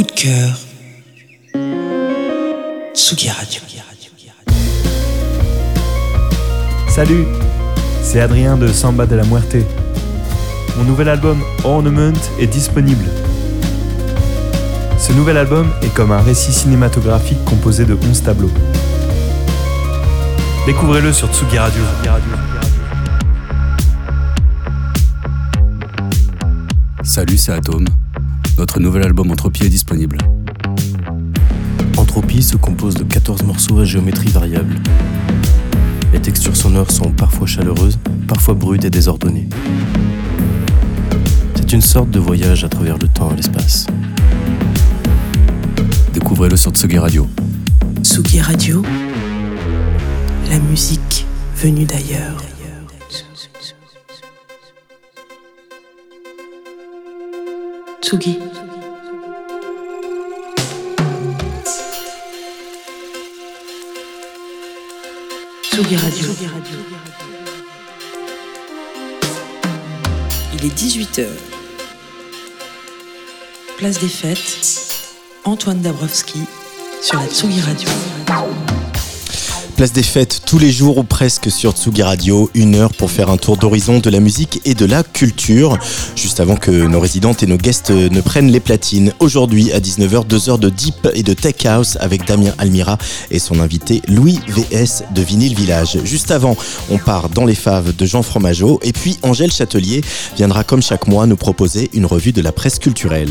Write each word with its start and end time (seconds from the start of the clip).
Coup 0.00 0.06
de 0.06 0.12
cœur. 0.12 0.56
Tsugi 2.94 3.28
Radio. 3.28 3.60
Salut, 6.88 7.26
c'est 8.02 8.18
Adrien 8.20 8.56
de 8.56 8.68
Samba 8.68 9.04
de 9.04 9.16
la 9.16 9.24
Muerte. 9.24 9.56
Mon 10.78 10.84
nouvel 10.84 11.10
album 11.10 11.42
Ornament 11.64 12.18
est 12.38 12.46
disponible. 12.46 13.04
Ce 14.98 15.12
nouvel 15.12 15.36
album 15.36 15.68
est 15.82 15.92
comme 15.92 16.12
un 16.12 16.22
récit 16.22 16.52
cinématographique 16.52 17.44
composé 17.44 17.84
de 17.84 17.92
11 17.92 18.22
tableaux. 18.22 18.52
Découvrez-le 20.64 21.12
sur 21.12 21.28
Tsugi 21.28 21.58
Radio. 21.58 21.82
Salut, 27.02 27.36
c'est 27.36 27.52
Atom. 27.52 27.84
Notre 28.60 28.78
nouvel 28.78 29.04
album 29.04 29.30
Entropie 29.30 29.64
est 29.64 29.70
disponible. 29.70 30.18
Entropie 31.96 32.42
se 32.42 32.58
compose 32.58 32.94
de 32.94 33.04
14 33.04 33.42
morceaux 33.44 33.78
à 33.78 33.86
géométrie 33.86 34.28
variable. 34.28 34.74
Les 36.12 36.20
textures 36.20 36.54
sonores 36.54 36.90
sont 36.90 37.10
parfois 37.10 37.46
chaleureuses, 37.46 37.98
parfois 38.28 38.52
brutes 38.52 38.84
et 38.84 38.90
désordonnées. 38.90 39.48
C'est 41.54 41.72
une 41.72 41.80
sorte 41.80 42.10
de 42.10 42.18
voyage 42.18 42.62
à 42.62 42.68
travers 42.68 42.98
le 42.98 43.08
temps 43.08 43.32
et 43.32 43.36
l'espace. 43.36 43.86
Découvrez-le 46.12 46.58
sur 46.58 46.72
Tsugi 46.72 46.98
Radio. 46.98 47.26
Tsugi 48.02 48.42
Radio. 48.42 48.82
La 50.50 50.58
musique 50.58 51.24
venue 51.56 51.86
d'ailleurs. 51.86 52.36
Tsugi. 58.02 58.49
Tsugi 65.80 65.96
Radio. 65.96 66.28
Il 70.52 70.66
est 70.66 70.78
18h. 70.78 71.26
Place 73.78 73.98
des 73.98 74.08
Fêtes. 74.08 75.06
Antoine 75.44 75.80
Dabrowski 75.80 76.40
sur 77.00 77.18
la 77.18 77.26
Tsugi 77.28 77.62
Radio. 77.62 77.88
Place 79.80 79.94
des 79.94 80.02
fêtes 80.02 80.42
tous 80.44 80.58
les 80.58 80.70
jours 80.70 80.98
ou 80.98 81.04
presque 81.04 81.50
sur 81.50 81.72
Tsugi 81.72 82.02
Radio, 82.02 82.50
une 82.52 82.74
heure 82.74 82.92
pour 82.92 83.10
faire 83.10 83.30
un 83.30 83.38
tour 83.38 83.56
d'horizon 83.56 83.98
de 83.98 84.10
la 84.10 84.20
musique 84.20 84.60
et 84.66 84.74
de 84.74 84.84
la 84.84 85.02
culture, 85.02 85.78
juste 86.14 86.38
avant 86.38 86.56
que 86.56 86.70
nos 86.70 87.00
résidentes 87.00 87.42
et 87.42 87.46
nos 87.46 87.56
guests 87.56 87.88
ne 87.88 88.20
prennent 88.20 88.50
les 88.50 88.60
platines. 88.60 89.14
Aujourd'hui 89.20 89.72
à 89.72 89.80
19h, 89.80 90.26
deux 90.26 90.50
heures 90.50 90.58
de 90.58 90.68
deep 90.68 91.08
et 91.14 91.22
de 91.22 91.32
tech 91.32 91.64
house 91.64 91.96
avec 91.98 92.26
Damien 92.26 92.52
Almira 92.58 92.98
et 93.30 93.38
son 93.38 93.58
invité 93.58 94.02
Louis 94.06 94.38
VS 94.48 95.04
de 95.14 95.22
Vinyl 95.22 95.54
Village. 95.54 95.96
Juste 96.04 96.30
avant, 96.30 96.58
on 96.90 96.98
part 96.98 97.30
dans 97.30 97.46
les 97.46 97.54
faves 97.54 97.96
de 97.96 98.04
Jean 98.04 98.22
Fromageau 98.22 98.80
et 98.82 98.92
puis 98.92 99.16
Angèle 99.22 99.50
Châtelier 99.50 100.02
viendra 100.36 100.62
comme 100.62 100.82
chaque 100.82 101.08
mois 101.08 101.24
nous 101.24 101.36
proposer 101.36 101.88
une 101.94 102.04
revue 102.04 102.32
de 102.32 102.42
la 102.42 102.52
presse 102.52 102.78
culturelle. 102.78 103.30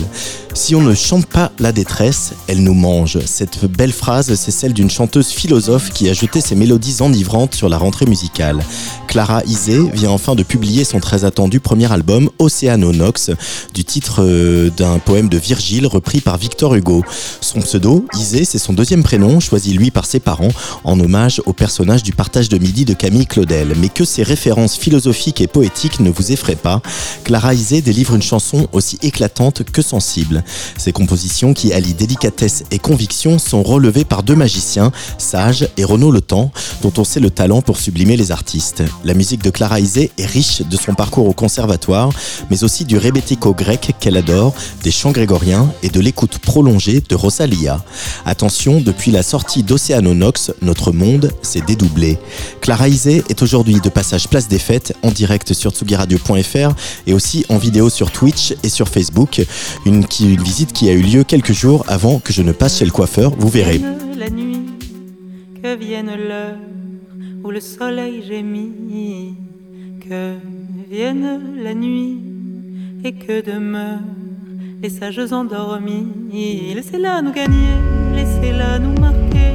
Si 0.55 0.73
on 0.73 0.81
ne 0.81 0.95
chante 0.95 1.27
pas 1.27 1.51
la 1.59 1.71
détresse, 1.71 2.33
elle 2.47 2.63
nous 2.63 2.73
mange. 2.73 3.19
Cette 3.27 3.65
belle 3.65 3.93
phrase, 3.93 4.33
c'est 4.33 4.49
celle 4.49 4.73
d'une 4.73 4.89
chanteuse 4.89 5.27
philosophe 5.27 5.91
qui 5.91 6.09
a 6.09 6.13
jeté 6.13 6.38
ses 6.41 6.55
mélodies 6.55 7.01
enivrantes 7.01 7.55
sur 7.55 7.69
la 7.69 7.77
rentrée 7.77 8.05
musicale. 8.05 8.59
Clara 9.09 9.41
Isé 9.47 9.79
vient 9.91 10.11
enfin 10.11 10.35
de 10.35 10.43
publier 10.43 10.83
son 10.83 10.99
très 10.99 11.25
attendu 11.25 11.59
premier 11.59 11.91
album, 11.91 12.29
Océanonox, 12.37 13.31
du 13.73 13.83
titre 13.83 14.17
euh, 14.19 14.69
d'un 14.69 14.99
poème 14.99 15.29
de 15.29 15.37
Virgile 15.39 15.87
repris 15.87 16.21
par 16.21 16.37
Victor 16.37 16.75
Hugo. 16.75 17.03
Son 17.41 17.59
pseudo, 17.61 18.05
Isé, 18.15 18.45
c'est 18.45 18.59
son 18.59 18.71
deuxième 18.71 19.01
prénom, 19.01 19.39
choisi 19.39 19.73
lui 19.73 19.89
par 19.89 20.05
ses 20.05 20.19
parents, 20.19 20.51
en 20.83 20.99
hommage 20.99 21.41
au 21.47 21.53
personnage 21.53 22.03
du 22.03 22.13
partage 22.13 22.49
de 22.49 22.59
midi 22.59 22.85
de 22.85 22.93
Camille 22.93 23.25
Claudel. 23.25 23.73
Mais 23.77 23.89
que 23.89 24.05
ces 24.05 24.21
références 24.21 24.77
philosophiques 24.77 25.41
et 25.41 25.47
poétiques 25.47 26.01
ne 26.01 26.11
vous 26.11 26.31
effraient 26.31 26.55
pas, 26.55 26.83
Clara 27.23 27.55
Isé 27.55 27.81
délivre 27.81 28.13
une 28.13 28.21
chanson 28.21 28.67
aussi 28.73 28.99
éclatante 29.01 29.63
que 29.63 29.81
sensible. 29.81 30.43
Ses 30.77 30.91
compositions 30.91 31.55
qui 31.55 31.73
allient 31.73 31.95
délicatesse 31.95 32.63
et 32.69 32.77
conviction 32.77 33.39
sont 33.39 33.63
relevées 33.63 34.05
par 34.05 34.21
deux 34.21 34.35
magiciens, 34.35 34.91
Sage 35.17 35.67
et 35.77 35.83
Renaud 35.83 36.11
Le 36.11 36.21
Temps, 36.21 36.51
dont 36.83 36.93
on 36.97 37.03
sait 37.03 37.19
le 37.19 37.31
talent 37.31 37.63
pour 37.63 37.77
sublimer 37.77 38.15
les 38.15 38.31
artistes. 38.31 38.83
La 39.03 39.13
musique 39.13 39.43
de 39.43 39.49
Clara 39.49 39.79
Isé 39.79 40.11
est 40.17 40.25
riche 40.25 40.61
de 40.61 40.75
son 40.75 40.93
parcours 40.93 41.27
au 41.27 41.33
conservatoire, 41.33 42.09
mais 42.49 42.63
aussi 42.63 42.83
du 42.85 42.97
rébético 42.97 43.53
grec 43.53 43.95
qu'elle 43.99 44.17
adore, 44.17 44.53
des 44.83 44.91
chants 44.91 45.11
grégoriens 45.11 45.71
et 45.83 45.89
de 45.89 45.99
l'écoute 45.99 46.39
prolongée 46.39 47.01
de 47.07 47.15
Rosalia. 47.15 47.83
Attention, 48.25 48.81
depuis 48.81 49.11
la 49.11 49.23
sortie 49.23 49.63
d'Océanonox, 49.63 50.51
notre 50.61 50.91
monde 50.91 51.31
s'est 51.41 51.61
dédoublé. 51.61 52.19
Clara 52.61 52.89
Isé 52.89 53.23
est 53.29 53.41
aujourd'hui 53.41 53.79
de 53.79 53.89
passage 53.89 54.27
place 54.27 54.47
des 54.47 54.59
fêtes 54.59 54.93
en 55.01 55.11
direct 55.11 55.53
sur 55.53 55.71
tsugiradio.fr 55.71 56.75
et 57.07 57.13
aussi 57.13 57.45
en 57.49 57.57
vidéo 57.57 57.89
sur 57.89 58.11
Twitch 58.11 58.53
et 58.63 58.69
sur 58.69 58.89
Facebook. 58.89 59.41
Une, 59.85 60.05
visite 60.43 60.73
qui 60.73 60.89
a 60.89 60.93
eu 60.93 61.01
lieu 61.01 61.23
quelques 61.23 61.53
jours 61.53 61.85
avant 61.87 62.19
que 62.19 62.33
je 62.33 62.41
ne 62.41 62.51
passe 62.51 62.79
chez 62.79 62.85
le 62.85 62.91
coiffeur, 62.91 63.31
vous 63.37 63.49
verrez. 63.49 63.81
la 64.17 64.29
nuit, 64.29 64.59
que 65.63 65.77
vienne 65.77 66.09
où 67.43 67.51
le 67.51 67.59
soleil 67.59 68.23
gémit, 68.23 69.35
que 70.07 70.35
vienne 70.89 71.55
la 71.63 71.73
nuit 71.73 72.19
et 73.03 73.13
que 73.13 73.41
demeurent 73.41 73.99
les 74.81 74.89
sages 74.89 75.31
endormis. 75.31 76.07
Laissez-la 76.75 77.21
nous 77.21 77.31
gagner, 77.31 77.75
laissez-la 78.15 78.79
nous 78.79 78.99
marquer, 78.99 79.53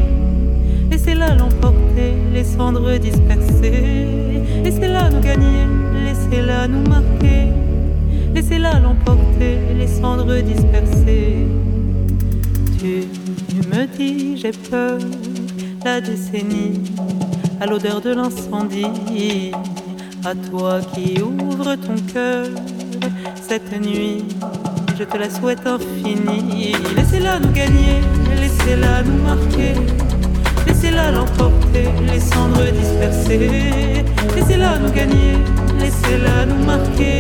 laissez-la 0.91 1.35
l'emporter, 1.35 2.15
les 2.33 2.45
cendres 2.45 2.97
dispersées. 2.99 4.25
Laissez-la 4.63 5.11
nous 5.11 5.21
gagner, 5.21 5.67
laissez-la 6.05 6.69
nous 6.69 6.89
marquer, 6.89 7.49
laissez-la 8.35 8.81
l'emporter, 8.81 9.59
les 9.79 9.87
cendres 9.87 10.41
dispersées. 10.41 11.47
Tu 12.79 13.07
me 13.69 13.87
dis 13.97 14.37
j'ai 14.37 14.53
peur, 14.53 14.99
la 15.85 16.01
décennie, 16.01 16.81
à 17.61 17.67
l'odeur 17.67 18.01
de 18.01 18.11
l'incendie, 18.15 19.53
à 20.25 20.35
toi 20.51 20.81
qui 20.95 21.21
ouvres 21.21 21.75
ton 21.77 21.97
cœur 22.13 22.47
cette 23.49 23.81
nuit, 23.81 24.25
je 24.99 25.05
te 25.05 25.17
la 25.17 25.31
souhaite 25.31 25.67
infinie. 25.67 26.75
Laissez-la 26.97 27.39
nous 27.41 27.53
gagner, 27.53 28.01
laissez-la 28.41 29.03
nous 29.03 29.23
marquer, 29.23 29.75
laissez-la 30.67 31.11
l'emporter, 31.13 31.89
les 32.13 32.21
cendres 32.21 32.71
dispersées. 32.73 34.05
Laissez-la 34.35 34.79
nous 34.79 34.91
gagner, 34.91 35.35
laissez-la 35.79 36.47
nous 36.47 36.65
marquer, 36.65 37.14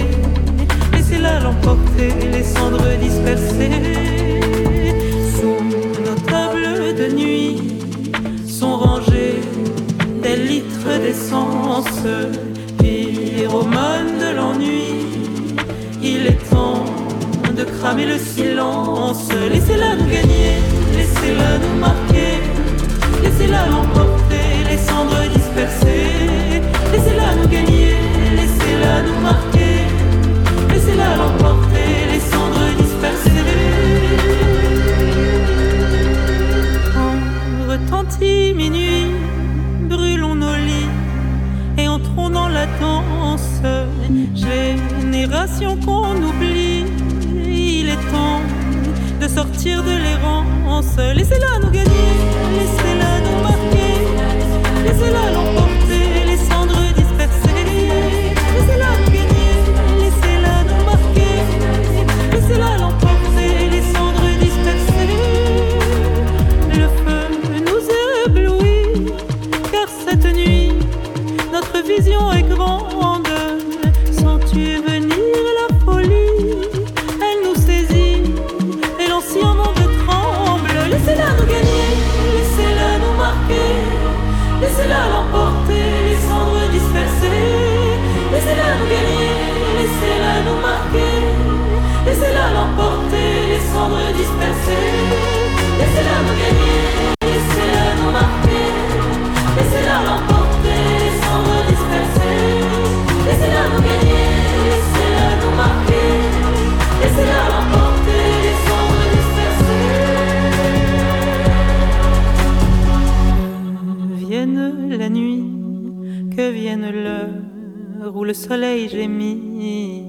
que 116.37 116.51
vienne 116.51 116.91
l'heure 116.91 118.15
où 118.17 118.25
le 118.25 118.35
soleil 118.35 118.89
gémit, 118.89 120.05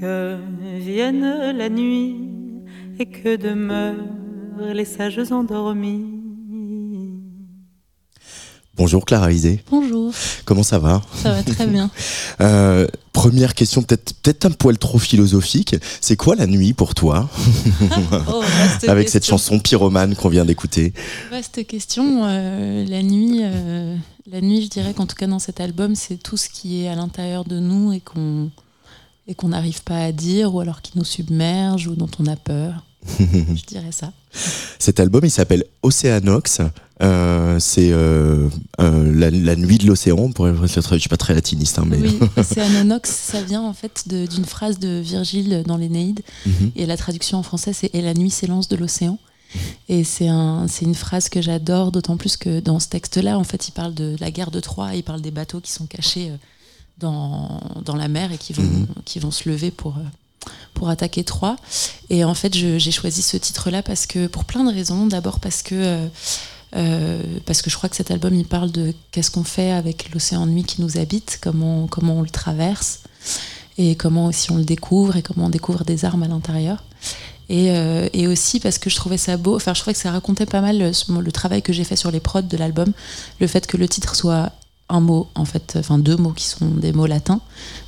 que 0.00 0.36
vienne 0.78 1.52
la 1.56 1.68
nuit 1.68 2.16
et 2.98 3.06
que 3.06 3.36
demeurent 3.36 3.94
les 4.72 4.84
sages 4.84 5.30
endormis. 5.30 6.06
Bonjour 8.76 9.04
Clara 9.04 9.30
Isé, 9.30 9.62
Bonjour, 9.70 10.12
comment 10.44 10.64
ça 10.64 10.80
va? 10.80 11.00
Ça 11.22 11.30
va 11.32 11.42
très 11.42 11.66
bien. 11.66 11.90
Euh, 12.40 12.88
Première 13.12 13.54
question, 13.54 13.82
peut-être 13.82 14.12
peut-être 14.20 14.44
un 14.46 14.50
poil 14.50 14.76
trop 14.76 14.98
philosophique. 14.98 15.76
C'est 16.00 16.16
quoi 16.16 16.34
la 16.34 16.48
nuit 16.48 16.72
pour 16.72 16.94
toi? 16.96 17.30
Oh, 18.28 18.40
vaste 18.40 18.88
Avec 18.88 19.08
cette 19.08 19.24
chanson 19.24 19.60
pyromane 19.60 20.16
qu'on 20.16 20.28
vient 20.28 20.44
d'écouter. 20.44 20.92
Vaste 21.30 21.64
question. 21.64 22.22
euh, 22.24 22.84
la 22.84 23.02
nuit, 23.04 23.38
euh, 23.44 23.96
la 24.30 24.40
nuit, 24.40 24.62
je 24.62 24.68
dirais 24.68 24.94
qu'en 24.94 25.06
tout 25.06 25.16
cas 25.16 25.26
dans 25.26 25.38
cet 25.38 25.60
album, 25.60 25.94
c'est 25.94 26.16
tout 26.16 26.36
ce 26.36 26.48
qui 26.48 26.82
est 26.82 26.88
à 26.88 26.94
l'intérieur 26.94 27.44
de 27.44 27.58
nous 27.58 27.92
et 27.92 28.00
qu'on 28.00 28.50
et 29.26 29.34
qu'on 29.34 29.48
n'arrive 29.48 29.82
pas 29.82 30.04
à 30.04 30.12
dire, 30.12 30.54
ou 30.54 30.60
alors 30.60 30.82
qui 30.82 30.92
nous 30.98 31.04
submerge, 31.04 31.86
ou 31.86 31.94
dont 31.94 32.10
on 32.18 32.26
a 32.26 32.36
peur. 32.36 32.84
je 33.18 33.64
dirais 33.66 33.90
ça. 33.90 34.12
Cet 34.78 35.00
album, 35.00 35.22
il 35.24 35.30
s'appelle 35.30 35.64
Océanox. 35.82 36.60
Euh, 37.02 37.58
c'est 37.58 37.90
euh, 37.90 38.48
euh, 38.80 39.12
la, 39.14 39.30
la 39.30 39.56
nuit 39.56 39.78
de 39.78 39.86
l'océan. 39.86 40.30
Pour 40.30 40.46
être- 40.48 40.66
Je 40.66 40.98
suis 40.98 41.08
pas 41.08 41.16
très 41.16 41.34
latiniste, 41.34 41.78
hein, 41.78 41.84
mais 41.86 41.96
Oui, 41.98 42.18
Océanonox, 42.36 43.10
ça 43.10 43.40
vient 43.42 43.62
en 43.62 43.72
fait 43.72 44.06
d'une 44.06 44.44
phrase 44.44 44.78
de 44.78 45.00
Virgile 45.00 45.64
dans 45.66 45.78
l'Énéide. 45.78 46.20
Mhm. 46.44 46.72
Et 46.76 46.84
la 46.84 46.98
traduction 46.98 47.38
en 47.38 47.42
français, 47.42 47.72
c'est 47.72 47.90
Et 47.94 48.02
la 48.02 48.12
nuit 48.12 48.30
s'élance 48.30 48.68
de 48.68 48.76
l'océan. 48.76 49.18
Et 49.88 50.04
c'est 50.04 50.28
un, 50.28 50.66
une 50.82 50.94
phrase 50.94 51.28
que 51.28 51.40
j'adore, 51.42 51.92
d'autant 51.92 52.16
plus 52.16 52.36
que 52.36 52.60
dans 52.60 52.80
ce 52.80 52.88
texte-là, 52.88 53.38
en 53.38 53.44
fait, 53.44 53.68
il 53.68 53.72
parle 53.72 53.94
de 53.94 54.16
la 54.20 54.30
guerre 54.30 54.50
de 54.50 54.60
Troie, 54.60 54.94
il 54.94 55.02
parle 55.02 55.20
des 55.20 55.30
bateaux 55.30 55.60
qui 55.60 55.70
sont 55.72 55.86
cachés 55.86 56.30
euh, 56.30 56.36
dans, 56.98 57.60
dans 57.84 57.96
la 57.96 58.08
mer 58.08 58.32
et 58.32 58.38
qui 58.38 58.52
vont, 58.52 58.62
Mhm. 58.62 58.86
qui 59.04 59.18
vont 59.18 59.30
se 59.30 59.48
lever 59.48 59.70
pour, 59.70 59.96
euh, 59.98 60.48
pour 60.74 60.88
attaquer 60.88 61.24
Troie. 61.24 61.56
Et 62.10 62.24
en 62.24 62.34
fait, 62.34 62.54
j'ai 62.54 62.90
choisi 62.90 63.22
ce 63.22 63.36
titre-là 63.36 63.82
parce 63.82 64.06
que, 64.06 64.26
pour 64.26 64.44
plein 64.44 64.64
de 64.64 64.72
raisons. 64.72 65.06
D'abord 65.06 65.40
parce 65.40 65.62
que. 65.62 65.74
euh, 66.76 67.22
parce 67.46 67.62
que 67.62 67.70
je 67.70 67.76
crois 67.76 67.88
que 67.88 67.94
cet 67.94 68.10
album 68.10 68.34
il 68.34 68.46
parle 68.46 68.72
de 68.72 68.92
qu'est-ce 69.12 69.30
qu'on 69.30 69.44
fait 69.44 69.70
avec 69.70 70.10
l'océan 70.12 70.44
de 70.44 70.50
nuit 70.50 70.64
qui 70.64 70.82
nous 70.82 70.98
habite, 70.98 71.38
comment, 71.40 71.86
comment 71.86 72.14
on 72.18 72.22
le 72.22 72.28
traverse 72.30 73.00
et 73.78 73.94
comment 73.94 74.26
aussi 74.26 74.50
on 74.50 74.56
le 74.56 74.64
découvre 74.64 75.14
et 75.16 75.22
comment 75.22 75.46
on 75.46 75.50
découvre 75.50 75.84
des 75.84 76.04
armes 76.04 76.24
à 76.24 76.28
l'intérieur. 76.28 76.82
Et, 77.48 77.70
euh, 77.70 78.08
et 78.12 78.26
aussi 78.26 78.58
parce 78.58 78.78
que 78.78 78.88
je 78.88 78.96
trouvais 78.96 79.18
ça 79.18 79.36
beau, 79.36 79.56
enfin 79.56 79.74
je 79.74 79.80
trouvais 79.80 79.94
que 79.94 80.00
ça 80.00 80.10
racontait 80.10 80.46
pas 80.46 80.62
mal 80.62 80.78
le, 80.78 81.20
le 81.20 81.32
travail 81.32 81.60
que 81.62 81.72
j'ai 81.72 81.84
fait 81.84 81.96
sur 81.96 82.10
les 82.10 82.20
prods 82.20 82.42
de 82.42 82.56
l'album, 82.56 82.92
le 83.38 83.46
fait 83.46 83.66
que 83.66 83.76
le 83.76 83.86
titre 83.86 84.16
soit 84.16 84.50
un 84.94 85.00
mot 85.00 85.28
en 85.34 85.44
fait, 85.44 85.76
enfin 85.78 85.98
deux 85.98 86.16
mots 86.16 86.32
qui 86.32 86.46
sont 86.46 86.66
des 86.66 86.92
mots 86.92 87.06
latins, 87.06 87.40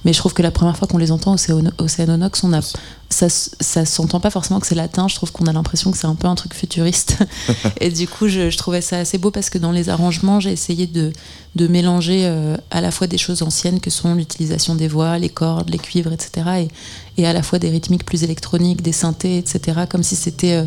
mais 0.05 0.13
je 0.13 0.19
trouve 0.19 0.35
que 0.35 0.43
la 0.43 0.51
première 0.51 0.77
fois 0.77 0.89
qu'on 0.89 0.99
les 0.99 1.13
entend 1.13 1.33
au 1.33 1.37
Océano- 1.37 1.71
Océanonox, 1.79 2.45
on 2.45 2.53
a, 2.53 2.61
ça, 3.09 3.29
ça 3.29 3.85
s'entend 3.85 4.21
pas 4.21 4.31
forcément 4.31 4.61
que 4.61 4.67
c'est 4.67 4.75
latin, 4.75 5.09
je 5.09 5.15
trouve 5.15 5.33
qu'on 5.33 5.47
a 5.47 5.53
l'impression 5.53 5.91
que 5.91 5.99
c'est 5.99 6.07
un 6.07 6.15
peu 6.15 6.27
un 6.29 6.35
truc 6.35 6.55
futuriste. 6.55 7.19
et 7.81 7.91
du 7.91 8.09
coup, 8.09 8.29
je, 8.29 8.51
je 8.51 8.57
trouvais 8.59 8.81
ça 8.81 8.99
assez 8.99 9.19
beau 9.19 9.31
parce 9.31 9.49
que 9.51 9.59
dans 9.59 9.73
les 9.73 9.89
arrangements, 9.89 10.41
j'ai 10.41 10.53
essayé 10.53 10.87
de, 10.87 11.13
de 11.55 11.69
mélanger 11.69 12.23
euh, 12.25 12.57
à 12.71 12.81
la 12.81 12.91
fois 12.91 13.07
des 13.07 13.19
choses 13.19 13.43
anciennes 13.43 13.81
que 13.81 13.91
sont 13.91 14.15
l'utilisation 14.15 14.75
des 14.75 14.89
voix, 14.89 15.19
les 15.19 15.29
cordes, 15.29 15.71
les 15.71 15.79
cuivres, 15.79 16.13
etc. 16.13 16.69
Et, 17.17 17.23
et 17.23 17.27
à 17.27 17.33
la 17.33 17.43
fois 17.43 17.59
des 17.59 17.71
rythmiques 17.71 18.05
plus 18.05 18.25
électroniques, 18.25 18.83
des 18.83 18.93
synthés, 18.93 19.39
etc. 19.39 19.83
Comme 19.89 20.03
si 20.03 20.17
c'était 20.17 20.55
euh, 20.55 20.65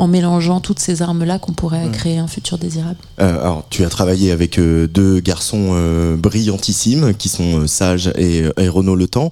en 0.00 0.08
mélangeant 0.08 0.60
toutes 0.60 0.78
ces 0.78 1.02
armes-là 1.02 1.38
qu'on 1.38 1.52
pourrait 1.52 1.84
Ouais. 1.84 1.90
créer 1.92 2.18
un 2.18 2.26
futur 2.26 2.56
désirable. 2.58 2.96
Euh, 3.20 3.40
alors, 3.40 3.66
tu 3.70 3.84
as 3.84 3.88
travaillé 3.90 4.30
avec 4.32 4.58
euh, 4.58 4.86
deux 4.88 5.20
garçons 5.20 5.70
euh, 5.72 6.16
brillantissimes 6.16 7.14
qui 7.14 7.28
sont 7.28 7.66
Sage 7.66 8.10
et, 8.16 8.44
et 8.56 8.68
Renaud 8.68 8.96
Le 8.96 9.06
Temps. 9.08 9.30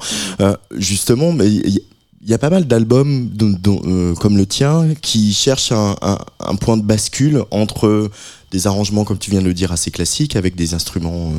Justement, 0.76 1.32
mais 1.32 1.46
il 1.50 1.68
y, 1.76 1.82
il 2.22 2.30
y 2.30 2.34
a 2.34 2.38
pas 2.38 2.50
mal 2.50 2.66
d'albums 2.66 3.30
euh, 3.66 4.14
comme 4.14 4.36
le 4.36 4.44
tien 4.44 4.88
qui 5.00 5.32
cherchent 5.32 5.72
un, 5.72 5.96
un- 6.02 6.18
un 6.40 6.56
point 6.56 6.76
de 6.76 6.82
bascule 6.82 7.42
entre 7.50 8.10
des 8.50 8.66
arrangements, 8.66 9.04
comme 9.04 9.18
tu 9.18 9.30
viens 9.30 9.40
de 9.40 9.46
le 9.46 9.54
dire, 9.54 9.72
assez 9.72 9.90
classiques, 9.90 10.34
avec 10.36 10.54
des 10.56 10.74
instruments 10.74 11.32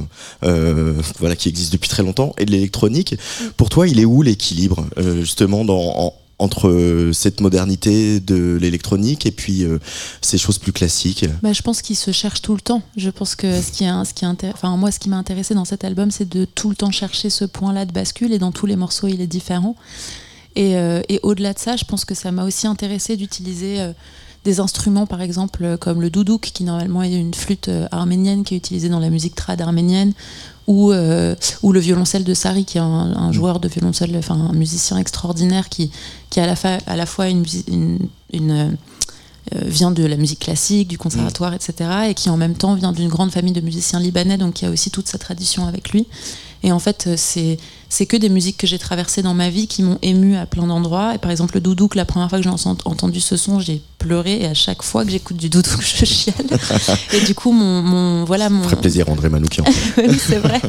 euh, 0.44 0.94
voilà, 1.20 1.36
qui 1.36 1.50
existent 1.50 1.74
depuis 1.74 1.90
très 1.90 2.02
longtemps, 2.04 2.34
et 2.38 2.46
de 2.46 2.52
l'électronique. 2.52 3.16
Pour 3.58 3.70
toi, 3.70 3.88
il 3.88 4.00
est 4.00 4.06
où 4.06 4.22
l'équilibre, 4.22 4.86
euh, 4.98 5.22
justement, 5.22 5.66
dans, 5.66 5.80
en- 5.98 6.14
entre 6.40 6.70
euh, 6.70 7.12
cette 7.14 7.42
modernité 7.42 8.22
de 8.22 8.58
l'électronique 8.60 9.26
et 9.26 9.32
puis 9.32 9.64
euh, 9.64 9.78
ces 10.22 10.38
choses 10.38 10.58
plus 10.58 10.72
classiques 10.72 11.26
Bah, 11.44 11.54
je 11.54 11.62
pense 11.62 11.82
qu'il 11.82 11.98
se 11.98 12.12
cherche 12.12 12.42
tout 12.42 12.56
le 12.56 12.62
temps. 12.62 12.82
Je 12.96 13.10
pense 13.10 13.36
que 13.36 13.62
ce 13.62 13.72
qui 13.72 13.84
ce 13.84 14.14
qui 14.14 14.26
enfin, 14.26 14.78
moi, 14.78 14.92
ce 14.92 15.00
qui 15.00 15.10
m'a 15.10 15.18
intéressé 15.18 15.54
dans 15.54 15.66
cet 15.66 15.84
album, 15.84 16.12
c'est 16.12 16.28
de 16.28 16.46
tout 16.46 16.70
le 16.70 16.76
temps 16.76 16.92
chercher 16.92 17.30
ce 17.30 17.44
point-là 17.44 17.86
de 17.86 17.92
bascule. 17.92 18.32
Et 18.34 18.40
dans 18.40 18.54
tous 18.54 18.66
les 18.66 18.78
morceaux, 18.78 19.08
il 19.08 19.22
est 19.22 19.28
différent. 19.28 19.76
Et, 20.56 20.76
euh, 20.78 21.02
au-delà 21.24 21.54
de 21.54 21.60
ça, 21.60 21.76
je 21.76 21.84
pense 21.84 22.06
que 22.06 22.16
ça 22.16 22.32
m'a 22.32 22.46
aussi 22.46 22.68
intéressé 22.68 23.18
d'utiliser 23.18 23.78
des 24.46 24.60
instruments, 24.62 25.06
par 25.06 25.22
exemple, 25.22 25.78
comme 25.80 26.02
le 26.02 26.10
doudouk, 26.10 26.42
qui 26.54 26.64
normalement 26.64 27.04
est 27.04 27.14
une 27.14 27.34
flûte 27.34 27.70
arménienne 27.92 28.44
qui 28.44 28.56
est 28.56 28.58
utilisée 28.58 28.90
dans 28.90 29.00
la 29.00 29.10
musique 29.10 29.36
trad 29.36 29.60
arménienne, 29.62 30.14
ou, 30.70 30.92
euh, 30.92 31.36
ou 31.64 31.72
le 31.74 31.80
violoncelle 31.80 32.24
de 32.24 32.36
Sari, 32.36 32.64
qui 32.64 32.78
est 32.78 32.82
un, 32.82 33.32
joueur 33.32 33.60
de 33.60 33.68
violoncelle, 33.68 34.16
enfin 34.16 34.36
un 34.36 34.54
musicien 34.54 34.98
extraordinaire 35.00 35.68
qui, 35.68 35.90
qui 36.30 36.40
à 36.40 36.46
la, 36.46 36.56
fa- 36.56 36.78
à 36.86 36.96
la 36.96 37.08
fois 37.08 37.28
une, 37.28 37.44
euh, 38.36 38.70
euh, 39.56 39.60
vient 39.66 39.90
de 39.90 40.06
la 40.06 40.16
musique 40.16 40.40
classique, 40.40 40.88
du 40.88 41.00
conservatoire, 41.00 41.56
etc. 41.56 41.74
Et 42.10 42.14
qui 42.14 42.30
en 42.30 42.38
même 42.38 42.54
temps 42.54 42.76
vient 42.76 42.92
d'une 42.92 43.10
grande 43.10 43.32
famille 43.32 43.54
de 43.54 43.62
musiciens 43.62 44.00
libanais, 44.00 44.38
donc 44.38 44.54
qui 44.54 44.66
a 44.68 44.70
aussi 44.70 44.92
toute 44.92 45.08
sa 45.08 45.18
tradition 45.18 45.66
avec 45.66 45.90
lui. 45.90 46.06
Et 46.62 46.72
en 46.72 46.80
fait, 46.80 47.10
c'est 47.16 47.58
c'est 47.90 48.06
que 48.06 48.16
des 48.16 48.30
musiques 48.30 48.58
que 48.58 48.68
j'ai 48.68 48.78
traversées 48.80 49.22
dans 49.24 49.34
ma 49.34 49.50
vie 49.50 49.68
qui 49.68 49.82
m'ont 49.82 49.98
ému 50.04 50.36
à 50.36 50.46
plein 50.46 50.68
d'endroits. 50.68 51.16
Et 51.16 51.18
par 51.18 51.32
exemple, 51.32 51.56
le 51.56 51.62
doudouk, 51.62 51.96
la 51.96 52.06
première 52.06 52.30
fois 52.30 52.38
que 52.38 52.44
j'ai 52.44 52.50
en- 52.50 52.78
entendu 52.86 53.20
ce 53.20 53.36
son, 53.36 53.60
j'ai 53.60 53.82
pleuré. 53.98 54.42
Et 54.42 54.46
à 54.46 54.54
chaque 54.54 54.84
fois 54.84 55.04
que 55.04 55.12
j'écoute 55.12 55.38
du 55.38 55.50
doudouk, 55.50 55.82
je 55.98 56.06
chiale. 56.06 56.36
Et 57.14 57.22
du 57.22 57.34
coup, 57.34 57.52
mon, 57.52 57.82
mon 57.82 58.26
voilà 58.26 58.50
mon. 58.50 58.62
Très 58.62 58.76
plaisir, 58.76 59.10
André 59.10 59.30
Manoukian. 59.30 59.64
oui, 59.98 60.18
c'est 60.20 60.38
vrai. 60.38 60.62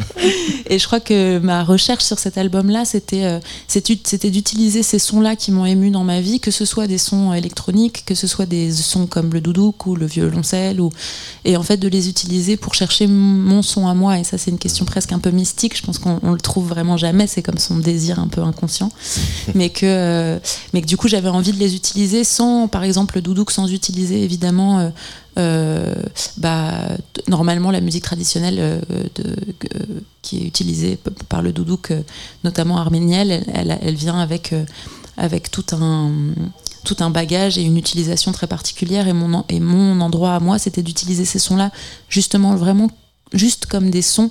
Et 0.69 0.79
je 0.79 0.87
crois 0.87 1.00
que 1.00 1.39
ma 1.39 1.62
recherche 1.62 2.05
sur 2.05 2.19
cet 2.19 2.39
album-là, 2.39 2.85
c'était 2.87 3.25
euh, 3.25 3.39
c'était 3.69 4.31
d'utiliser 4.31 4.83
ces 4.83 4.99
sons-là 4.99 5.37
qui 5.37 5.53
m'ont 5.53 5.67
ému 5.67 5.91
dans 5.91 6.05
ma 6.05 6.21
vie, 6.23 6.41
que 6.41 6.50
ce 6.50 6.65
soit 6.65 6.87
des 6.87 6.99
sons 6.99 7.35
électroniques, 7.35 8.05
que 8.07 8.15
ce 8.15 8.27
soit 8.27 8.47
des 8.47 8.73
sons 8.73 9.07
comme 9.07 9.31
le 9.35 9.43
doudouk 9.43 9.85
ou 9.87 9.95
le 9.95 10.07
violoncelle, 10.07 10.81
ou 10.81 10.91
et 11.45 11.57
en 11.59 11.62
fait 11.62 11.77
de 11.77 11.89
les 11.89 12.09
utiliser 12.09 12.57
pour 12.57 12.73
chercher 12.75 13.07
mon 13.07 13.61
son 13.62 13.87
à 13.89 13.95
moi. 13.95 14.19
Et 14.19 14.25
ça, 14.25 14.39
c'est 14.39 14.50
une 14.50 14.59
question 14.59 14.87
presque 14.87 15.12
un 15.12 15.19
peu 15.19 15.31
mystique. 15.31 15.77
Je 15.77 15.83
pense 15.83 15.99
qu'on 15.99 16.19
on 16.23 16.33
le 16.33 16.41
trouve 16.41 16.67
vraiment 16.67 16.97
jamais. 16.97 17.10
C'est 17.26 17.43
comme 17.43 17.59
son 17.59 17.79
désir 17.79 18.19
un 18.19 18.29
peu 18.29 18.43
inconscient, 18.43 18.90
mais 19.55 19.71
que 19.71 19.85
euh, 19.87 20.38
mais 20.73 20.83
que 20.83 20.87
du 20.87 20.97
coup, 20.97 21.09
j'avais 21.09 21.29
envie 21.29 21.52
de 21.52 21.59
les 21.59 21.75
utiliser 21.75 22.25
sans, 22.25 22.69
par 22.69 22.83
exemple, 22.85 23.17
le 23.17 23.23
doudouk, 23.23 23.50
sans 23.50 23.71
utiliser 23.73 24.23
évidemment. 24.23 24.79
euh, 24.81 24.90
euh, 25.38 25.95
bah, 26.38 26.73
normalement 27.29 27.71
la 27.71 27.81
musique 27.81 28.02
traditionnelle 28.02 28.57
euh, 28.59 28.81
de- 29.14 29.37
qui 30.23 30.38
est 30.38 30.45
utilisée 30.45 30.99
par 31.29 31.40
le 31.40 31.52
doudouk, 31.52 31.93
notamment 32.43 32.79
arménienne, 32.79 33.31
elle, 33.31 33.45
elle- 33.55 33.79
elle 33.81 33.95
vient 33.95 34.19
avec, 34.19 34.52
avec 35.17 35.50
tout 35.50 35.64
un 35.73 36.11
tout 36.83 36.97
un 37.00 37.11
bagage 37.11 37.59
et 37.59 37.62
une 37.62 37.76
utilisation 37.76 38.33
très 38.33 38.47
particulière 38.49 39.07
et 39.07 39.12
mon, 39.12 39.45
et 39.50 39.61
mon 39.61 40.00
endroit 40.00 40.35
à 40.35 40.40
moi 40.40 40.59
c'était 40.59 40.83
d'utiliser 40.83 41.26
ces 41.26 41.38
sons 41.38 41.57
là 41.57 41.71
justement 42.09 42.57
vraiment 42.57 42.90
juste 43.33 43.67
comme 43.67 43.91
des 43.91 44.03
sons 44.03 44.31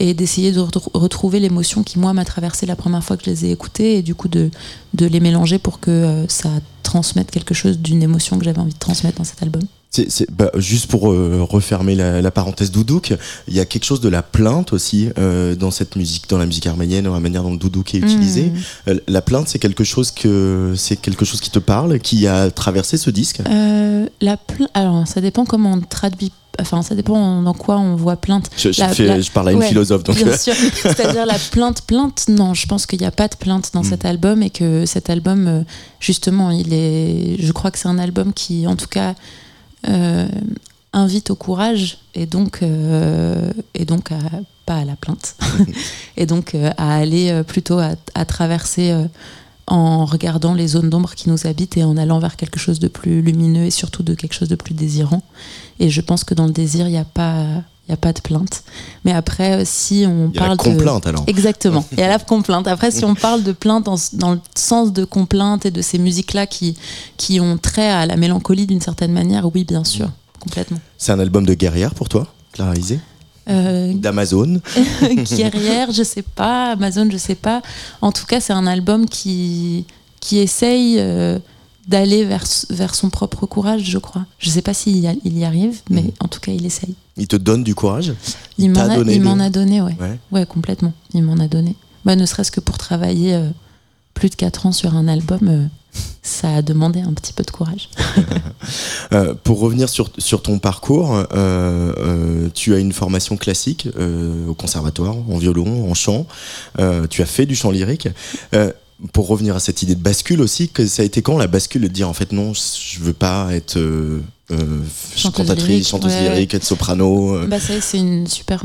et 0.00 0.14
d'essayer 0.14 0.52
de 0.52 0.60
retrou- 0.60 0.90
retrouver 0.94 1.40
l'émotion 1.40 1.82
qui 1.82 1.98
moi 1.98 2.12
m'a 2.12 2.24
traversé 2.24 2.66
la 2.66 2.76
première 2.76 3.02
fois 3.02 3.16
que 3.16 3.24
je 3.24 3.30
les 3.30 3.44
ai 3.46 3.50
écoutés 3.50 3.96
et 3.98 4.02
du 4.02 4.14
coup 4.14 4.28
de, 4.28 4.50
de 4.94 5.06
les 5.06 5.20
mélanger 5.20 5.58
pour 5.58 5.80
que 5.80 5.90
euh, 5.90 6.28
ça 6.28 6.50
transmette 6.82 7.30
quelque 7.30 7.52
chose 7.54 7.78
d'une 7.78 8.02
émotion 8.02 8.38
que 8.38 8.44
j'avais 8.44 8.60
envie 8.60 8.72
de 8.72 8.78
transmettre 8.78 9.18
dans 9.18 9.24
cet 9.24 9.42
album. 9.42 9.62
C'est- 9.90 10.30
bah, 10.30 10.50
juste 10.56 10.86
pour 10.86 11.10
euh, 11.10 11.42
refermer 11.42 11.94
la, 11.94 12.20
la 12.22 12.30
parenthèse 12.30 12.70
doudouk, 12.70 13.14
il 13.48 13.54
y 13.54 13.58
a 13.60 13.64
quelque 13.64 13.84
chose 13.84 14.00
de 14.00 14.08
la 14.08 14.22
plainte 14.22 14.72
aussi 14.72 15.08
euh, 15.18 15.56
dans 15.56 15.70
cette 15.70 15.96
musique, 15.96 16.28
dans 16.28 16.38
la 16.38 16.46
musique 16.46 16.66
arménienne, 16.66 17.04
dans 17.04 17.14
la 17.14 17.20
manière 17.20 17.42
dont 17.42 17.50
le 17.52 17.58
doudouk 17.58 17.94
est 17.94 17.98
utilisé. 17.98 18.44
Mmh. 18.50 18.56
Euh, 18.88 18.98
La 19.08 19.22
plainte, 19.22 19.48
c'est 19.48 19.58
quelque 19.58 19.84
chose 19.84 20.10
que 20.10 20.74
c'est 20.76 20.96
quelque 20.96 21.24
chose 21.24 21.40
qui 21.40 21.50
te 21.50 21.58
parle, 21.58 21.98
qui 22.00 22.26
a 22.26 22.50
traversé 22.50 22.96
ce 22.98 23.10
disque? 23.10 23.40
La 24.20 24.36
Alors, 24.74 25.06
ça 25.08 25.20
dépend 25.20 25.44
comment 25.44 25.72
on 25.72 25.80
traduit. 25.80 26.32
Enfin 26.60 26.82
ça 26.82 26.94
dépend 26.94 27.42
dans 27.42 27.54
quoi 27.54 27.78
on 27.78 27.96
voit 27.96 28.16
plainte. 28.16 28.50
Je, 28.56 28.72
je, 28.72 29.30
parle 29.30 29.48
à 29.48 29.52
une 29.52 29.62
philosophe 29.62 30.04
donc. 30.04 30.16
Bien 30.16 30.36
sûr. 30.36 30.54
C'est-à-dire 30.54 31.26
la 31.26 31.38
plainte, 31.50 31.82
plainte. 31.82 32.26
Non, 32.28 32.54
je 32.54 32.66
pense 32.66 32.86
qu'il 32.86 33.00
n'y 33.00 33.06
a 33.06 33.10
pas 33.10 33.28
de 33.28 33.36
plainte 33.36 33.70
dans 33.74 33.80
hmm. 33.80 33.90
cet 33.90 34.04
album 34.04 34.42
et 34.42 34.50
que 34.50 34.86
cet 34.86 35.10
album, 35.10 35.64
justement, 36.00 36.50
il 36.50 36.72
est. 36.72 37.36
Je 37.40 37.52
crois 37.52 37.70
que 37.70 37.78
c'est 37.78 37.88
un 37.88 37.98
album 37.98 38.32
qui, 38.32 38.66
en 38.66 38.76
tout 38.76 38.88
cas, 38.88 39.14
invite 40.92 41.30
au 41.30 41.36
courage 41.36 41.98
et 42.14 42.26
donc 42.26 42.60
et 43.74 43.84
donc 43.84 44.12
à 44.12 44.18
pas 44.66 44.76
à 44.76 44.84
la 44.84 44.96
plainte 44.96 45.36
et 46.16 46.26
donc 46.26 46.54
à 46.54 46.94
aller 46.94 47.42
plutôt 47.46 47.78
à, 47.78 47.92
à 48.14 48.24
traverser 48.24 48.92
en 49.68 50.04
regardant 50.04 50.54
les 50.54 50.68
zones 50.68 50.90
d'ombre 50.90 51.14
qui 51.14 51.28
nous 51.28 51.46
habitent 51.46 51.76
et 51.76 51.84
en 51.84 51.96
allant 51.96 52.18
vers 52.18 52.36
quelque 52.36 52.58
chose 52.58 52.78
de 52.78 52.88
plus 52.88 53.22
lumineux 53.22 53.64
et 53.64 53.70
surtout 53.70 54.02
de 54.02 54.14
quelque 54.14 54.34
chose 54.34 54.48
de 54.48 54.56
plus 54.56 54.74
désirant. 54.74 55.22
Et 55.78 55.90
je 55.90 56.00
pense 56.00 56.24
que 56.24 56.34
dans 56.34 56.46
le 56.46 56.52
désir, 56.52 56.86
il 56.86 56.92
n'y 56.92 56.98
a 56.98 57.04
pas 57.04 57.44
il 57.88 57.94
a 57.94 57.96
pas 57.96 58.12
de 58.12 58.20
plainte. 58.20 58.64
Mais 59.04 59.12
après, 59.12 59.64
si 59.64 60.04
on 60.06 60.30
parle 60.30 60.58
de. 60.58 60.62
complainte 60.62 61.06
alors. 61.06 61.24
Exactement. 61.26 61.86
Il 61.92 61.98
y 61.98 62.02
a 62.02 62.08
la 62.08 62.18
complainte. 62.18 62.68
Après, 62.68 62.90
si 62.90 63.04
on 63.04 63.14
parle 63.26 63.42
de 63.42 63.52
plainte 63.52 63.86
dans, 64.12 64.32
le 64.32 64.40
sens 64.54 64.92
de 64.92 65.04
complainte 65.04 65.64
et 65.64 65.70
de 65.70 65.80
ces 65.80 65.98
musiques-là 65.98 66.46
qui, 66.46 66.76
qui 67.16 67.40
ont 67.40 67.56
trait 67.56 67.88
à 67.88 68.04
la 68.04 68.16
mélancolie 68.16 68.66
d'une 68.66 68.82
certaine 68.82 69.12
manière, 69.12 69.46
oui, 69.54 69.64
bien 69.64 69.84
sûr, 69.84 70.10
complètement. 70.38 70.78
C'est 70.98 71.12
un 71.12 71.18
album 71.18 71.46
de 71.46 71.54
guerrière 71.54 71.94
pour 71.94 72.10
toi, 72.10 72.26
Clara 72.52 72.74
euh, 73.48 73.92
D'Amazon 73.94 74.60
Guerrière, 75.36 75.90
je 75.90 76.02
sais 76.02 76.22
pas. 76.22 76.72
Amazon, 76.72 77.08
je 77.10 77.16
sais 77.16 77.34
pas. 77.34 77.62
En 78.00 78.12
tout 78.12 78.26
cas, 78.26 78.40
c'est 78.40 78.52
un 78.52 78.66
album 78.66 79.06
qui, 79.06 79.84
qui 80.20 80.38
essaye 80.38 80.96
euh, 80.98 81.38
d'aller 81.86 82.24
vers, 82.24 82.44
vers 82.70 82.94
son 82.94 83.10
propre 83.10 83.46
courage, 83.46 83.82
je 83.84 83.98
crois. 83.98 84.26
Je 84.38 84.50
sais 84.50 84.62
pas 84.62 84.74
s'il 84.74 84.96
y, 84.96 85.20
il 85.24 85.38
y 85.38 85.44
arrive, 85.44 85.80
mais 85.90 86.02
mhm. 86.02 86.12
en 86.20 86.28
tout 86.28 86.40
cas, 86.40 86.52
il 86.52 86.64
essaye. 86.66 86.94
Il 87.16 87.26
te 87.26 87.36
donne 87.36 87.64
du 87.64 87.74
courage? 87.74 88.12
Il, 88.58 88.70
m'en 88.70 88.80
a, 88.80 88.96
donné, 88.96 89.14
il 89.14 89.22
m'en 89.22 89.40
a 89.40 89.50
donné, 89.50 89.80
ouais. 89.82 89.96
ouais. 90.30 90.46
complètement. 90.46 90.92
Il 91.14 91.22
m'en 91.22 91.38
a 91.38 91.48
donné. 91.48 91.74
Bah, 92.04 92.14
ne 92.14 92.26
serait-ce 92.26 92.52
que 92.52 92.60
pour 92.60 92.78
travailler 92.78 93.34
euh, 93.34 93.48
plus 94.18 94.30
de 94.30 94.34
4 94.34 94.66
ans 94.66 94.72
sur 94.72 94.96
un 94.96 95.06
album 95.06 95.68
ça 96.22 96.56
a 96.56 96.62
demandé 96.62 97.00
un 97.00 97.12
petit 97.12 97.32
peu 97.32 97.44
de 97.44 97.50
courage. 97.50 97.88
Euh, 99.14 99.32
pour 99.32 99.60
revenir 99.60 99.88
sur, 99.88 100.10
ton 100.42 100.58
parcours, 100.58 101.14
euh, 101.14 101.24
euh, 101.32 102.48
tu 102.52 102.74
as 102.74 102.78
une 102.78 102.92
formation 102.92 103.38
classique 103.38 103.88
au 104.46 104.52
conservatoire, 104.52 105.16
en 105.16 105.38
violon, 105.38 105.90
en 105.90 105.94
chant. 105.94 106.26
tu 107.08 107.22
as 107.22 107.26
fait 107.26 107.46
du 107.46 107.56
chant 107.56 107.70
lyrique 107.70 108.08
pour 109.14 109.28
revenir 109.28 109.56
à 109.56 109.60
cette 109.60 109.82
idée 109.82 109.94
de 109.94 110.02
bascule 110.02 110.42
aussi, 110.42 110.68
que 110.68 110.86
ça 110.86 111.00
a 111.00 111.04
été 111.06 111.22
quand 111.22 111.38
la 111.38 111.46
bascule 111.46 111.82
de 111.82 111.88
dire 111.88 112.08
en 112.08 112.12
fait 112.12 112.32
non, 112.32 112.52
je 112.52 113.00
veux 113.00 113.14
pas 113.14 113.54
être 113.54 113.78
euh, 114.50 114.82
chanteuse 115.14 115.46
cantatrice, 115.46 115.68
lyrique, 115.68 115.86
chanteuse 115.86 116.16
lyrique, 116.16 116.54
être 116.54 116.64
soprano 116.64 117.36
euh. 117.36 117.46
bah, 117.46 117.58
C'est 117.60 117.98
une 117.98 118.26
super 118.26 118.64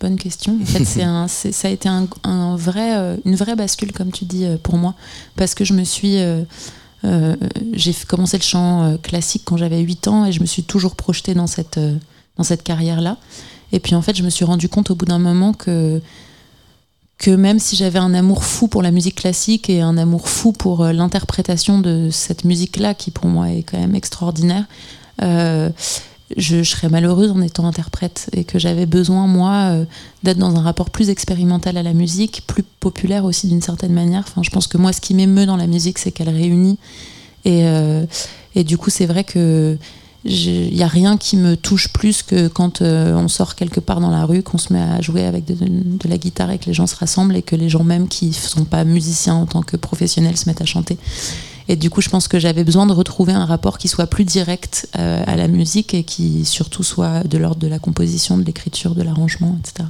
bonne 0.00 0.16
question. 0.16 0.58
En 0.60 0.66
fait, 0.66 0.84
c'est 0.84 1.02
un, 1.02 1.28
ça 1.28 1.68
a 1.68 1.70
été 1.70 1.88
un, 1.88 2.06
un, 2.24 2.56
vrai, 2.56 3.18
une 3.24 3.34
vraie 3.34 3.56
bascule, 3.56 3.92
comme 3.92 4.12
tu 4.12 4.24
dis, 4.24 4.46
pour 4.62 4.76
moi, 4.76 4.94
parce 5.36 5.54
que 5.54 5.64
je 5.64 5.72
me 5.72 5.84
suis. 5.84 6.18
j'ai 7.72 7.94
commencé 8.06 8.36
le 8.36 8.42
chant 8.42 8.98
classique 9.02 9.42
quand 9.44 9.56
j'avais 9.56 9.80
8 9.80 10.08
ans 10.08 10.26
et 10.26 10.32
je 10.32 10.40
me 10.40 10.46
suis 10.46 10.62
toujours 10.62 10.96
projetée 10.96 11.34
dans 11.34 11.46
cette, 11.46 11.80
dans 12.36 12.44
cette 12.44 12.62
carrière-là. 12.62 13.16
Et 13.72 13.80
puis 13.80 13.94
en 13.94 14.02
fait, 14.02 14.16
je 14.16 14.22
me 14.22 14.30
suis 14.30 14.44
rendu 14.44 14.68
compte 14.68 14.90
au 14.90 14.94
bout 14.94 15.06
d'un 15.06 15.18
moment 15.18 15.54
que 15.54 16.00
que 17.22 17.30
même 17.30 17.60
si 17.60 17.76
j'avais 17.76 18.00
un 18.00 18.14
amour 18.14 18.42
fou 18.44 18.66
pour 18.66 18.82
la 18.82 18.90
musique 18.90 19.14
classique 19.14 19.70
et 19.70 19.80
un 19.80 19.96
amour 19.96 20.28
fou 20.28 20.50
pour 20.50 20.82
euh, 20.82 20.92
l'interprétation 20.92 21.78
de 21.78 22.08
cette 22.10 22.44
musique-là, 22.44 22.94
qui 22.94 23.12
pour 23.12 23.26
moi 23.26 23.50
est 23.50 23.62
quand 23.62 23.78
même 23.78 23.94
extraordinaire, 23.94 24.64
euh, 25.20 25.70
je, 26.36 26.62
serais 26.62 26.88
malheureuse 26.88 27.30
en 27.30 27.40
étant 27.42 27.66
interprète 27.66 28.30
et 28.32 28.44
que 28.44 28.58
j'avais 28.58 28.86
besoin, 28.86 29.26
moi, 29.26 29.52
euh, 29.52 29.84
d'être 30.22 30.38
dans 30.38 30.56
un 30.56 30.62
rapport 30.62 30.90
plus 30.90 31.10
expérimental 31.10 31.76
à 31.76 31.82
la 31.82 31.92
musique, 31.92 32.44
plus 32.46 32.62
populaire 32.62 33.24
aussi 33.24 33.48
d'une 33.48 33.62
certaine 33.62 33.92
manière. 33.92 34.24
Enfin, 34.26 34.42
je 34.42 34.50
pense 34.50 34.66
que 34.66 34.78
moi, 34.78 34.92
ce 34.92 35.00
qui 35.00 35.14
m'émeut 35.14 35.46
dans 35.46 35.56
la 35.56 35.66
musique, 35.66 35.98
c'est 35.98 36.12
qu'elle 36.12 36.30
réunit. 36.30 36.78
Et, 37.44 37.64
et 38.54 38.62
du 38.62 38.78
coup, 38.78 38.88
c'est 38.88 39.06
vrai 39.06 39.24
que 39.24 39.76
il 40.24 40.74
n'y 40.74 40.82
a 40.82 40.88
rien 40.88 41.16
qui 41.16 41.36
me 41.36 41.56
touche 41.56 41.88
plus 41.88 42.22
que 42.22 42.46
quand 42.46 42.80
euh, 42.80 43.14
on 43.16 43.26
sort 43.26 43.56
quelque 43.56 43.80
part 43.80 44.00
dans 44.00 44.10
la 44.10 44.24
rue, 44.24 44.42
qu'on 44.42 44.58
se 44.58 44.72
met 44.72 44.80
à 44.80 45.00
jouer 45.00 45.24
avec 45.24 45.44
de, 45.44 46.08
la 46.08 46.16
guitare 46.16 46.50
et 46.52 46.58
que 46.58 46.66
les 46.66 46.74
gens 46.74 46.86
se 46.86 46.94
rassemblent 46.94 47.34
et 47.34 47.42
que 47.42 47.56
les 47.56 47.68
gens 47.68 47.82
même 47.82 48.06
qui 48.06 48.26
ne 48.26 48.32
sont 48.32 48.64
pas 48.64 48.84
musiciens 48.84 49.34
en 49.34 49.46
tant 49.46 49.62
que 49.62 49.76
professionnels 49.76 50.36
se 50.36 50.48
mettent 50.48 50.60
à 50.60 50.66
chanter. 50.66 50.96
Et 51.68 51.76
du 51.76 51.90
coup, 51.90 52.00
je 52.00 52.08
pense 52.08 52.28
que 52.28 52.38
j'avais 52.38 52.64
besoin 52.64 52.86
de 52.86 52.92
retrouver 52.92 53.32
un 53.32 53.44
rapport 53.44 53.78
qui 53.78 53.88
soit 53.88 54.06
plus 54.06 54.24
direct 54.24 54.88
euh, 54.98 55.22
à 55.26 55.36
la 55.36 55.48
musique 55.48 55.94
et 55.94 56.04
qui 56.04 56.44
surtout 56.44 56.82
soit 56.82 57.24
de 57.24 57.38
l'ordre 57.38 57.60
de 57.60 57.68
la 57.68 57.78
composition, 57.78 58.38
de 58.38 58.44
l'écriture, 58.44 58.94
de 58.94 59.02
l'arrangement, 59.02 59.58
etc. 59.60 59.88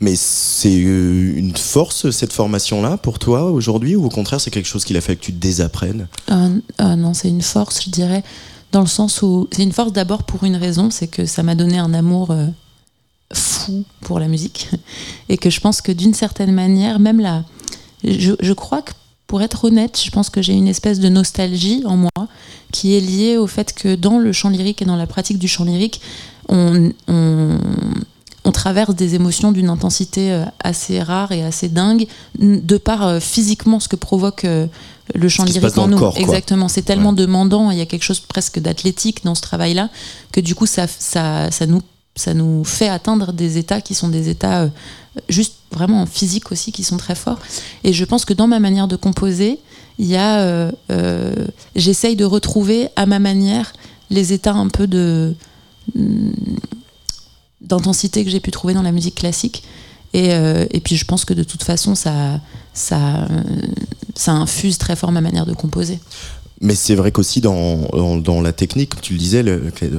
Mais 0.00 0.14
c'est 0.16 0.82
euh, 0.84 1.36
une 1.36 1.56
force 1.56 2.10
cette 2.10 2.32
formation-là 2.32 2.96
pour 2.96 3.18
toi 3.18 3.50
aujourd'hui 3.50 3.96
ou 3.96 4.06
au 4.06 4.08
contraire 4.08 4.40
c'est 4.40 4.50
quelque 4.50 4.66
chose 4.66 4.84
qu'il 4.84 4.96
a 4.96 5.00
fait 5.00 5.16
que 5.16 5.22
tu 5.22 5.32
désapprennes? 5.32 6.08
Non, 6.28 7.14
c'est 7.14 7.28
une 7.28 7.42
force, 7.42 7.84
je 7.84 7.90
dirais 7.90 8.22
dans 8.72 8.80
le 8.80 8.86
sens 8.86 9.22
où 9.22 9.48
c'est 9.52 9.62
une 9.62 9.72
force 9.72 9.92
d'abord 9.92 10.22
pour 10.22 10.44
une 10.44 10.56
raison, 10.56 10.90
c'est 10.90 11.08
que 11.08 11.26
ça 11.26 11.42
m'a 11.42 11.54
donné 11.54 11.78
un 11.78 11.92
amour 11.92 12.30
euh, 12.30 12.46
fou 13.32 13.84
pour 14.00 14.18
la 14.20 14.28
musique 14.28 14.70
et 15.28 15.36
que 15.36 15.50
je 15.50 15.60
pense 15.60 15.80
que 15.80 15.92
d'une 15.92 16.14
certaine 16.14 16.52
manière, 16.52 16.98
même 17.00 17.20
là, 17.20 17.44
je, 18.04 18.52
crois 18.52 18.82
que 18.82 18.92
pour 19.30 19.42
être 19.42 19.66
honnête, 19.66 20.02
je 20.04 20.10
pense 20.10 20.28
que 20.28 20.42
j'ai 20.42 20.54
une 20.54 20.66
espèce 20.66 20.98
de 20.98 21.08
nostalgie 21.08 21.84
en 21.86 21.96
moi 21.96 22.26
qui 22.72 22.96
est 22.96 23.00
liée 23.00 23.36
au 23.36 23.46
fait 23.46 23.72
que 23.72 23.94
dans 23.94 24.18
le 24.18 24.32
chant 24.32 24.48
lyrique 24.48 24.82
et 24.82 24.84
dans 24.84 24.96
la 24.96 25.06
pratique 25.06 25.38
du 25.38 25.46
chant 25.46 25.62
lyrique, 25.62 26.00
on, 26.48 26.90
on, 27.06 28.50
traverse 28.52 28.96
des 28.96 29.14
émotions 29.14 29.52
d'une 29.52 29.68
intensité 29.68 30.32
euh, 30.32 30.44
assez 30.58 31.00
rare 31.00 31.30
et 31.30 31.44
assez 31.44 31.68
dingue, 31.68 32.08
de 32.40 32.76
par 32.76 33.06
euh, 33.06 33.20
physiquement 33.20 33.78
ce 33.78 33.86
que 33.86 33.94
provoque 33.94 34.44
le 34.44 35.28
chant 35.28 35.44
lyrique 35.44 35.78
en 35.78 35.86
nous. 35.86 36.10
Exactement, 36.16 36.66
c'est 36.66 36.82
tellement 36.82 37.12
demandant, 37.12 37.70
il 37.70 37.78
y 37.78 37.82
a 37.82 37.86
quelque 37.86 38.02
chose 38.02 38.18
presque 38.18 38.58
d'athlétique 38.58 39.24
dans 39.24 39.36
ce 39.36 39.42
travail-là, 39.42 39.90
que 40.32 40.40
du 40.40 40.56
coup, 40.56 40.66
ça, 40.66 40.88
ça, 40.88 41.52
ça, 41.52 41.66
nous, 41.66 41.82
ça 42.16 42.34
nous 42.34 42.64
fait 42.64 42.88
atteindre 42.88 43.32
des 43.32 43.58
états 43.58 43.80
qui 43.80 43.94
sont 43.94 44.08
des 44.08 44.28
états 44.28 44.62
euh, 44.62 44.68
juste 45.28 45.54
vraiment 45.70 46.06
physiques 46.06 46.52
aussi, 46.52 46.72
qui 46.72 46.84
sont 46.84 46.96
très 46.96 47.14
forts. 47.14 47.38
Et 47.84 47.92
je 47.92 48.04
pense 48.04 48.24
que 48.24 48.34
dans 48.34 48.46
ma 48.46 48.60
manière 48.60 48.88
de 48.88 48.96
composer, 48.96 49.58
il 49.98 50.06
y 50.06 50.16
a, 50.16 50.40
euh, 50.40 50.72
euh, 50.90 51.34
j'essaye 51.76 52.16
de 52.16 52.24
retrouver 52.24 52.88
à 52.96 53.06
ma 53.06 53.18
manière 53.18 53.72
les 54.10 54.32
états 54.32 54.54
un 54.54 54.68
peu 54.68 54.86
de 54.86 55.34
mm, 55.94 56.30
d'intensité 57.60 58.24
que 58.24 58.30
j'ai 58.30 58.40
pu 58.40 58.50
trouver 58.50 58.74
dans 58.74 58.82
la 58.82 58.92
musique 58.92 59.16
classique. 59.16 59.62
Et, 60.12 60.30
et, 60.30 60.80
puis 60.80 60.96
je 60.96 61.04
pense 61.04 61.24
que 61.24 61.34
de 61.34 61.44
toute 61.44 61.62
façon, 61.62 61.94
ça, 61.94 62.40
ça, 62.72 63.28
ça 64.16 64.32
infuse 64.32 64.76
très 64.76 64.96
fort 64.96 65.12
ma 65.12 65.20
manière 65.20 65.46
de 65.46 65.52
composer. 65.52 66.00
Mais 66.62 66.74
c'est 66.74 66.94
vrai 66.94 67.10
qu'aussi 67.10 67.40
dans, 67.40 67.88
dans, 68.18 68.42
la 68.42 68.52
technique, 68.52 69.00
tu 69.00 69.14
le 69.14 69.18
disais, 69.18 69.42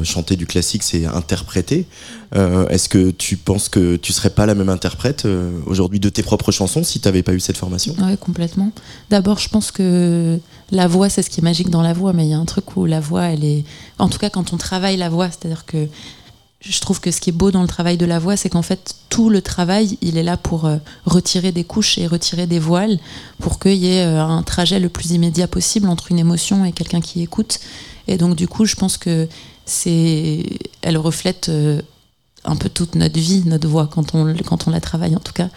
chanter 0.04 0.36
du 0.36 0.46
classique, 0.46 0.84
c'est 0.84 1.08
interpréter. 1.08 1.88
Euh, 2.36 2.68
est-ce 2.68 2.88
que 2.88 3.10
tu 3.10 3.36
penses 3.36 3.68
que 3.68 3.96
tu 3.96 4.14
serais 4.14 4.30
pas 4.30 4.46
la 4.46 4.54
même 4.54 4.70
interprète 4.70 5.26
euh, 5.26 5.52
aujourd'hui 5.66 6.00
de 6.00 6.08
tes 6.10 6.22
propres 6.22 6.52
chansons 6.52 6.84
si 6.84 7.00
tu 7.00 7.08
n'avais 7.08 7.24
pas 7.24 7.34
eu 7.34 7.40
cette 7.40 7.58
formation? 7.58 7.96
Oui, 8.00 8.16
complètement. 8.18 8.72
D'abord, 9.10 9.40
je 9.40 9.50
pense 9.50 9.72
que 9.72 10.40
la 10.70 10.88
voix, 10.88 11.10
c'est 11.10 11.24
ce 11.24 11.32
qui 11.32 11.40
est 11.40 11.44
magique 11.44 11.72
dans 11.72 11.82
la 11.82 11.94
voix, 11.94 12.14
mais 12.14 12.28
il 12.28 12.30
y 12.30 12.34
a 12.36 12.38
un 12.38 12.46
truc 12.46 12.78
où 12.78 12.86
la 12.86 13.00
voix, 13.00 13.24
elle 13.24 13.44
est. 13.44 13.66
En 13.98 14.08
tout 14.08 14.20
cas, 14.20 14.30
quand 14.30 14.54
on 14.54 14.58
travaille 14.58 14.98
la 14.98 15.10
voix, 15.10 15.30
c'est-à-dire 15.30 15.66
que 15.66 15.88
je 16.62 16.80
trouve 16.80 17.00
que 17.00 17.10
ce 17.10 17.20
qui 17.20 17.32
est 17.32 17.34
beau 17.34 17.50
dans 17.50 17.64
le 17.64 17.68
travail 17.68 17.98
de 17.98 18.06
la 18.06 18.20
voix, 18.20 18.38
c'est 18.38 18.50
qu'en 18.50 18.62
fait, 18.62 18.96
tout 19.10 19.30
le 19.30 19.42
travail, 19.42 19.98
il 20.02 20.18
est 20.18 20.24
là 20.24 20.38
pour 20.38 20.66
euh, 20.66 20.78
retirer 21.06 21.52
des 21.52 21.64
couches 21.64 21.98
et 21.98 22.06
retirer 22.06 22.46
des 22.46 22.60
voiles, 22.60 23.00
pour 23.40 23.60
qu'il 23.60 23.78
y 23.78 23.88
ait 23.88 24.06
euh, 24.06 24.24
un 24.24 24.44
trajet 24.44 24.80
le 24.80 24.88
plus 24.88 25.12
immédiat 25.12 25.48
possible 25.48 25.90
entre 25.90 26.12
une 26.12 26.20
émotion 26.20 26.64
et 26.64 26.72
quelqu'un 26.72 27.02
qui 27.02 27.24
écoute. 27.24 27.60
Et 28.08 28.18
donc, 28.18 28.36
du 28.36 28.48
coup, 28.48 28.66
je 28.66 28.76
pense 28.76 28.98
que 28.98 29.28
c'est, 29.66 30.46
elle 30.84 30.98
reflète 30.98 31.50
euh, 31.50 31.82
un 32.44 32.56
peu 32.56 32.70
toute 32.70 32.94
notre 32.94 33.20
vie, 33.20 33.44
notre 33.46 33.68
voix, 33.68 33.88
quand 33.88 34.14
on, 34.14 34.36
quand 34.46 34.68
on 34.68 34.72
la 34.72 34.82
travaille 34.82 35.16
en 35.16 35.20
tout 35.20 35.34
cas. 35.34 35.50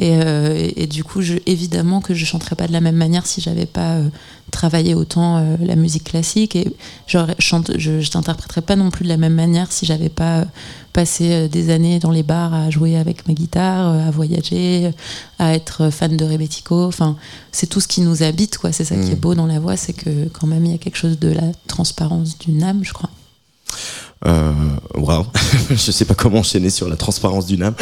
Et, 0.00 0.14
euh, 0.14 0.86
du 0.86 1.04
coup, 1.04 1.20
je, 1.20 1.34
évidemment 1.44 2.00
que 2.00 2.14
je 2.14 2.24
chanterais 2.24 2.56
pas 2.56 2.66
de 2.66 2.72
la 2.72 2.80
même 2.80 2.96
manière 2.96 3.26
si 3.26 3.42
j'avais 3.42 3.66
pas 3.66 3.96
euh, 3.96 4.08
travaillé 4.50 4.94
autant 4.94 5.36
euh, 5.36 5.56
la 5.60 5.76
musique 5.76 6.04
classique. 6.04 6.56
Et 6.56 6.74
je, 7.06 7.18
chante, 7.38 7.72
je, 7.76 8.00
je 8.00 8.10
t'interpréterais 8.10 8.62
pas 8.62 8.76
non 8.76 8.90
plus 8.90 9.04
de 9.04 9.10
la 9.10 9.18
même 9.18 9.34
manière 9.34 9.70
si 9.70 9.84
j'avais 9.84 10.08
pas 10.08 10.46
passé 10.94 11.48
des 11.48 11.68
années 11.68 11.98
dans 11.98 12.10
les 12.10 12.22
bars 12.22 12.54
à 12.54 12.70
jouer 12.70 12.96
avec 12.96 13.28
ma 13.28 13.34
guitare, 13.34 13.88
à 13.88 14.10
voyager, 14.10 14.90
à 15.38 15.54
être 15.54 15.90
fan 15.90 16.16
de 16.16 16.24
Rebetiko. 16.24 16.86
Enfin, 16.86 17.16
c'est 17.52 17.66
tout 17.66 17.80
ce 17.80 17.86
qui 17.86 18.00
nous 18.00 18.22
habite, 18.22 18.56
quoi. 18.56 18.72
C'est 18.72 18.86
ça 18.86 18.96
qui 18.96 19.10
est 19.10 19.16
mmh. 19.16 19.20
beau 19.20 19.34
dans 19.34 19.46
la 19.46 19.60
voix, 19.60 19.76
c'est 19.76 19.92
que 19.92 20.28
quand 20.28 20.46
même 20.46 20.64
il 20.64 20.72
y 20.72 20.74
a 20.74 20.78
quelque 20.78 20.96
chose 20.96 21.18
de 21.18 21.28
la 21.28 21.52
transparence 21.66 22.38
d'une 22.38 22.62
âme, 22.62 22.80
je 22.84 22.94
crois. 22.94 23.10
Euh, 24.26 24.52
Waouh, 24.94 25.24
je 25.70 25.90
sais 25.90 26.04
pas 26.04 26.14
comment 26.14 26.40
enchaîner 26.40 26.68
sur 26.68 26.88
la 26.88 26.96
transparence 26.96 27.46
d'une 27.46 27.62
âme. 27.62 27.74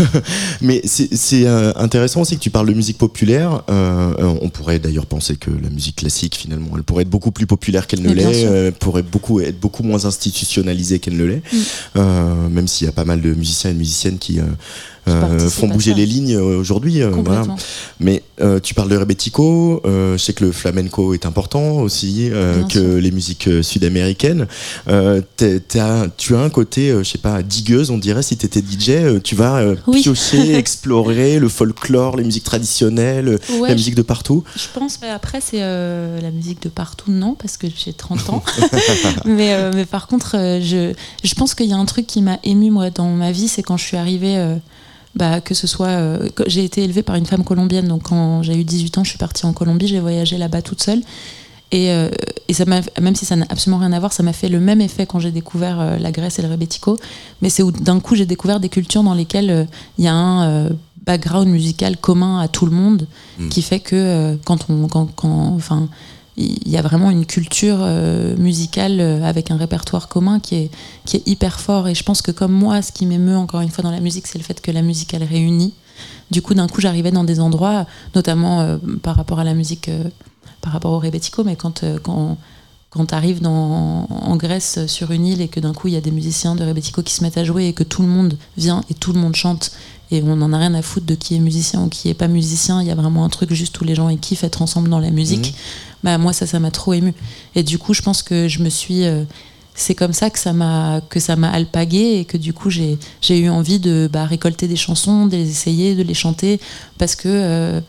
Mais 0.60 0.82
c'est 0.84 1.46
euh, 1.46 1.72
intéressant 1.76 2.20
aussi 2.20 2.36
que 2.36 2.42
tu 2.42 2.50
parles 2.50 2.68
de 2.68 2.74
musique 2.74 2.98
populaire. 2.98 3.62
Euh, 3.70 4.36
on 4.42 4.50
pourrait 4.50 4.78
d'ailleurs 4.78 5.06
penser 5.06 5.36
que 5.36 5.50
la 5.50 5.70
musique 5.70 5.96
classique, 5.96 6.36
finalement, 6.36 6.68
elle 6.76 6.82
pourrait 6.82 7.02
être 7.02 7.10
beaucoup 7.10 7.30
plus 7.30 7.46
populaire 7.46 7.86
qu'elle 7.86 8.02
ne 8.02 8.12
l'est, 8.12 8.44
euh, 8.44 8.70
pourrait 8.78 9.02
beaucoup, 9.02 9.40
être 9.40 9.58
beaucoup 9.58 9.82
moins 9.82 10.04
institutionnalisée 10.04 10.98
qu'elle 10.98 11.16
ne 11.16 11.24
l'est. 11.24 11.42
Mm. 11.94 12.48
même 12.50 12.68
s'il 12.68 12.86
y 12.86 12.88
a 12.88 12.92
pas 12.92 13.04
mal 13.04 13.20
de 13.20 13.32
musiciens 13.32 13.70
et 13.70 13.74
de 13.74 13.78
musiciennes 13.78 14.18
qui 14.18 14.40
euh, 14.40 14.44
font 15.06 15.68
bouger 15.68 15.94
les 15.94 16.06
lignes 16.06 16.36
euh, 16.36 16.58
aujourd'hui. 16.58 17.02
Euh, 17.02 17.10
Mais 17.98 18.22
tu 18.62 18.74
parles 18.74 18.88
de 18.88 18.96
rebetiko, 18.96 19.82
je 19.84 20.16
sais 20.16 20.32
que 20.32 20.44
le 20.44 20.52
flamenco 20.52 21.14
est 21.14 21.26
important 21.26 21.78
aussi, 21.78 22.30
que 22.68 22.96
les 22.96 23.10
musiques 23.10 23.48
sud-américaines. 23.62 24.46
tu 24.86 25.78
as 25.78 26.38
un 26.38 26.50
côté, 26.50 26.94
je 26.98 27.02
sais 27.02 27.18
pas, 27.18 27.42
digueuse, 27.42 27.90
on 27.90 27.98
dirait, 27.98 28.22
si 28.22 28.36
tu 28.36 28.46
étais 28.46 28.60
DJ, 28.60 29.20
tu 29.22 29.34
vas 29.34 29.74
piocher, 29.92 30.54
explorer 30.58 31.38
le 31.38 31.48
folklore, 31.48 32.16
les 32.16 32.24
musiques 32.24 32.44
traditionnelles, 32.44 33.38
la 33.62 33.74
musique 33.74 33.94
de 33.94 34.02
partout. 34.02 34.44
Je 34.56 34.66
pense, 34.72 34.98
mais 35.02 35.10
après, 35.10 35.40
c'est 35.40 35.60
la 35.60 36.30
musique 36.30 36.62
de 36.62 36.68
partout, 36.68 37.10
non, 37.10 37.34
parce 37.34 37.56
que 37.56 37.66
j'ai 37.74 37.92
30 37.92 38.30
ans. 38.30 38.42
mais, 39.26 39.70
mais 39.72 39.84
par 39.84 40.06
contre, 40.06 40.32
je, 40.62 40.92
je 41.22 41.34
pense 41.34 41.54
qu'il 41.54 41.66
y 41.66 41.72
a 41.72 41.76
un 41.76 41.84
truc 41.84 42.06
qui 42.06 42.22
m'a 42.22 42.38
ému, 42.42 42.70
moi, 42.70 42.90
dans 42.90 43.10
ma 43.10 43.32
vie, 43.32 43.48
c'est 43.48 43.62
quand 43.62 43.76
je 43.76 43.84
suis 43.84 43.96
arrivée 43.96 44.58
bah, 45.14 45.40
que 45.40 45.54
ce 45.54 45.66
soit. 45.66 45.88
Euh, 45.88 46.28
j'ai 46.46 46.64
été 46.64 46.82
élevée 46.82 47.02
par 47.02 47.16
une 47.16 47.26
femme 47.26 47.44
colombienne, 47.44 47.88
donc 47.88 48.04
quand 48.04 48.42
j'ai 48.42 48.56
eu 48.56 48.64
18 48.64 48.98
ans, 48.98 49.04
je 49.04 49.10
suis 49.10 49.18
partie 49.18 49.44
en 49.46 49.52
Colombie, 49.52 49.86
j'ai 49.86 50.00
voyagé 50.00 50.38
là-bas 50.38 50.62
toute 50.62 50.82
seule. 50.82 51.00
Et, 51.72 51.92
euh, 51.92 52.08
et 52.48 52.52
ça 52.52 52.64
même 52.64 53.14
si 53.14 53.24
ça 53.24 53.36
n'a 53.36 53.46
absolument 53.48 53.78
rien 53.78 53.92
à 53.92 54.00
voir, 54.00 54.12
ça 54.12 54.24
m'a 54.24 54.32
fait 54.32 54.48
le 54.48 54.58
même 54.58 54.80
effet 54.80 55.06
quand 55.06 55.20
j'ai 55.20 55.30
découvert 55.30 55.80
euh, 55.80 55.98
la 55.98 56.10
Grèce 56.10 56.38
et 56.38 56.42
le 56.42 56.48
rebetiko. 56.48 56.98
Mais 57.42 57.50
c'est 57.50 57.62
où 57.62 57.70
d'un 57.70 58.00
coup 58.00 58.16
j'ai 58.16 58.26
découvert 58.26 58.58
des 58.58 58.68
cultures 58.68 59.04
dans 59.04 59.14
lesquelles 59.14 59.68
il 59.98 60.04
y 60.04 60.08
a 60.08 60.14
un 60.14 60.68
background 61.06 61.48
musical 61.48 61.96
commun 61.96 62.40
à 62.40 62.48
tout 62.48 62.66
le 62.66 62.72
monde, 62.72 63.06
mm. 63.38 63.48
qui 63.48 63.62
fait 63.62 63.80
que 63.80 64.36
quand 64.44 64.66
on, 64.68 64.88
quand, 64.88 65.06
quand, 65.14 65.54
enfin, 65.54 65.88
il 66.36 66.68
y 66.68 66.76
a 66.76 66.82
vraiment 66.82 67.10
une 67.10 67.26
culture 67.26 67.78
euh, 67.80 68.36
musicale 68.36 69.00
euh, 69.00 69.22
avec 69.24 69.50
un 69.50 69.56
répertoire 69.56 70.08
commun 70.08 70.40
qui 70.40 70.54
est, 70.56 70.70
qui 71.04 71.16
est 71.16 71.28
hyper 71.28 71.60
fort. 71.60 71.88
Et 71.88 71.94
je 71.94 72.02
pense 72.02 72.22
que 72.22 72.30
comme 72.30 72.52
moi, 72.52 72.82
ce 72.82 72.92
qui 72.92 73.06
m'émeut 73.06 73.36
encore 73.36 73.60
une 73.60 73.70
fois 73.70 73.82
dans 73.82 73.90
la 73.90 74.00
musique, 74.00 74.26
c'est 74.26 74.38
le 74.38 74.44
fait 74.44 74.60
que 74.60 74.70
la 74.70 74.82
musique, 74.82 75.12
elle 75.14 75.24
réunit. 75.24 75.74
Du 76.30 76.40
coup, 76.42 76.54
d'un 76.54 76.68
coup, 76.68 76.80
j'arrivais 76.80 77.10
dans 77.10 77.24
des 77.24 77.40
endroits, 77.40 77.86
notamment 78.14 78.60
euh, 78.60 78.78
par 79.02 79.16
rapport 79.16 79.40
à 79.40 79.44
la 79.44 79.54
musique, 79.54 79.90
par 80.60 80.72
rapport 80.72 80.92
au 80.92 80.98
rebetiko, 80.98 81.44
mais 81.44 81.56
quand, 81.56 81.84
quand, 82.02 82.38
quand 82.88 83.06
tu 83.06 83.14
arrives 83.14 83.42
dans, 83.42 84.06
en 84.08 84.36
Grèce 84.36 84.86
sur 84.86 85.10
une 85.10 85.26
île 85.26 85.40
et 85.40 85.48
que 85.48 85.60
d'un 85.60 85.74
coup, 85.74 85.88
il 85.88 85.94
y 85.94 85.96
a 85.96 86.00
des 86.00 86.12
musiciens 86.12 86.54
de 86.54 86.64
rebetiko 86.64 87.02
qui 87.02 87.12
se 87.12 87.22
mettent 87.22 87.38
à 87.38 87.44
jouer 87.44 87.66
et 87.66 87.72
que 87.72 87.82
tout 87.82 88.02
le 88.02 88.08
monde 88.08 88.38
vient 88.56 88.82
et 88.88 88.94
tout 88.94 89.12
le 89.12 89.20
monde 89.20 89.34
chante 89.34 89.72
et 90.10 90.22
on 90.22 90.36
n'en 90.36 90.52
a 90.52 90.58
rien 90.58 90.74
à 90.74 90.82
foutre 90.82 91.06
de 91.06 91.14
qui 91.14 91.36
est 91.36 91.38
musicien 91.38 91.82
ou 91.82 91.88
qui 91.88 92.08
est 92.08 92.14
pas 92.14 92.28
musicien. 92.28 92.82
Il 92.82 92.88
y 92.88 92.90
a 92.90 92.94
vraiment 92.94 93.24
un 93.24 93.28
truc 93.28 93.52
juste 93.52 93.80
où 93.80 93.84
les 93.84 93.94
gens 93.94 94.08
ils 94.08 94.18
kiffent 94.18 94.44
être 94.44 94.62
ensemble 94.62 94.88
dans 94.88 94.98
la 94.98 95.10
musique. 95.10 95.52
Mmh. 95.52 96.04
Bah 96.04 96.18
moi 96.18 96.32
ça 96.32 96.46
ça 96.46 96.58
m'a 96.58 96.70
trop 96.70 96.92
ému. 96.92 97.14
Et 97.54 97.62
du 97.62 97.78
coup 97.78 97.94
je 97.94 98.02
pense 98.02 98.22
que 98.22 98.48
je 98.48 98.62
me 98.62 98.70
suis 98.70 99.04
euh, 99.04 99.24
c'est 99.74 99.94
comme 99.94 100.12
ça 100.12 100.30
que 100.30 100.38
ça 100.38 100.52
m'a 100.52 101.00
que 101.08 101.20
ça 101.20 101.36
m'a 101.36 101.50
alpagué 101.50 102.18
et 102.18 102.24
que 102.24 102.36
du 102.36 102.52
coup 102.52 102.70
j'ai 102.70 102.98
j'ai 103.20 103.38
eu 103.38 103.48
envie 103.48 103.78
de 103.78 104.08
bah, 104.12 104.24
récolter 104.24 104.68
des 104.68 104.76
chansons, 104.76 105.26
de 105.26 105.36
les 105.36 105.48
essayer, 105.48 105.94
de 105.94 106.02
les 106.02 106.14
chanter 106.14 106.60
parce 106.98 107.14
que 107.14 107.28
euh, 107.28 107.80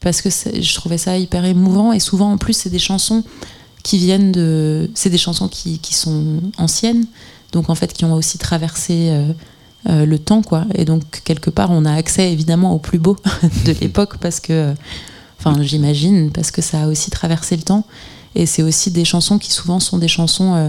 parce 0.00 0.22
que 0.22 0.30
je 0.30 0.74
trouvais 0.74 0.98
ça 0.98 1.18
hyper 1.18 1.44
émouvant 1.44 1.92
et 1.92 2.00
souvent 2.00 2.32
en 2.32 2.38
plus 2.38 2.54
c'est 2.54 2.70
des 2.70 2.78
chansons 2.78 3.22
qui 3.82 3.98
viennent 3.98 4.32
de 4.32 4.90
c'est 4.94 5.10
des 5.10 5.18
chansons 5.18 5.48
qui, 5.48 5.78
qui, 5.78 5.94
sont 5.94 6.40
anciennes 6.58 7.06
donc 7.52 7.70
en 7.70 7.74
fait 7.74 7.92
qui 7.92 8.04
ont 8.04 8.14
aussi 8.14 8.38
traversé 8.38 9.10
euh, 9.10 9.32
euh, 9.88 10.04
le 10.04 10.18
temps, 10.18 10.42
quoi. 10.42 10.64
Et 10.74 10.84
donc, 10.84 11.02
quelque 11.24 11.50
part, 11.50 11.70
on 11.70 11.84
a 11.84 11.92
accès 11.92 12.32
évidemment 12.32 12.72
au 12.72 12.78
plus 12.78 12.98
beau 12.98 13.16
de 13.66 13.72
l'époque 13.80 14.16
parce 14.18 14.40
que, 14.40 14.74
enfin, 15.38 15.62
j'imagine, 15.62 16.30
parce 16.32 16.50
que 16.50 16.60
ça 16.60 16.84
a 16.84 16.86
aussi 16.88 17.10
traversé 17.10 17.56
le 17.56 17.62
temps. 17.62 17.84
Et 18.34 18.46
c'est 18.46 18.62
aussi 18.62 18.90
des 18.90 19.04
chansons 19.04 19.38
qui 19.38 19.52
souvent 19.52 19.78
sont 19.78 19.98
des 19.98 20.08
chansons 20.08 20.54
euh, 20.54 20.68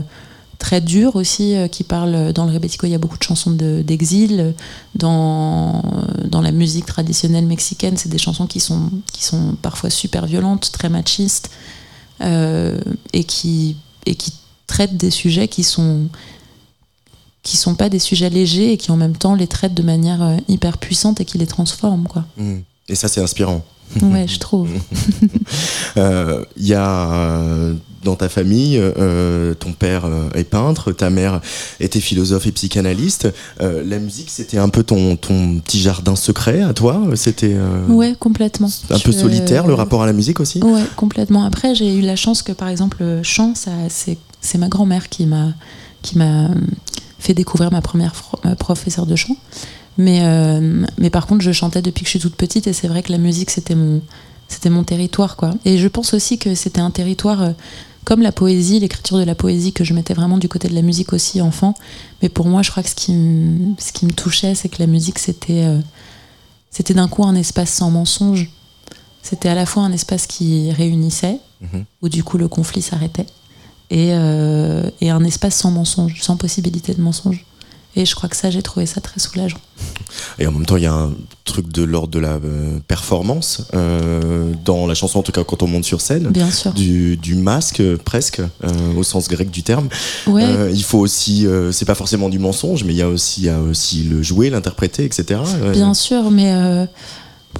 très 0.59 0.81
dures 0.81 1.15
aussi, 1.15 1.55
euh, 1.55 1.67
qui 1.67 1.83
parlent, 1.83 2.31
dans 2.31 2.45
le 2.45 2.53
rebetiko, 2.53 2.85
il 2.85 2.91
y 2.91 2.95
a 2.95 2.99
beaucoup 2.99 3.17
de 3.17 3.23
chansons 3.23 3.51
d'exil. 3.51 4.53
dans, 4.93 5.81
dans 6.25 6.41
la 6.41 6.51
musique 6.51 6.85
traditionnelle 6.85 7.45
mexicaine, 7.45 7.97
c'est 7.97 8.09
des 8.09 8.19
chansons 8.19 8.45
qui 8.45 8.59
sont, 8.59 8.91
qui 9.11 9.23
sont 9.23 9.55
parfois 9.61 9.89
super 9.89 10.27
violentes, 10.27 10.71
très 10.71 10.89
machistes, 10.89 11.49
et, 12.21 13.23
qui, 13.23 13.77
et 14.05 14.15
qui 14.15 14.33
traitent 14.67 14.97
des 14.97 15.11
sujets 15.11 15.47
qui 15.47 15.63
sont 15.63 16.07
qui 17.47 17.55
sont 17.55 17.75
pas 17.75 17.87
des 17.87 17.99
sujets 17.99 18.29
légers 18.29 18.73
et 18.73 18.77
qui 18.77 18.91
en 18.91 18.97
même 18.97 19.15
temps 19.15 19.33
les 19.33 19.47
traitent 19.47 19.73
de 19.73 19.81
manière 19.81 20.21
euh, 20.21 20.35
hyper 20.49 20.77
puissante 20.77 21.21
et 21.21 21.25
qui 21.25 21.37
les 21.37 21.47
transforment 21.47 22.05
quoi. 22.05 22.25
Mmh. 22.35 22.57
Et 22.89 22.95
ça 22.95 23.07
c'est 23.07 23.21
inspirant. 23.21 23.63
Ouais, 24.01 24.27
je 24.27 24.37
trouve. 24.37 24.69
Il 25.21 25.29
euh, 25.97 26.43
y 26.57 26.73
a 26.73 27.09
euh, 27.09 27.73
dans 28.03 28.15
ta 28.15 28.27
famille, 28.27 28.81
ton 29.59 29.71
père 29.71 30.09
est 30.33 30.43
peintre, 30.43 30.91
ta 30.91 31.09
mère 31.09 31.39
était 31.79 32.01
philosophe 32.01 32.47
et 32.47 32.51
psychanalyste. 32.51 33.29
la 33.59 33.99
musique, 33.99 34.29
c'était 34.29 34.57
un 34.57 34.67
peu 34.69 34.83
ton, 34.83 35.15
ton 35.15 35.59
petit 35.59 35.79
jardin 35.79 36.15
secret 36.17 36.61
à 36.61 36.73
toi 36.73 37.01
C'était 37.15 37.57
ouais, 37.89 38.15
complètement. 38.19 38.69
Un 38.89 38.99
peu 38.99 39.11
solitaire 39.11 39.67
le 39.67 39.73
rapport 39.73 40.03
à 40.03 40.05
la 40.05 40.13
musique 40.13 40.39
aussi? 40.39 40.61
Ouais, 40.63 40.83
complètement. 40.95 41.43
Après, 41.43 41.75
j'ai 41.75 41.95
eu 41.95 42.01
la 42.01 42.15
chance 42.15 42.41
que 42.43 42.51
par 42.51 42.69
exemple, 42.69 43.03
chant, 43.23 43.53
c'est 43.55 44.57
ma 44.57 44.67
grand-mère 44.67 45.09
qui 45.09 45.25
m'a 45.25 45.53
qui 46.01 46.17
m'a 46.17 46.49
fait 47.19 47.33
découvrir 47.33 47.71
ma 47.71 47.81
première 47.81 48.13
professeure 48.57 49.05
de 49.05 49.15
chant. 49.15 49.35
Mais, 49.97 50.19
euh, 50.21 50.85
mais 50.97 51.09
par 51.09 51.25
contre, 51.27 51.41
je 51.41 51.51
chantais 51.51 51.81
depuis 51.81 52.03
que 52.03 52.07
je 52.07 52.11
suis 52.11 52.19
toute 52.19 52.35
petite 52.35 52.67
et 52.67 52.73
c'est 52.73 52.87
vrai 52.87 53.01
que 53.01 53.11
la 53.11 53.17
musique, 53.17 53.49
c'était 53.49 53.75
mon, 53.75 54.01
c'était 54.47 54.69
mon 54.69 54.83
territoire. 54.83 55.35
Quoi. 55.35 55.53
Et 55.65 55.77
je 55.77 55.87
pense 55.87 56.13
aussi 56.13 56.37
que 56.37 56.55
c'était 56.55 56.81
un 56.81 56.91
territoire 56.91 57.41
euh, 57.41 57.51
comme 58.05 58.21
la 58.21 58.31
poésie, 58.31 58.79
l'écriture 58.79 59.17
de 59.17 59.23
la 59.23 59.35
poésie, 59.35 59.73
que 59.73 59.83
je 59.83 59.93
mettais 59.93 60.13
vraiment 60.13 60.37
du 60.37 60.47
côté 60.47 60.67
de 60.67 60.75
la 60.75 60.83
musique 60.83 61.13
aussi 61.13 61.41
enfant. 61.41 61.73
Mais 62.21 62.29
pour 62.29 62.45
moi, 62.45 62.61
je 62.61 62.69
crois 62.69 62.83
que 62.83 62.89
ce 62.89 62.95
qui, 62.95 63.13
me, 63.13 63.73
ce 63.79 63.91
qui 63.91 64.05
me 64.05 64.11
touchait, 64.11 64.53
c'est 64.55 64.69
que 64.69 64.79
la 64.79 64.87
musique, 64.87 65.19
c'était, 65.19 65.65
euh, 65.65 65.79
c'était 66.69 66.93
d'un 66.93 67.07
coup 67.07 67.25
un 67.25 67.35
espace 67.35 67.71
sans 67.71 67.89
mensonge. 67.89 68.49
C'était 69.23 69.49
à 69.49 69.55
la 69.55 69.65
fois 69.65 69.83
un 69.83 69.91
espace 69.91 70.27
qui 70.27 70.71
réunissait, 70.71 71.39
mhm. 71.61 71.85
où 72.01 72.07
du 72.07 72.23
coup 72.23 72.37
le 72.37 72.47
conflit 72.47 72.81
s'arrêtait, 72.81 73.25
euh, 73.93 74.89
et, 75.01 75.09
un 75.09 75.23
espace 75.23 75.55
sans 75.55 75.71
mensonge, 75.71 76.21
sans 76.21 76.37
possibilité 76.37 76.93
de 76.93 77.01
mensonge. 77.01 77.45
Et 77.95 78.05
je 78.05 78.13
crois 78.13 78.29
que 78.29 78.35
ça, 78.35 78.51
j'ai 78.51 78.61
trouvé 78.61 78.85
ça 78.85 79.01
très 79.01 79.19
soulageant. 79.19 79.57
Et 80.37 80.45
en 80.45 80.51
même 80.51 80.67
temps, 80.67 80.77
il 80.77 80.83
y 80.83 80.87
a 80.87 80.93
un 80.93 81.13
truc 81.45 81.71
de 81.71 81.81
l'ordre 81.81 82.09
de 82.09 82.19
la 82.19 82.33
euh, 82.33 82.77
performance 82.87 83.63
euh, 83.73 84.53
dans 84.65 84.85
la 84.85 84.93
chanson, 84.93 85.17
en 85.17 85.23
tout 85.23 85.31
cas 85.31 85.43
quand 85.43 85.63
on 85.63 85.67
monte 85.67 85.85
sur 85.85 86.01
scène. 86.01 86.27
Bien 86.27 86.51
sûr. 86.51 86.73
Du, 86.73 87.17
masque, 87.35 87.81
presque, 88.03 88.41
au 88.95 89.01
sens 89.01 89.29
grec 89.29 89.49
du 89.49 89.63
terme. 89.63 89.89
il 90.27 90.83
faut 90.83 90.99
aussi, 90.99 91.47
c'est 91.71 91.85
pas 91.85 91.95
forcément 91.95 92.29
du 92.29 92.37
mensonge, 92.37 92.83
mais 92.83 92.93
il 92.93 92.97
y 92.97 93.01
a 93.01 93.09
aussi, 93.09 93.43
y 93.43 93.49
a 93.49 93.59
aussi 93.59 94.03
le 94.03 94.21
jouer, 94.21 94.51
l'interpréter, 94.51 95.03
etc. 95.05 95.39
Bien 95.71 95.95
sûr, 95.95 96.29
mais 96.29 96.87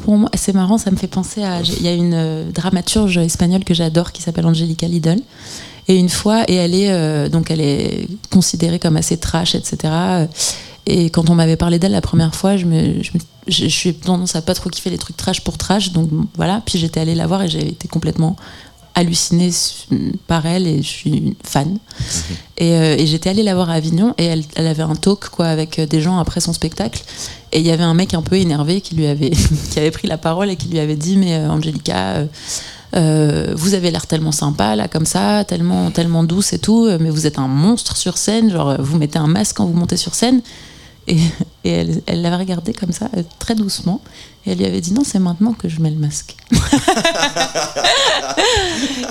pour 0.04 0.18
moi, 0.18 0.30
c'est 0.36 0.54
marrant, 0.54 0.78
ça 0.78 0.92
me 0.92 0.98
fait 0.98 1.08
penser 1.08 1.42
à. 1.42 1.62
Il 1.62 1.82
y 1.82 1.88
a 1.88 1.94
une 1.94 2.52
dramaturge 2.52 3.18
espagnole 3.18 3.63
que 3.63 3.74
j'adore 3.74 4.12
qui 4.12 4.22
s'appelle 4.22 4.46
Angelica 4.46 4.88
Lidl 4.88 5.20
et 5.88 5.95
une 5.95 6.10
fois, 6.10 6.43
et 6.47 6.56
elle 6.56 6.76
est 6.76 6.91
euh, 6.91 7.30
donc 7.30 7.52
elle 7.52 7.62
est 7.62 8.08
considérée 8.30 8.80
comme 8.80 8.97
assez 8.97 9.17
trash, 9.17 9.56
etc. 9.56 9.93
Et 10.86 11.10
quand 11.10 11.30
on 11.30 11.36
m'avait 11.36 11.58
parlé 11.58 11.80
d'elle 11.80 11.91
la 11.91 12.02
première 12.02 12.34
fois, 12.34 12.56
je 12.56 12.65
me, 12.65 13.04
je, 13.04 13.12
je, 13.47 13.67
suis 13.67 13.93
tendance 13.93 14.36
à 14.36 14.41
pas 14.41 14.54
trop 14.54 14.69
kiffer 14.69 14.89
les 14.89 14.97
trucs 14.97 15.17
trash 15.17 15.41
pour 15.41 15.58
trash, 15.58 15.91
donc 15.91 16.10
voilà. 16.36 16.62
Puis 16.65 16.80
j'étais 16.80 17.00
allée 17.00 17.15
la 17.15 17.28
voir 17.28 17.43
et 17.43 17.50
j'ai 17.50 17.67
été 17.67 17.88
complètement 17.88 18.38
hallucinée 18.97 19.52
par 20.26 20.45
elle 20.47 20.65
et 20.65 20.82
je 20.82 20.88
suis 20.88 21.36
fan. 21.43 21.69
Mhm. 21.69 21.78
Et, 22.58 22.73
euh, 22.73 22.95
et 22.97 23.06
j'étais 23.06 23.30
allée 23.30 23.43
la 23.43 23.54
voir 23.54 23.69
à 23.69 23.73
Avignon 23.73 24.15
et 24.17 24.26
elle, 24.26 24.43
elle, 24.56 24.65
avait 24.65 24.84
un 24.84 24.95
talk 24.95 25.30
quoi 25.30 25.45
avec 25.47 25.80
des 25.80 26.02
gens 26.02 26.17
après 26.17 26.41
son 26.41 26.52
spectacle. 26.52 27.04
Et 27.52 27.60
il 27.60 27.65
y 27.65 27.71
avait 27.71 27.84
un 27.84 27.93
mec 27.93 28.15
un 28.15 28.23
peu 28.23 28.38
énervé 28.38 28.82
qui 28.82 28.95
lui 28.95 29.06
avait 29.06 29.30
qui 29.71 29.80
avait 29.80 29.91
pris 29.91 30.08
la 30.08 30.17
parole 30.17 30.50
et 30.50 30.56
qui 30.56 30.67
lui 30.67 30.80
avait 30.80 30.95
dit 30.95 31.15
mais 31.15 31.36
euh, 31.36 31.50
Angelica 31.50 32.15
euh, 32.15 32.26
vous 32.98 33.74
avez 33.74 33.92
l'air 33.92 34.08
tellement 34.08 34.32
sympa 34.32 34.76
là 34.76 34.88
comme 34.88 35.06
ça, 35.06 35.44
tellement 35.46 35.92
tellement 35.92 36.24
douce 36.24 36.54
et 36.54 36.60
tout, 36.60 36.90
mais 37.00 37.10
vous 37.10 37.28
êtes 37.28 37.40
un 37.40 37.48
monstre 37.48 37.96
sur 37.96 38.18
scène, 38.18 38.52
genre 38.52 38.76
vous 38.80 38.98
mettez 38.98 39.20
un 39.20 39.28
masque 39.28 39.58
quand 39.58 39.66
vous 39.66 39.78
montez 39.78 39.98
sur 39.98 40.16
scène. 40.16 40.42
Elle, 41.70 42.22
l'avait 42.22 42.36
regardé 42.36 42.74
comme 42.74 42.92
ça, 42.92 43.10
euh, 43.16 43.24
très 43.40 43.56
doucement, 43.56 44.02
et 44.46 44.52
elle 44.52 44.60
lui 44.60 44.66
avait 44.66 44.82
dit 44.82 44.94
non, 44.94 45.04
c'est 45.04 45.20
maintenant 45.20 45.54
que 45.54 45.68
je 45.68 45.82
mets 45.82 45.92
le 45.92 45.98
masque. 45.98 46.36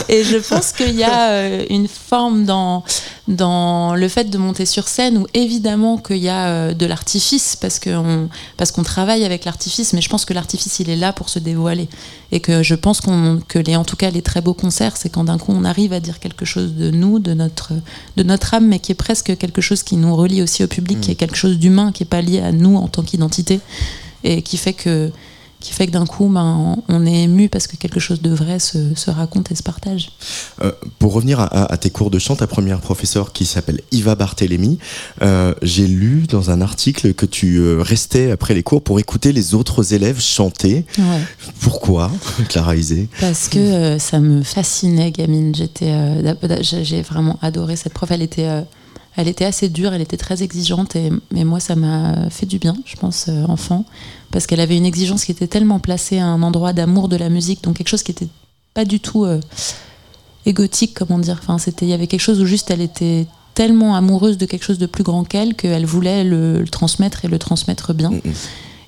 et 0.08 0.24
je 0.24 0.36
pense 0.36 0.72
qu'il 0.72 0.94
y 0.94 1.02
a 1.04 1.30
euh, 1.30 1.66
une 1.68 1.88
forme 1.88 2.44
dans, 2.44 2.84
dans 3.28 3.94
le 3.94 4.08
fait 4.08 4.30
de 4.30 4.38
monter 4.38 4.66
sur 4.66 4.88
scène 4.88 5.18
où 5.18 5.26
évidemment 5.34 5.98
qu'il 5.98 6.18
y 6.18 6.28
a 6.28 6.48
euh, 6.48 6.74
de 6.74 6.86
l'artifice 6.86 7.56
parce 7.56 7.80
qu'on 7.80 8.28
parce 8.56 8.70
qu'on 8.70 8.84
travaille 8.84 9.24
avec 9.24 9.44
l'artifice 9.44 9.92
mais 9.92 10.00
je 10.00 10.08
pense 10.08 10.24
que 10.24 10.32
l'artifice 10.32 10.78
il 10.78 10.88
est 10.90 10.96
là 10.96 11.12
pour 11.12 11.28
se 11.28 11.38
dévoiler. 11.38 11.88
Et 12.32 12.40
que 12.40 12.62
je 12.62 12.74
pense 12.74 13.00
qu'on 13.00 13.40
que 13.46 13.58
les 13.58 13.76
en 13.76 13.84
tout 13.84 13.96
cas 13.96 14.10
les 14.10 14.22
très 14.22 14.40
beaux 14.40 14.54
concerts 14.54 14.96
c'est 14.96 15.08
quand 15.08 15.24
d'un 15.24 15.38
coup 15.38 15.52
on 15.54 15.64
arrive 15.64 15.92
à 15.92 16.00
dire 16.00 16.18
quelque 16.18 16.44
chose 16.44 16.74
de 16.74 16.90
nous 16.90 17.18
de 17.18 17.34
notre 17.34 17.72
de 18.16 18.22
notre 18.22 18.54
âme 18.54 18.66
mais 18.66 18.78
qui 18.78 18.92
est 18.92 18.96
presque 18.96 19.36
quelque 19.36 19.60
chose 19.60 19.82
qui 19.82 19.96
nous 19.96 20.14
relie 20.14 20.42
aussi 20.42 20.64
au 20.64 20.68
public 20.68 21.00
qui 21.00 21.10
est 21.10 21.16
quelque 21.16 21.36
chose 21.36 21.58
d'humain 21.58 21.92
qui 21.92 22.04
est 22.04 22.06
pas 22.06 22.22
lié 22.22 22.40
à 22.46 22.52
nous 22.52 22.76
en 22.76 22.88
tant 22.88 23.02
qu'identité 23.02 23.60
et 24.24 24.42
qui 24.42 24.56
fait 24.56 24.72
que 24.72 25.10
qui 25.60 25.72
fait 25.72 25.86
que 25.86 25.92
d'un 25.92 26.06
coup, 26.06 26.28
ben, 26.28 26.76
on 26.88 27.06
est 27.06 27.22
ému 27.22 27.48
parce 27.48 27.66
que 27.66 27.76
quelque 27.76 27.98
chose 27.98 28.20
de 28.20 28.30
vrai 28.30 28.58
se, 28.58 28.94
se 28.94 29.10
raconte 29.10 29.50
et 29.50 29.54
se 29.54 29.62
partage. 29.62 30.10
Euh, 30.62 30.70
pour 30.98 31.12
revenir 31.14 31.40
à, 31.40 31.72
à, 31.72 31.76
tes 31.76 31.90
cours 31.90 32.10
de 32.10 32.18
chant, 32.18 32.36
ta 32.36 32.46
première 32.46 32.80
professeure 32.80 33.32
qui 33.32 33.46
s'appelle 33.46 33.80
Iva 33.90 34.14
Barthélémy, 34.14 34.78
euh, 35.22 35.54
j'ai 35.62 35.86
lu 35.86 36.26
dans 36.28 36.50
un 36.50 36.60
article 36.60 37.14
que 37.14 37.26
tu 37.26 37.56
euh, 37.56 37.80
restais 37.80 38.30
après 38.30 38.54
les 38.54 38.62
cours 38.62 38.82
pour 38.82 39.00
écouter 39.00 39.32
les 39.32 39.54
autres 39.54 39.94
élèves 39.94 40.20
chanter. 40.20 40.84
Ouais. 40.98 41.22
Pourquoi, 41.60 42.12
Clara 42.48 42.76
Isé 42.76 43.08
Parce 43.20 43.48
que 43.48 43.58
euh, 43.58 43.98
ça 43.98 44.20
me 44.20 44.42
fascinait, 44.42 45.10
gamine. 45.10 45.54
J'étais, 45.54 45.92
j'ai 46.60 47.02
vraiment 47.02 47.38
adoré 47.40 47.76
cette 47.76 47.94
prof. 47.94 48.10
Elle 48.10 48.22
était 48.22 48.48
elle 49.16 49.28
était 49.28 49.44
assez 49.44 49.68
dure, 49.68 49.94
elle 49.94 50.02
était 50.02 50.16
très 50.16 50.42
exigeante, 50.42 50.94
et, 50.94 51.10
mais 51.30 51.44
moi 51.44 51.58
ça 51.58 51.74
m'a 51.74 52.28
fait 52.30 52.46
du 52.46 52.58
bien, 52.58 52.76
je 52.84 52.96
pense, 52.96 53.26
euh, 53.28 53.44
enfant, 53.48 53.84
parce 54.30 54.46
qu'elle 54.46 54.60
avait 54.60 54.76
une 54.76 54.86
exigence 54.86 55.24
qui 55.24 55.32
était 55.32 55.46
tellement 55.46 55.80
placée 55.80 56.18
à 56.18 56.26
un 56.26 56.42
endroit 56.42 56.72
d'amour 56.72 57.08
de 57.08 57.16
la 57.16 57.30
musique, 57.30 57.62
donc 57.62 57.76
quelque 57.78 57.88
chose 57.88 58.02
qui 58.02 58.12
était 58.12 58.28
pas 58.74 58.84
du 58.84 59.00
tout 59.00 59.24
euh, 59.24 59.40
égotique, 60.44 60.94
comment 60.94 61.18
dire. 61.18 61.38
Enfin, 61.42 61.56
c'était, 61.58 61.86
il 61.86 61.88
y 61.88 61.94
avait 61.94 62.06
quelque 62.06 62.20
chose 62.20 62.40
où 62.40 62.46
juste 62.46 62.70
elle 62.70 62.82
était 62.82 63.26
tellement 63.54 63.96
amoureuse 63.96 64.36
de 64.36 64.44
quelque 64.44 64.64
chose 64.64 64.78
de 64.78 64.84
plus 64.84 65.02
grand 65.02 65.24
qu'elle 65.24 65.54
qu'elle 65.54 65.86
voulait 65.86 66.24
le, 66.24 66.60
le, 66.60 66.68
transmettre 66.68 67.24
et 67.24 67.28
le 67.28 67.38
transmettre 67.38 67.94
bien. 67.94 68.12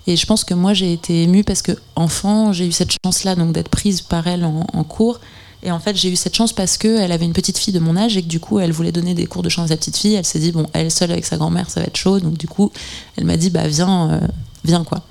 Et 0.07 0.17
je 0.17 0.27
pense 0.27 0.45
que 0.45 0.53
moi 0.53 0.75
j'ai 0.75 0.93
été 0.93 1.23
émue 1.23 1.43
parce 1.43 1.63
que 1.63 1.73
enfant 1.97 2.53
j'ai 2.53 2.67
eu 2.67 2.73
cette 2.73 2.93
chance-là 3.03 3.35
donc 3.35 3.53
d'être 3.53 3.71
prise 3.71 4.03
par 4.03 4.27
elle 4.27 4.45
en, 4.45 4.67
en 4.71 4.85
cours. 4.85 5.21
Et 5.63 5.73
en 5.73 5.81
fait, 5.81 5.97
j'ai 5.97 6.11
eu 6.11 6.17
cette 6.17 6.37
chance 6.37 6.53
parce 6.53 6.77
qu'elle 6.77 7.11
avait 7.11 7.25
une 7.25 7.33
petite 7.33 7.59
fille 7.59 7.73
de 7.73 7.81
mon 7.81 7.97
âge 7.97 8.17
et 8.17 8.23
que 8.23 8.29
du 8.29 8.39
coup, 8.39 8.61
elle 8.61 8.71
voulait 8.71 8.93
donner 8.93 9.15
des 9.15 9.27
cours 9.27 9.43
de 9.43 9.49
chant 9.49 9.65
à 9.65 9.69
sa 9.69 9.77
petite 9.77 9.97
fille. 9.97 10.15
Elle 10.15 10.25
s'est 10.25 10.39
dit, 10.39 10.53
bon, 10.53 10.67
elle 10.73 10.91
seule 10.91 11.11
avec 11.11 11.25
sa 11.25 11.37
grand-mère, 11.37 11.69
ça 11.69 11.81
va 11.81 11.87
être 11.87 11.97
chaud. 11.97 12.21
Donc 12.21 12.39
du 12.39 12.47
coup, 12.47 12.71
elle 13.17 13.25
m'a 13.25 13.37
dit, 13.37 13.51
bah 13.51 13.67
viens, 13.67 14.11
euh, 14.11 14.21
viens 14.65 14.85
quoi. 14.85 15.03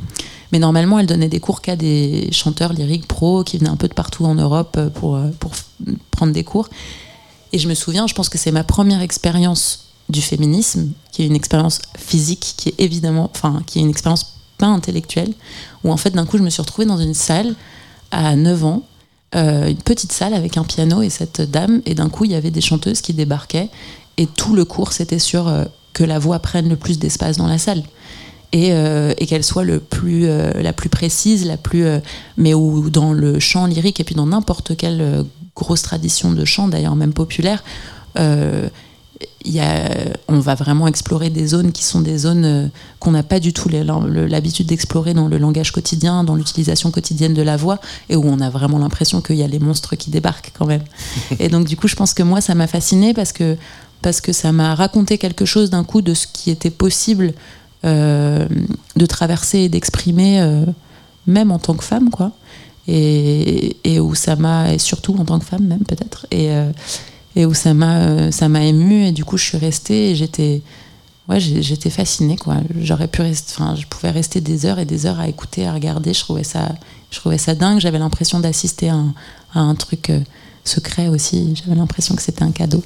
Mais 0.53 0.59
normalement, 0.59 0.99
elle 0.99 1.05
donnait 1.05 1.27
des 1.27 1.41
cours 1.41 1.61
qu'à 1.61 1.75
des 1.75 2.29
chanteurs 2.31 2.71
lyriques 2.71 3.07
pros 3.07 3.43
qui 3.43 3.57
venaient 3.57 3.69
un 3.69 3.75
peu 3.75 3.89
de 3.89 3.93
partout 3.93 4.25
en 4.25 4.35
Europe 4.35 4.79
pour, 4.95 5.17
euh, 5.17 5.27
pour 5.39 5.51
prendre 6.11 6.31
des 6.31 6.45
cours. 6.45 6.69
Et 7.51 7.59
je 7.59 7.67
me 7.67 7.73
souviens, 7.73 8.07
je 8.07 8.13
pense 8.13 8.29
que 8.29 8.37
c'est 8.37 8.51
ma 8.51 8.63
première 8.63 9.01
expérience 9.01 9.87
du 10.07 10.21
féminisme, 10.21 10.91
qui 11.11 11.23
est 11.23 11.25
une 11.25 11.35
expérience 11.35 11.81
physique, 11.97 12.53
qui 12.55 12.69
est 12.69 12.75
évidemment, 12.79 13.29
enfin, 13.33 13.61
qui 13.67 13.79
est 13.79 13.81
une 13.81 13.89
expérience 13.89 14.37
pas 14.57 14.67
intellectuelle, 14.67 15.33
où 15.83 15.91
en 15.91 15.97
fait, 15.97 16.11
d'un 16.11 16.25
coup, 16.25 16.37
je 16.37 16.43
me 16.43 16.49
suis 16.49 16.61
retrouvée 16.61 16.87
dans 16.87 16.97
une 16.97 17.13
salle 17.13 17.55
à 18.11 18.37
9 18.37 18.63
ans 18.63 18.83
euh, 19.35 19.67
une 19.67 19.77
petite 19.77 20.11
salle 20.11 20.33
avec 20.33 20.57
un 20.57 20.63
piano 20.63 21.01
et 21.01 21.09
cette 21.09 21.41
dame, 21.41 21.81
et 21.85 21.95
d'un 21.95 22.09
coup 22.09 22.25
il 22.25 22.31
y 22.31 22.35
avait 22.35 22.51
des 22.51 22.61
chanteuses 22.61 23.01
qui 23.01 23.13
débarquaient, 23.13 23.69
et 24.17 24.25
tout 24.25 24.55
le 24.55 24.63
cours 24.65 24.93
c'était 24.93 25.19
sur 25.19 25.47
euh, 25.47 25.65
que 25.93 26.03
la 26.03 26.17
voix 26.17 26.39
prenne 26.39 26.69
le 26.69 26.75
plus 26.75 26.99
d'espace 26.99 27.37
dans 27.37 27.47
la 27.47 27.57
salle. 27.57 27.83
Et, 28.53 28.71
euh, 28.71 29.13
et 29.17 29.25
qu'elle 29.25 29.43
soit 29.43 29.65
le 29.65 29.79
plus, 29.81 30.25
la 30.25 30.71
plus 30.71 30.87
précise, 30.87 31.45
la 31.45 31.57
plus, 31.57 31.85
mais 32.37 32.53
où 32.53 32.89
dans 32.89 33.11
le 33.11 33.41
chant 33.41 33.65
lyrique 33.65 33.99
et 33.99 34.05
puis 34.05 34.15
dans 34.15 34.27
n'importe 34.27 34.77
quelle 34.77 35.25
grosse 35.53 35.81
tradition 35.81 36.31
de 36.31 36.45
chant, 36.45 36.69
d'ailleurs 36.69 36.95
même 36.95 37.11
populaire, 37.11 37.61
y 39.45 39.59
a, 39.59 39.89
on 40.27 40.39
va 40.39 40.55
vraiment 40.55 40.87
explorer 40.87 41.29
des 41.29 41.47
zones 41.47 41.71
qui 41.71 41.83
sont 41.83 42.01
des 42.01 42.17
zones 42.17 42.45
euh, 42.45 42.67
qu'on 42.99 43.11
n'a 43.11 43.23
pas 43.23 43.39
du 43.39 43.53
tout 43.53 43.69
l'habitude 43.69 44.67
d'explorer 44.67 45.13
dans 45.13 45.27
le 45.27 45.37
langage 45.37 45.71
quotidien, 45.71 46.23
dans 46.23 46.35
l'utilisation 46.35 46.91
quotidienne 46.91 47.33
de 47.33 47.41
la 47.41 47.57
voix, 47.57 47.79
et 48.09 48.15
où 48.15 48.23
on 48.25 48.39
a 48.39 48.49
vraiment 48.49 48.77
l'impression 48.79 49.21
qu'il 49.21 49.37
y 49.37 49.43
a 49.43 49.47
les 49.47 49.59
monstres 49.59 49.95
qui 49.95 50.09
débarquent 50.09 50.51
quand 50.57 50.65
même. 50.65 50.83
et 51.39 51.49
donc 51.49 51.67
du 51.67 51.77
coup, 51.77 51.87
je 51.87 51.95
pense 51.95 52.13
que 52.13 52.23
moi, 52.23 52.41
ça 52.41 52.55
m'a 52.55 52.67
fasciné 52.67 53.13
parce 53.13 53.31
que, 53.31 53.57
parce 54.01 54.21
que 54.21 54.33
ça 54.33 54.51
m'a 54.51 54.75
raconté 54.75 55.17
quelque 55.17 55.45
chose 55.45 55.69
d'un 55.69 55.83
coup 55.83 56.01
de 56.01 56.13
ce 56.13 56.27
qui 56.27 56.51
était 56.51 56.71
possible 56.71 57.33
euh, 57.85 58.47
de 58.95 59.05
traverser 59.05 59.59
et 59.59 59.69
d'exprimer, 59.69 60.41
euh, 60.41 60.65
même 61.25 61.51
en 61.51 61.59
tant 61.59 61.73
que 61.73 61.83
femme, 61.83 62.09
quoi. 62.09 62.31
Et, 62.87 63.75
et 63.83 63.99
où 63.99 64.15
ça 64.15 64.35
m'a, 64.35 64.73
et 64.73 64.79
surtout 64.79 65.15
en 65.19 65.25
tant 65.25 65.39
que 65.39 65.45
femme 65.45 65.65
même 65.65 65.83
peut-être. 65.83 66.25
Et, 66.31 66.51
euh, 66.51 66.71
et 67.37 67.45
où 67.45 67.53
ça 67.53 67.75
m'a 67.75 67.99
euh, 67.99 68.31
ça 68.31 68.49
m'a 68.49 68.63
ému 68.63 69.05
et 69.05 69.11
du 69.11 69.23
coup 69.23 69.37
je 69.37 69.45
suis 69.45 69.57
restée 69.59 70.09
et 70.09 70.15
j'étais 70.15 70.63
ouais 71.29 71.39
j'étais 71.39 71.91
fascinée 71.91 72.35
quoi. 72.35 72.55
J'aurais 72.81 73.07
pu 73.07 73.21
rester 73.21 73.53
je 73.79 73.85
pouvais 73.85 74.09
rester 74.09 74.41
des 74.41 74.65
heures 74.65 74.79
et 74.79 74.85
des 74.85 75.05
heures 75.05 75.19
à 75.19 75.27
écouter 75.27 75.67
à 75.67 75.73
regarder. 75.73 76.13
Je 76.13 76.21
trouvais 76.21 77.37
ça 77.37 77.55
dingue. 77.55 77.79
J'avais 77.79 77.99
l'impression 77.99 78.39
d'assister 78.39 78.89
à, 78.89 79.03
à, 79.53 79.59
un 79.59 79.75
truc 79.75 80.09
euh, 80.09 80.19
secret 80.67 81.07
aussi. 81.07 81.53
J'avais 81.55 81.75
l'impression 81.75 82.15
que 82.15 82.21
c'était 82.21 82.43
un 82.43 82.51
cadeau. 82.51 82.83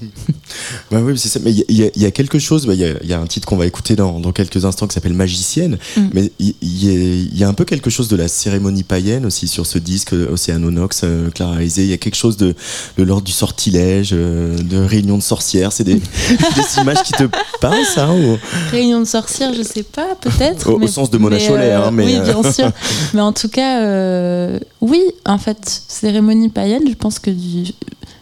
bah 0.91 0.99
oui, 1.01 1.17
c'est 1.17 1.29
ça. 1.29 1.39
Mais 1.43 1.51
il 1.51 1.65
y, 1.69 1.99
y, 1.99 2.05
a 2.05 2.11
quelque 2.11 2.39
chose. 2.39 2.63
Il 2.63 2.67
bah, 2.67 2.75
y, 2.75 3.07
y, 3.07 3.13
a 3.13 3.19
un 3.19 3.27
titre 3.27 3.47
qu'on 3.47 3.57
va 3.57 3.65
écouter 3.65 3.95
dans, 3.95 4.19
dans, 4.19 4.31
quelques 4.31 4.65
instants 4.65 4.87
qui 4.87 4.93
s'appelle 4.93 5.13
Magicienne. 5.13 5.77
Mm. 5.97 6.01
Mais 6.13 6.31
il 6.39 6.53
y, 6.61 7.37
y, 7.37 7.43
a 7.43 7.47
un 7.47 7.53
peu 7.53 7.65
quelque 7.65 7.89
chose 7.89 8.07
de 8.07 8.15
la 8.15 8.27
cérémonie 8.27 8.83
païenne 8.83 9.25
aussi 9.25 9.47
sur 9.47 9.65
ce 9.65 9.77
disque 9.77 10.13
Océanonox, 10.13 11.01
euh, 11.03 11.29
Clara. 11.31 11.61
Il 11.63 11.85
y 11.85 11.93
a 11.93 11.97
quelque 11.97 12.15
chose 12.15 12.37
de, 12.37 12.55
de 12.97 13.03
l'ordre 13.03 13.25
du 13.25 13.31
sortilège, 13.31 14.11
euh, 14.13 14.57
de 14.57 14.77
réunion 14.77 15.17
de 15.17 15.23
sorcières. 15.23 15.71
C'est 15.71 15.83
des, 15.83 15.95
des, 16.55 16.81
images 16.81 17.03
qui 17.03 17.13
te 17.13 17.23
parlent, 17.59 17.85
ça 17.85 18.11
ou... 18.11 18.37
Réunion 18.71 18.99
de 18.99 19.05
sorcières, 19.05 19.53
je 19.53 19.63
sais 19.63 19.83
pas, 19.83 20.15
peut-être. 20.19 20.71
Au, 20.71 20.81
au, 20.81 20.87
sens 20.87 21.09
de 21.09 21.17
Mona 21.17 21.37
Cholet. 21.37 21.71
Euh, 21.71 21.87
hein, 21.87 21.91
mais 21.91 22.05
oui, 22.05 22.19
bien 22.19 22.51
sûr. 22.51 22.71
mais 23.13 23.21
en 23.21 23.33
tout 23.33 23.49
cas, 23.49 23.81
euh, 23.81 24.59
oui, 24.81 25.01
en 25.25 25.37
fait, 25.37 25.83
cérémonie 25.87 26.49
païenne, 26.49 26.83
je 26.87 26.93
pense 26.93 27.19
que 27.19 27.31
du, 27.31 27.70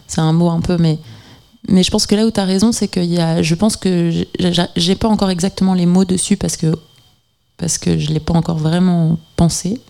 c'est 0.06 0.20
un 0.20 0.32
mot 0.32 0.50
un 0.50 0.60
peu, 0.60 0.76
mais, 0.76 0.98
mais 1.68 1.82
je 1.82 1.90
pense 1.90 2.06
que 2.06 2.14
là 2.14 2.26
où 2.26 2.30
tu 2.30 2.40
as 2.40 2.44
raison, 2.44 2.72
c'est 2.72 2.88
que 2.88 3.00
y 3.00 3.18
a, 3.18 3.42
je 3.42 3.54
pense 3.54 3.76
que 3.76 4.10
j'ai 4.76 4.94
pas 4.96 5.08
encore 5.08 5.30
exactement 5.30 5.74
les 5.74 5.86
mots 5.86 6.04
dessus 6.04 6.36
parce 6.36 6.56
que, 6.56 6.74
parce 7.56 7.78
que 7.78 7.98
je 7.98 8.10
l'ai 8.10 8.20
pas 8.20 8.34
encore 8.34 8.58
vraiment 8.58 9.18
pensé. 9.36 9.80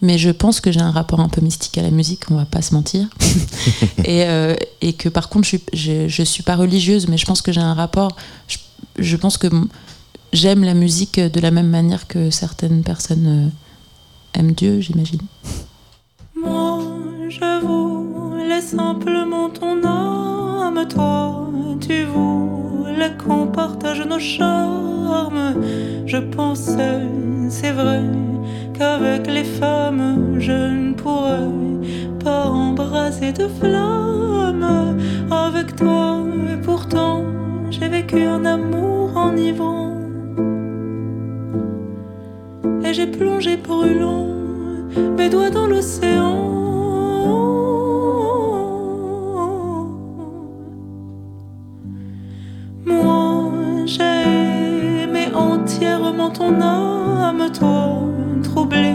Mais 0.00 0.16
je 0.16 0.30
pense 0.30 0.60
que 0.60 0.70
j'ai 0.70 0.80
un 0.80 0.92
rapport 0.92 1.18
un 1.18 1.28
peu 1.28 1.40
mystique 1.40 1.76
à 1.76 1.82
la 1.82 1.90
musique, 1.90 2.30
on 2.30 2.36
va 2.36 2.44
pas 2.44 2.62
se 2.62 2.72
mentir. 2.72 3.08
et, 4.04 4.24
euh, 4.24 4.54
et, 4.80 4.92
que 4.92 5.08
par 5.08 5.28
contre, 5.28 5.44
je 5.44 5.56
suis, 5.56 5.62
je, 5.72 6.06
je, 6.06 6.22
suis 6.22 6.44
pas 6.44 6.54
religieuse, 6.54 7.08
mais 7.08 7.18
je 7.18 7.26
pense 7.26 7.42
que 7.42 7.50
j'ai 7.50 7.60
un 7.60 7.74
rapport. 7.74 8.14
Je, 8.46 8.58
je 8.98 9.16
pense 9.16 9.38
que 9.38 9.48
j'aime 10.32 10.62
la 10.62 10.74
musique 10.74 11.18
de 11.18 11.40
la 11.40 11.50
même 11.50 11.68
manière 11.68 12.06
que 12.06 12.30
certaines 12.30 12.84
personnes 12.84 13.50
aiment 14.34 14.52
Dieu, 14.52 14.80
j'imagine. 14.80 15.20
Je 17.30 17.60
voulais 17.60 18.62
simplement 18.62 19.50
ton 19.50 19.84
âme, 19.84 20.88
toi, 20.88 21.50
tu 21.78 22.04
voulais 22.04 23.12
qu'on 23.18 23.48
partage 23.48 24.00
nos 24.06 24.18
charmes. 24.18 25.54
Je 26.06 26.16
pensais, 26.16 27.02
c'est 27.50 27.72
vrai, 27.72 28.00
qu'avec 28.72 29.26
les 29.26 29.44
femmes, 29.44 30.36
je 30.38 30.52
ne 30.52 30.94
pourrais 30.94 31.50
pas 32.24 32.46
embrasser 32.46 33.32
de 33.32 33.46
flamme. 33.46 34.96
Avec 35.30 35.76
toi, 35.76 36.24
et 36.50 36.56
pourtant, 36.62 37.24
j'ai 37.70 37.88
vécu 37.88 38.22
un 38.22 38.46
amour 38.46 39.14
enivrant. 39.14 39.92
Et 42.82 42.94
j'ai 42.94 43.06
plongé 43.06 43.58
brûlant 43.58 44.28
mes 45.18 45.28
doigts 45.28 45.50
dans 45.50 45.66
l'océan. 45.66 46.67
Moi, 52.88 53.52
j'ai 53.84 55.02
aimé 55.04 55.28
entièrement 55.34 56.30
ton 56.30 56.60
âme, 56.60 57.50
toi, 57.52 58.02
troublé. 58.42 58.94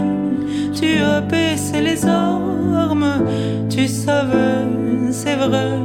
Tu 0.72 0.98
as 0.98 1.20
baissé 1.20 1.80
les 1.80 2.04
armes, 2.06 3.24
tu 3.70 3.86
savais, 3.86 4.66
c'est 5.10 5.36
vrai, 5.36 5.78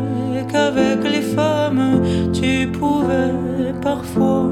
qu'avec 0.52 1.04
les 1.04 1.22
femmes, 1.22 2.02
tu 2.34 2.68
pouvais 2.68 3.74
parfois 3.82 4.50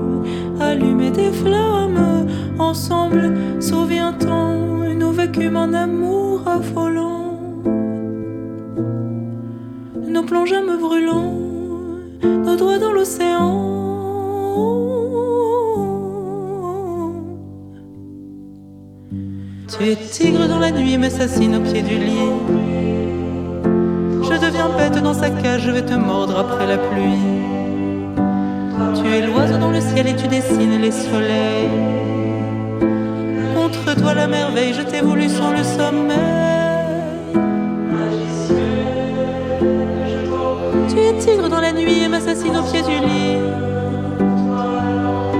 allumer 0.60 1.12
des 1.12 1.32
flammes. 1.32 2.28
Ensemble, 2.60 3.34
souviens-t'en, 3.60 4.54
nous 5.00 5.12
vécûmes 5.12 5.58
un 5.58 5.74
amour 5.74 6.42
affolant. 6.48 7.40
Nous 10.08 10.24
plongeâmes 10.24 10.78
brûlants, 10.80 11.34
nos 12.24 12.56
doigts 12.56 12.80
dans 12.80 12.92
l'océan. 12.92 13.78
Tu 19.78 19.84
es 19.92 19.96
tigre 19.96 20.48
dans 20.48 20.60
la 20.60 20.72
nuit, 20.72 20.98
m'assassine 20.98 21.56
au 21.56 21.60
pied 21.60 21.82
du 21.82 21.98
lit. 21.98 22.32
Je 24.24 24.46
deviens 24.46 24.70
bête 24.78 25.02
dans 25.02 25.14
sa 25.14 25.30
cage, 25.30 25.62
je 25.62 25.72
vais 25.72 25.86
te 25.86 25.94
mordre 25.94 26.40
après 26.40 26.66
la 26.66 26.78
pluie. 26.78 27.20
Tu 28.96 29.08
es 29.14 29.22
l'oiseau 29.26 29.58
dans 29.58 29.72
le 29.72 29.82
ciel 29.82 30.08
et 30.08 30.16
tu 30.16 30.28
dessines 30.28 30.82
les 30.82 30.92
soleils. 30.92 31.70
Contre 33.56 33.96
toi 34.02 34.14
la 34.14 34.28
merveille, 34.28 34.74
je 34.74 34.82
t'ai 34.82 35.02
voulu 35.02 35.30
sans 35.30 35.52
le 35.52 35.64
sommeil. 35.64 36.47
M'assassine 42.10 42.54
du 42.54 43.06
lit. 43.06 43.38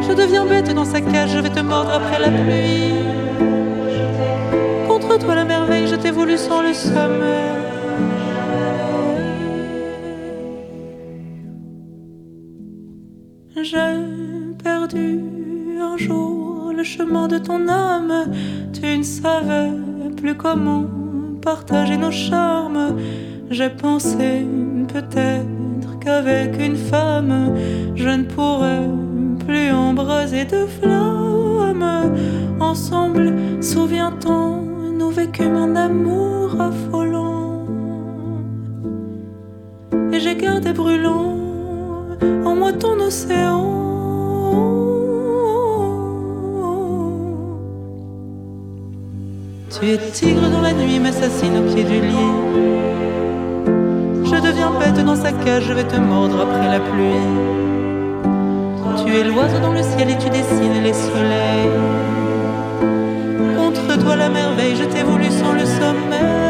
Je 0.08 0.14
deviens 0.14 0.46
bête 0.46 0.74
dans 0.74 0.86
sa 0.86 1.02
cage, 1.02 1.32
je 1.32 1.40
vais 1.40 1.50
te 1.50 1.60
mordre 1.60 1.92
après 1.92 2.20
la 2.20 2.30
pluie. 2.30 2.94
Contre 4.88 5.18
toi 5.18 5.36
la 5.36 5.46
merveille, 5.46 5.88
je 5.88 5.96
t'ai 5.96 6.12
voulu 6.12 6.38
sans 6.38 6.62
le 6.62 6.74
sommeil. 6.74 7.58
J'ai 13.62 14.56
perdu 14.64 15.20
un 15.82 15.98
jour 15.98 16.72
le 16.76 16.84
chemin 16.84 17.28
de 17.28 17.38
ton 17.38 17.68
âme. 17.68 18.32
Tu 18.74 18.98
ne 18.98 19.04
savais 19.04 19.72
plus 20.16 20.36
comment 20.36 20.86
partager 21.42 21.98
nos 21.98 22.12
charmes. 22.12 22.98
J'ai 23.50 23.70
pensé 23.70 24.46
peut-être 24.94 25.57
qu'avec 26.00 26.60
une 26.60 26.76
femme, 26.76 27.56
je 27.96 28.10
ne 28.10 28.24
pourrais 28.24 28.88
plus 29.46 29.72
embraser 29.72 30.46
de 30.46 30.66
flammes. 30.66 32.14
Ensemble, 32.60 33.34
souviens-t'en, 33.62 34.62
nous 34.98 35.10
vécûmes 35.10 35.56
un 35.56 35.76
amour 35.76 36.60
affolant. 36.60 37.66
Et 40.12 40.20
j'ai 40.20 40.36
gardé 40.36 40.74
brûlant 40.74 41.36
en 42.46 42.56
moi 42.56 42.74
ton 42.74 43.00
océan. 43.00 43.78
Tu 49.80 49.90
es 49.90 49.98
tigre 50.12 50.50
dans 50.50 50.62
la 50.62 50.74
nuit, 50.74 51.00
m'assassine 51.00 51.58
au 51.58 51.74
pied 51.74 51.84
du 51.84 52.02
lit. 52.02 52.47
Je 54.58 54.64
deviens 54.64 54.80
bête 54.80 55.06
dans 55.06 55.16
sa 55.16 55.32
cage, 55.32 55.66
je 55.66 55.74
vais 55.74 55.84
te 55.84 55.98
mordre 55.98 56.42
après 56.42 56.68
la 56.68 56.80
pluie. 56.80 57.14
Tu 59.06 59.16
es 59.16 59.24
l'oiseau 59.24 59.60
dans 59.60 59.72
le 59.72 59.84
ciel 59.84 60.10
et 60.10 60.18
tu 60.18 60.30
dessines 60.30 60.82
les 60.84 60.94
soleils. 60.94 61.70
Contre 63.56 64.04
toi 64.04 64.16
la 64.16 64.30
merveille, 64.30 64.76
je 64.76 64.86
t'ai 64.86 65.04
voulu 65.04 65.26
sans 65.26 65.54
le 65.54 65.66
sommeil. 65.66 66.47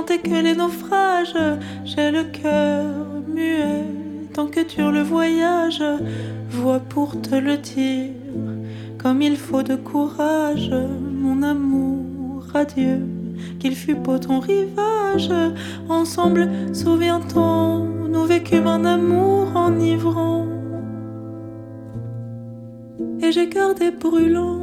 Que 0.00 0.42
les 0.42 0.54
naufrages. 0.54 1.36
J'ai 1.84 2.10
le 2.10 2.24
cœur 2.24 2.82
muet 3.28 3.84
tant 4.32 4.46
que 4.46 4.60
dure 4.60 4.90
le 4.90 5.02
voyage. 5.02 5.82
Vois 6.50 6.80
pour 6.80 7.20
te 7.20 7.34
le 7.34 7.58
dire, 7.58 8.10
comme 8.98 9.20
il 9.22 9.36
faut 9.36 9.62
de 9.62 9.76
courage, 9.76 10.70
mon 10.70 11.42
amour, 11.42 12.44
adieu. 12.54 13.00
Qu'il 13.58 13.74
fut 13.74 13.94
beau 13.94 14.18
ton 14.18 14.40
rivage. 14.40 15.30
Ensemble, 15.88 16.48
souviens-t'en, 16.72 17.84
nous 17.84 18.24
vécûmes 18.24 18.66
un 18.66 18.84
amour 18.84 19.54
enivrant. 19.54 20.46
Et 23.20 23.30
j'ai 23.30 23.48
gardé 23.48 23.90
brûlant 23.90 24.58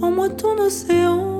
en 0.00 0.10
moi 0.10 0.28
ton 0.28 0.56
océan. 0.58 1.31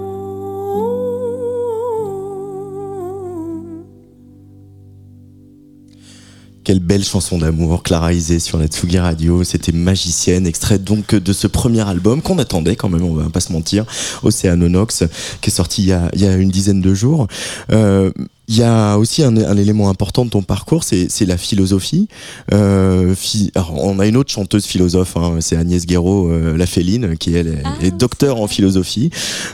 Quelle 6.65 6.79
belle 6.79 7.05
chanson 7.05 7.39
d'amour, 7.39 7.83
Clara 7.83 8.13
Isé 8.13 8.39
sur 8.39 8.57
la 8.57 8.67
Tsugi 8.67 8.99
Radio. 8.99 9.43
C'était 9.43 9.73
Magicienne, 9.73 10.47
extrait 10.47 10.79
donc 10.79 11.15
de 11.15 11.33
ce 11.33 11.49
premier 11.49 11.81
album 11.81 12.23
qu'on 12.23 12.39
attendait 12.39 12.77
quand 12.77 12.89
même, 12.89 13.03
on 13.03 13.15
va 13.15 13.29
pas 13.31 13.41
se 13.41 13.53
mentir, 13.53 13.85
Océanonox, 14.23 15.05
qui 15.41 15.51
est 15.51 15.53
sorti 15.53 15.83
il 15.83 15.89
y 15.89 15.93
a, 15.93 16.09
il 16.13 16.21
y 16.21 16.27
a 16.27 16.37
une 16.37 16.51
dizaine 16.51 16.81
de 16.81 16.95
jours. 16.95 17.27
Euh, 17.73 18.13
il 18.47 18.57
y 18.57 18.63
a 18.63 18.97
aussi 18.97 19.25
un, 19.25 19.37
un, 19.37 19.57
élément 19.57 19.89
important 19.89 20.25
de 20.25 20.31
ton 20.31 20.43
parcours, 20.43 20.85
c'est 20.85 21.27
la 21.27 21.37
philosophie. 21.37 22.07
Euh, 22.53 23.15
alors, 23.57 23.85
on 23.85 23.99
a 23.99 24.07
une 24.07 24.17
autre 24.17 24.31
chanteuse 24.31 24.65
philosophe, 24.65 25.17
hein, 25.17 25.39
c'est 25.41 25.57
Agnès 25.57 25.85
Guéraud, 25.85 26.29
euh, 26.29 26.57
la 26.57 26.67
féline, 26.67 27.17
qui 27.17 27.35
elle 27.35 27.49
est, 27.49 27.63
ah, 27.65 27.75
est 27.83 27.91
docteur 27.91 28.41
en 28.41 28.47
philosophie. 28.47 29.11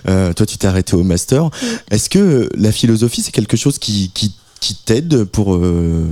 Euh, 0.08 0.34
toi, 0.34 0.44
tu 0.44 0.58
t'es 0.58 0.66
arrêté 0.66 0.94
au 0.94 1.04
master. 1.04 1.48
Est-ce 1.90 2.10
que 2.10 2.50
la 2.54 2.72
philosophie, 2.72 3.22
c'est 3.22 3.32
quelque 3.32 3.56
chose 3.56 3.78
qui, 3.78 4.10
qui 4.12 4.34
qui 4.60 4.74
t'aide 4.74 5.24
pour 5.24 5.54
euh, 5.54 6.06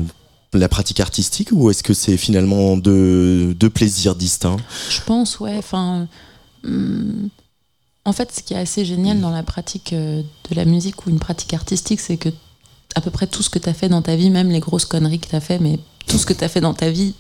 la 0.59 0.69
pratique 0.69 1.01
artistique 1.01 1.49
ou 1.53 1.71
est-ce 1.71 1.83
que 1.83 1.95
c'est 1.95 2.16
finalement 2.16 2.77
deux, 2.77 3.55
deux, 3.55 3.71
plaisirs 3.71 4.14
distincts 4.14 4.59
Je 4.90 5.01
pense, 5.03 5.40
ouais. 5.40 5.57
Enfin, 5.57 6.09
hum, 6.64 7.29
en 8.05 8.12
fait, 8.12 8.33
ce 8.33 8.42
qui 8.42 8.55
est 8.55 8.59
assez 8.59 8.85
génial 8.85 9.21
dans 9.21 9.31
la 9.31 9.42
pratique 9.42 9.92
euh, 9.92 10.23
de 10.51 10.55
la 10.55 10.64
musique 10.64 11.07
ou 11.07 11.11
une 11.11 11.19
pratique 11.19 11.55
artistique, 11.55 12.01
c'est 12.01 12.16
que 12.16 12.29
à 12.95 13.01
peu 13.01 13.11
près 13.11 13.27
tout 13.27 13.42
ce 13.42 13.51
que 13.51 13.59
tu 13.59 13.69
as 13.69 13.75
fait 13.75 13.88
dans 13.88 14.03
ta 14.03 14.16
vie, 14.16 14.31
même 14.31 14.49
les 14.49 14.61
grosses 14.61 14.87
conneries 14.87 15.19
que 15.19 15.29
tu 15.29 15.37
as 15.37 15.40
fait, 15.40 15.59
mais 15.59 15.79
tout 16.07 16.19
ce 16.19 16.25
que 16.25 16.33
tu 16.33 16.45
as 16.45 16.49
fait 16.49 16.61
dans 16.61 16.75
ta 16.75 16.90
vie 16.90 17.14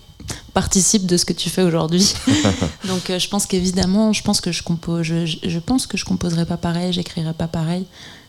participe 0.54 1.06
de 1.06 1.16
ce 1.16 1.24
que 1.24 1.32
tu 1.32 1.50
fais 1.50 1.62
aujourd'hui. 1.62 2.14
Donc 2.88 3.10
euh, 3.10 3.18
je 3.18 3.28
pense 3.28 3.46
qu'évidemment, 3.46 4.12
je 4.12 4.22
pense 4.22 4.40
que 4.40 4.52
je 4.52 4.62
compose, 4.62 5.02
je, 5.02 5.26
je, 5.26 5.58
pense 5.58 5.86
que 5.86 5.96
je 5.96 6.04
composerais 6.04 6.46
pas 6.46 6.56
pareil, 6.56 6.92
j'écrirais 6.92 7.34
pas 7.34 7.48
pareil 7.48 7.84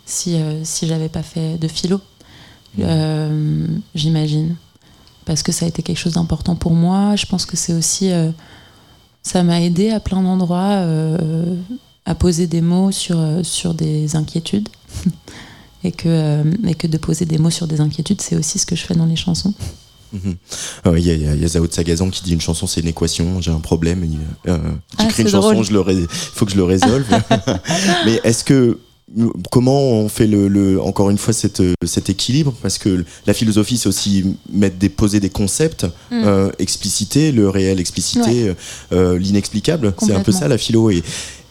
si 0.06 0.36
euh, 0.36 0.64
si 0.64 0.88
j'avais 0.88 1.10
pas 1.10 1.24
fait 1.24 1.58
de 1.58 1.68
philo. 1.68 2.02
Euh, 2.80 3.66
J'imagine 3.96 4.56
parce 5.28 5.44
que 5.44 5.52
ça 5.52 5.66
a 5.66 5.68
été 5.68 5.84
quelque 5.84 5.98
chose 5.98 6.14
d'important 6.14 6.56
pour 6.56 6.74
moi. 6.74 7.16
Je 7.18 7.26
pense 7.26 7.46
que 7.46 7.58
c'est 7.58 7.74
aussi. 7.74 8.12
Euh, 8.12 8.32
ça 9.22 9.44
m'a 9.44 9.62
aidé 9.62 9.90
à 9.90 10.00
plein 10.00 10.24
d'endroits 10.24 10.78
euh, 10.78 11.56
à 12.06 12.16
poser 12.16 12.48
des 12.48 12.62
mots 12.62 12.94
sur, 12.94 13.20
euh, 13.20 13.44
sur 13.44 13.74
des 13.74 14.16
inquiétudes. 14.16 14.70
et, 15.84 15.92
que, 15.92 16.44
et 16.66 16.74
que 16.76 16.88
de 16.88 16.98
poser 16.98 17.26
des 17.26 17.38
mots 17.38 17.50
sur 17.50 17.68
des 17.68 17.82
inquiétudes, 17.82 18.22
c'est 18.22 18.38
aussi 18.38 18.58
ce 18.58 18.66
que 18.66 18.76
je 18.76 18.84
fais 18.84 18.96
dans 18.96 19.06
les 19.06 19.18
chansons. 19.18 19.54
Mhm. 20.14 20.38
Il 20.96 21.00
y, 21.00 21.12
a, 21.12 21.36
y, 21.36 21.44
a 21.44 21.48
Zao 21.50 21.68
de 21.68 21.74
Sagazan 21.74 22.10
qui 22.10 22.24
dit 22.24 22.32
une 22.32 22.40
chanson 22.40 22.66
c'est 22.66 22.80
une 22.80 22.88
équation, 22.88 23.42
j'ai 23.42 23.52
un 23.52 23.60
problème, 23.60 24.10
euh, 24.48 24.58
j'écris 24.98 25.16
ah, 25.18 25.22
une 25.24 25.28
chanson, 25.28 25.52
il 25.52 25.58
faut 26.10 26.46
que 26.46 26.52
je 26.52 26.56
le 26.56 26.64
résolve. 26.64 27.06
Mais 28.06 28.22
est-ce 28.24 28.46
que 28.46 28.80
comment 29.52 29.80
on 29.82 30.10
fait 30.10 30.28
le, 30.28 30.82
encore 30.82 31.10
une 31.10 31.18
fois 31.18 31.34
cette, 31.34 31.64
cet 31.86 32.10
équilibre? 32.10 32.54
Parce 32.62 32.78
que 32.78 33.06
la 33.26 33.34
philosophie 33.34 33.78
c'est 33.78 33.88
aussi 33.88 34.36
mettre 34.52 34.78
des 34.78 34.90
poser 34.90 35.20
des 35.20 35.30
concepts 35.30 35.86
mm. 36.12 36.24
euh, 36.26 36.50
expliciter 36.60 37.32
le 37.32 37.50
réel 37.50 37.80
expliciter 37.80 38.54
euh, 38.92 39.18
l'inexplicable. 39.18 39.94
C'est 40.00 40.14
un 40.14 40.22
peu 40.22 40.32
ça 40.32 40.48
la 40.48 40.58
philo. 40.58 40.90
Et, 40.90 41.04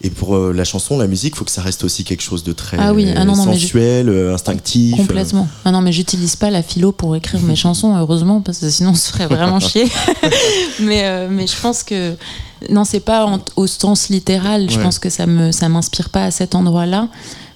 et 0.02 0.10
pour 0.10 0.36
euh, 0.36 0.52
la 0.52 0.64
chanson 0.64 0.98
la 0.98 1.06
musique 1.06 1.32
il 1.34 1.38
faut 1.38 1.46
que 1.46 1.50
ça 1.50 1.62
reste 1.62 1.82
aussi 1.82 2.04
quelque 2.04 2.22
chose 2.22 2.44
de 2.44 2.52
très 2.52 2.76
ah 2.78 2.92
oui. 2.92 3.10
ah 3.16 3.24
non, 3.24 3.34
sensuel 3.34 4.10
instinctif 4.10 4.94
complètement. 4.94 5.48
Ah 5.64 5.72
non 5.72 5.80
mais 5.80 5.92
j'utilise 5.92 6.36
pas 6.36 6.50
la 6.50 6.62
philo 6.62 6.92
pour 6.92 7.16
écrire 7.16 7.40
mes 7.40 7.56
chansons 7.64 7.96
heureusement 7.96 8.42
parce 8.42 8.58
que 8.58 8.68
sinon 8.68 8.90
on 8.90 8.94
se 8.94 9.10
ferait 9.10 9.26
vraiment 9.26 9.60
chier. 9.68 9.86
Mais 10.80 11.28
mais 11.30 11.46
je 11.46 11.58
pense 11.58 11.82
que 11.82 12.14
non 12.68 12.84
c'est 12.84 13.00
pas 13.00 13.40
au 13.56 13.66
sens 13.66 14.10
littéral. 14.10 14.70
Je 14.70 14.78
pense 14.78 14.98
que 14.98 15.08
ça 15.08 15.26
me 15.26 15.50
ça 15.52 15.70
m'inspire 15.70 16.10
pas 16.10 16.24
à 16.24 16.30
cet 16.30 16.54
endroit 16.54 16.84
là 16.84 17.08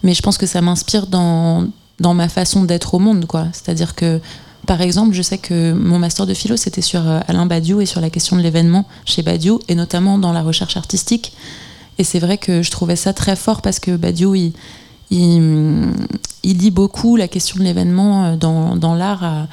mais 0.03 0.15
je 0.15 0.23
pense 0.23 0.39
que 0.39 0.47
ça 0.47 0.61
m'inspire 0.61 1.07
dans, 1.07 1.67
dans 1.99 2.15
ma 2.15 2.29
façon 2.29 2.65
d'être 2.65 2.95
au 2.95 2.99
monde, 2.99 3.27
quoi. 3.27 3.47
C'est-à-dire 3.53 3.95
que, 3.95 4.21
par 4.67 4.81
exemple, 4.81 5.15
je 5.15 5.23
sais 5.23 5.39
que 5.39 5.73
mon 5.73 5.99
master 5.99 6.27
de 6.27 6.35
philo, 6.35 6.57
c'était 6.57 6.81
sur 6.81 7.07
euh, 7.07 7.21
Alain 7.29 7.47
Badiou 7.47 7.81
et 7.81 7.87
sur 7.87 8.01
la 8.01 8.11
question 8.11 8.37
de 8.37 8.43
l'événement 8.43 8.87
chez 9.05 9.23
Badiou, 9.23 9.61
et 9.69 9.75
notamment 9.75 10.19
dans 10.19 10.33
la 10.33 10.43
recherche 10.43 10.77
artistique. 10.77 11.33
Et 11.99 12.05
c'est 12.05 12.19
vrai 12.19 12.39
que 12.39 12.63
je 12.63 12.71
trouvais 12.71 12.97
ça 12.97 13.13
très 13.13 13.37
fort 13.37 13.61
parce 13.61 13.79
que 13.79 13.97
Badiou, 13.97 14.35
il, 14.35 14.53
il, 15.11 15.93
lit 16.43 16.71
beaucoup 16.71 17.17
la 17.17 17.29
question 17.29 17.59
de 17.59 17.65
l'événement 17.65 18.25
euh, 18.25 18.37
dans, 18.37 18.77
dans 18.77 18.95
l'art 18.95 19.49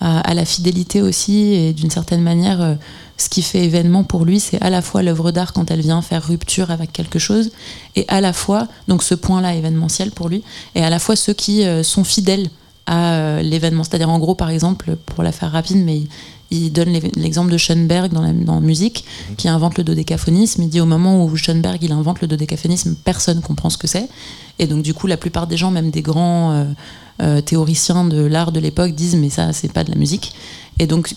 à, 0.00 0.34
la 0.34 0.44
fidélité 0.44 1.02
aussi, 1.02 1.52
et 1.52 1.72
d'une 1.72 1.90
certaine 1.90 2.22
manière 2.22 2.60
euh, 2.60 2.74
ce 3.20 3.28
qui 3.28 3.42
fait 3.42 3.64
événement 3.64 4.04
pour 4.04 4.24
lui, 4.24 4.40
c'est 4.40 4.60
à 4.62 4.70
la 4.70 4.82
fois 4.82 5.02
l'œuvre 5.02 5.30
d'art 5.30 5.52
quand 5.52 5.70
elle 5.70 5.80
vient 5.80 6.02
faire 6.02 6.26
rupture 6.26 6.70
avec 6.70 6.92
quelque 6.92 7.18
chose, 7.18 7.50
et 7.96 8.04
à 8.08 8.20
la 8.20 8.32
fois, 8.32 8.66
donc 8.88 9.02
ce 9.02 9.14
point-là 9.14 9.54
événementiel 9.54 10.10
pour 10.10 10.28
lui, 10.28 10.42
et 10.74 10.82
à 10.82 10.90
la 10.90 10.98
fois 10.98 11.16
ceux 11.16 11.34
qui 11.34 11.64
euh, 11.64 11.82
sont 11.82 12.04
fidèles 12.04 12.48
à 12.86 13.42
l'événement. 13.42 13.84
C'est-à-dire, 13.84 14.10
en 14.10 14.18
gros, 14.18 14.34
par 14.34 14.50
exemple, 14.50 14.96
pour 15.06 15.22
la 15.22 15.30
faire 15.30 15.52
rapide, 15.52 15.84
mais 15.84 16.02
il 16.50 16.72
donne 16.72 16.92
l'exemple 17.16 17.52
de 17.52 17.56
Schoenberg 17.56 18.12
dans 18.12 18.22
la, 18.22 18.32
dans 18.32 18.60
musique, 18.60 19.04
mhm. 19.30 19.36
qui 19.36 19.48
invente 19.48 19.78
le 19.78 19.84
dodécaphonisme. 19.84 20.62
Il 20.62 20.68
dit 20.68 20.80
au 20.80 20.86
moment 20.86 21.24
où 21.24 21.36
Schoenberg 21.36 21.78
il 21.82 21.92
invente 21.92 22.20
le 22.20 22.26
dodécaphonisme, 22.26 22.96
personne 23.04 23.40
comprend 23.40 23.70
ce 23.70 23.78
que 23.78 23.86
c'est. 23.86 24.08
Et 24.58 24.66
donc, 24.66 24.82
du 24.82 24.92
coup, 24.92 25.06
la 25.06 25.16
plupart 25.16 25.46
des 25.46 25.56
gens, 25.56 25.70
même 25.70 25.90
des 25.90 26.02
grands 26.02 26.52
euh, 26.52 26.64
euh, 27.22 27.40
théoriciens 27.40 28.04
de 28.04 28.22
l'art 28.22 28.50
de 28.50 28.58
l'époque, 28.60 28.94
disent 28.94 29.14
Mais 29.14 29.30
ça, 29.30 29.52
c'est 29.52 29.72
pas 29.72 29.84
de 29.84 29.90
la 29.90 29.96
musique. 29.96 30.32
Et 30.80 30.86
donc, 30.86 31.14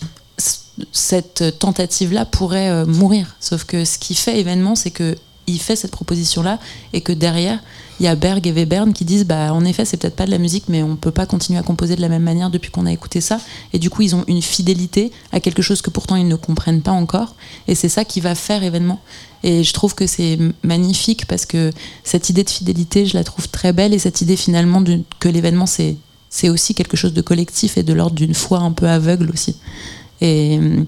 cette 0.92 1.58
tentative-là 1.58 2.24
pourrait 2.24 2.70
euh, 2.70 2.86
mourir. 2.86 3.36
Sauf 3.40 3.64
que 3.64 3.84
ce 3.84 3.98
qui 3.98 4.14
fait 4.14 4.40
événement, 4.40 4.74
c'est 4.74 4.90
que 4.90 5.16
il 5.46 5.58
fait 5.58 5.76
cette 5.76 5.90
proposition-là 5.90 6.58
et 6.92 7.00
que 7.00 7.12
derrière, 7.12 7.60
il 8.00 8.04
y 8.04 8.08
a 8.08 8.14
Berg 8.14 8.46
et 8.46 8.52
Webern 8.52 8.92
qui 8.92 9.04
disent 9.04 9.24
bah 9.24 9.52
en 9.52 9.64
effet 9.64 9.84
c'est 9.84 9.96
peut-être 9.96 10.16
pas 10.16 10.26
de 10.26 10.30
la 10.30 10.38
musique 10.38 10.64
mais 10.68 10.82
on 10.82 10.96
peut 10.96 11.10
pas 11.10 11.26
continuer 11.26 11.58
à 11.58 11.62
composer 11.62 11.94
de 11.96 12.00
la 12.00 12.08
même 12.08 12.22
manière 12.22 12.50
depuis 12.50 12.70
qu'on 12.70 12.86
a 12.86 12.92
écouté 12.92 13.20
ça. 13.20 13.38
Et 13.72 13.78
du 13.78 13.90
coup 13.90 14.02
ils 14.02 14.16
ont 14.16 14.24
une 14.26 14.42
fidélité 14.42 15.12
à 15.32 15.40
quelque 15.40 15.62
chose 15.62 15.82
que 15.82 15.90
pourtant 15.90 16.16
ils 16.16 16.26
ne 16.26 16.36
comprennent 16.36 16.82
pas 16.82 16.92
encore. 16.92 17.34
Et 17.68 17.74
c'est 17.74 17.88
ça 17.88 18.04
qui 18.04 18.20
va 18.20 18.34
faire 18.34 18.62
événement. 18.62 19.00
Et 19.42 19.62
je 19.62 19.72
trouve 19.72 19.94
que 19.94 20.06
c'est 20.06 20.38
magnifique 20.62 21.26
parce 21.26 21.46
que 21.46 21.70
cette 22.02 22.30
idée 22.30 22.42
de 22.42 22.50
fidélité 22.50 23.06
je 23.06 23.16
la 23.16 23.22
trouve 23.22 23.48
très 23.48 23.72
belle. 23.72 23.94
Et 23.94 23.98
cette 23.98 24.22
idée 24.22 24.36
finalement 24.36 24.82
que 25.20 25.28
l'événement 25.28 25.66
c'est 25.66 26.48
aussi 26.48 26.74
quelque 26.74 26.96
chose 26.96 27.12
de 27.12 27.20
collectif 27.20 27.78
et 27.78 27.84
de 27.84 27.92
l'ordre 27.92 28.16
d'une 28.16 28.34
foi 28.34 28.58
un 28.58 28.72
peu 28.72 28.88
aveugle 28.88 29.30
aussi 29.30 29.54
et 30.20 30.86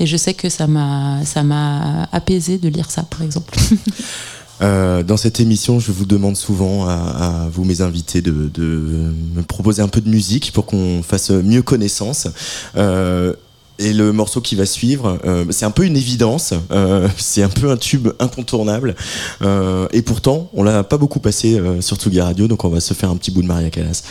je 0.00 0.16
sais 0.16 0.34
que 0.34 0.48
ça 0.48 0.66
m'a 0.66 2.08
apaisé 2.12 2.58
de 2.58 2.68
lire 2.68 2.90
ça 2.90 3.02
par 3.02 3.22
exemple 3.22 3.56
Euh, 4.62 5.02
dans 5.02 5.16
cette 5.16 5.40
émission, 5.40 5.80
je 5.80 5.92
vous 5.92 6.06
demande 6.06 6.36
souvent 6.36 6.88
à, 6.88 7.48
vous, 7.52 7.64
mes 7.64 7.80
invités, 7.80 8.22
de, 8.22 8.50
me 9.34 9.42
proposer 9.42 9.82
un 9.82 9.88
peu 9.88 10.00
de 10.00 10.08
musique 10.08 10.52
pour 10.52 10.66
qu'on 10.66 11.02
fasse 11.02 11.30
mieux 11.30 11.62
connaissance. 11.62 12.28
Euh, 12.76 13.34
et 13.80 13.92
le 13.92 14.12
morceau 14.12 14.40
qui 14.40 14.54
va 14.54 14.66
suivre, 14.66 15.18
euh, 15.24 15.44
c'est 15.50 15.64
un 15.64 15.72
peu 15.72 15.84
une 15.84 15.96
évidence, 15.96 16.54
c'est 17.16 17.42
un 17.42 17.48
peu 17.48 17.70
un 17.70 17.76
tube 17.76 18.08
incontournable. 18.20 18.94
et 19.92 20.02
pourtant, 20.02 20.48
on 20.54 20.62
l'a 20.62 20.84
pas 20.84 20.96
beaucoup 20.96 21.20
passé 21.20 21.60
sur 21.80 21.96
Tsugi 21.96 22.20
Radio, 22.20 22.46
donc 22.46 22.64
on 22.64 22.68
va 22.68 22.80
se 22.80 22.94
faire 22.94 23.10
un 23.10 23.16
petit 23.16 23.32
bout 23.32 23.42
de 23.42 23.48
Maria 23.48 23.70
Callas. 23.70 24.04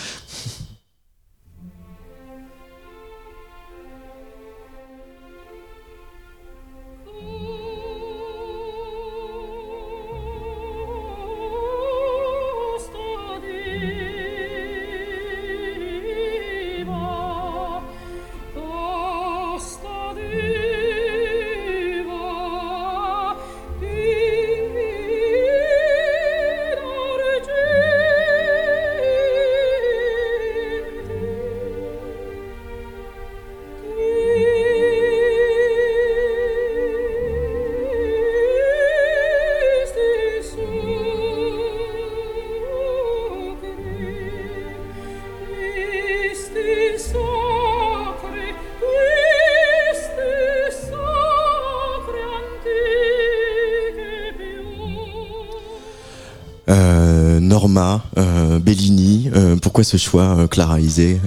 Pourquoi 59.83 59.97
ce 59.97 59.97
choix, 59.97 60.37
euh, 60.37 60.47
Clara 60.47 60.79
Isé? 60.79 61.19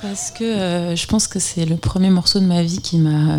Parce 0.00 0.30
que 0.30 0.94
je 0.94 1.06
pense 1.06 1.26
que 1.26 1.38
c'est 1.38 1.64
le 1.64 1.76
premier 1.76 2.10
morceau 2.10 2.38
de 2.38 2.44
ma 2.44 2.62
vie 2.62 2.78
qui 2.78 2.98
m'a 2.98 3.38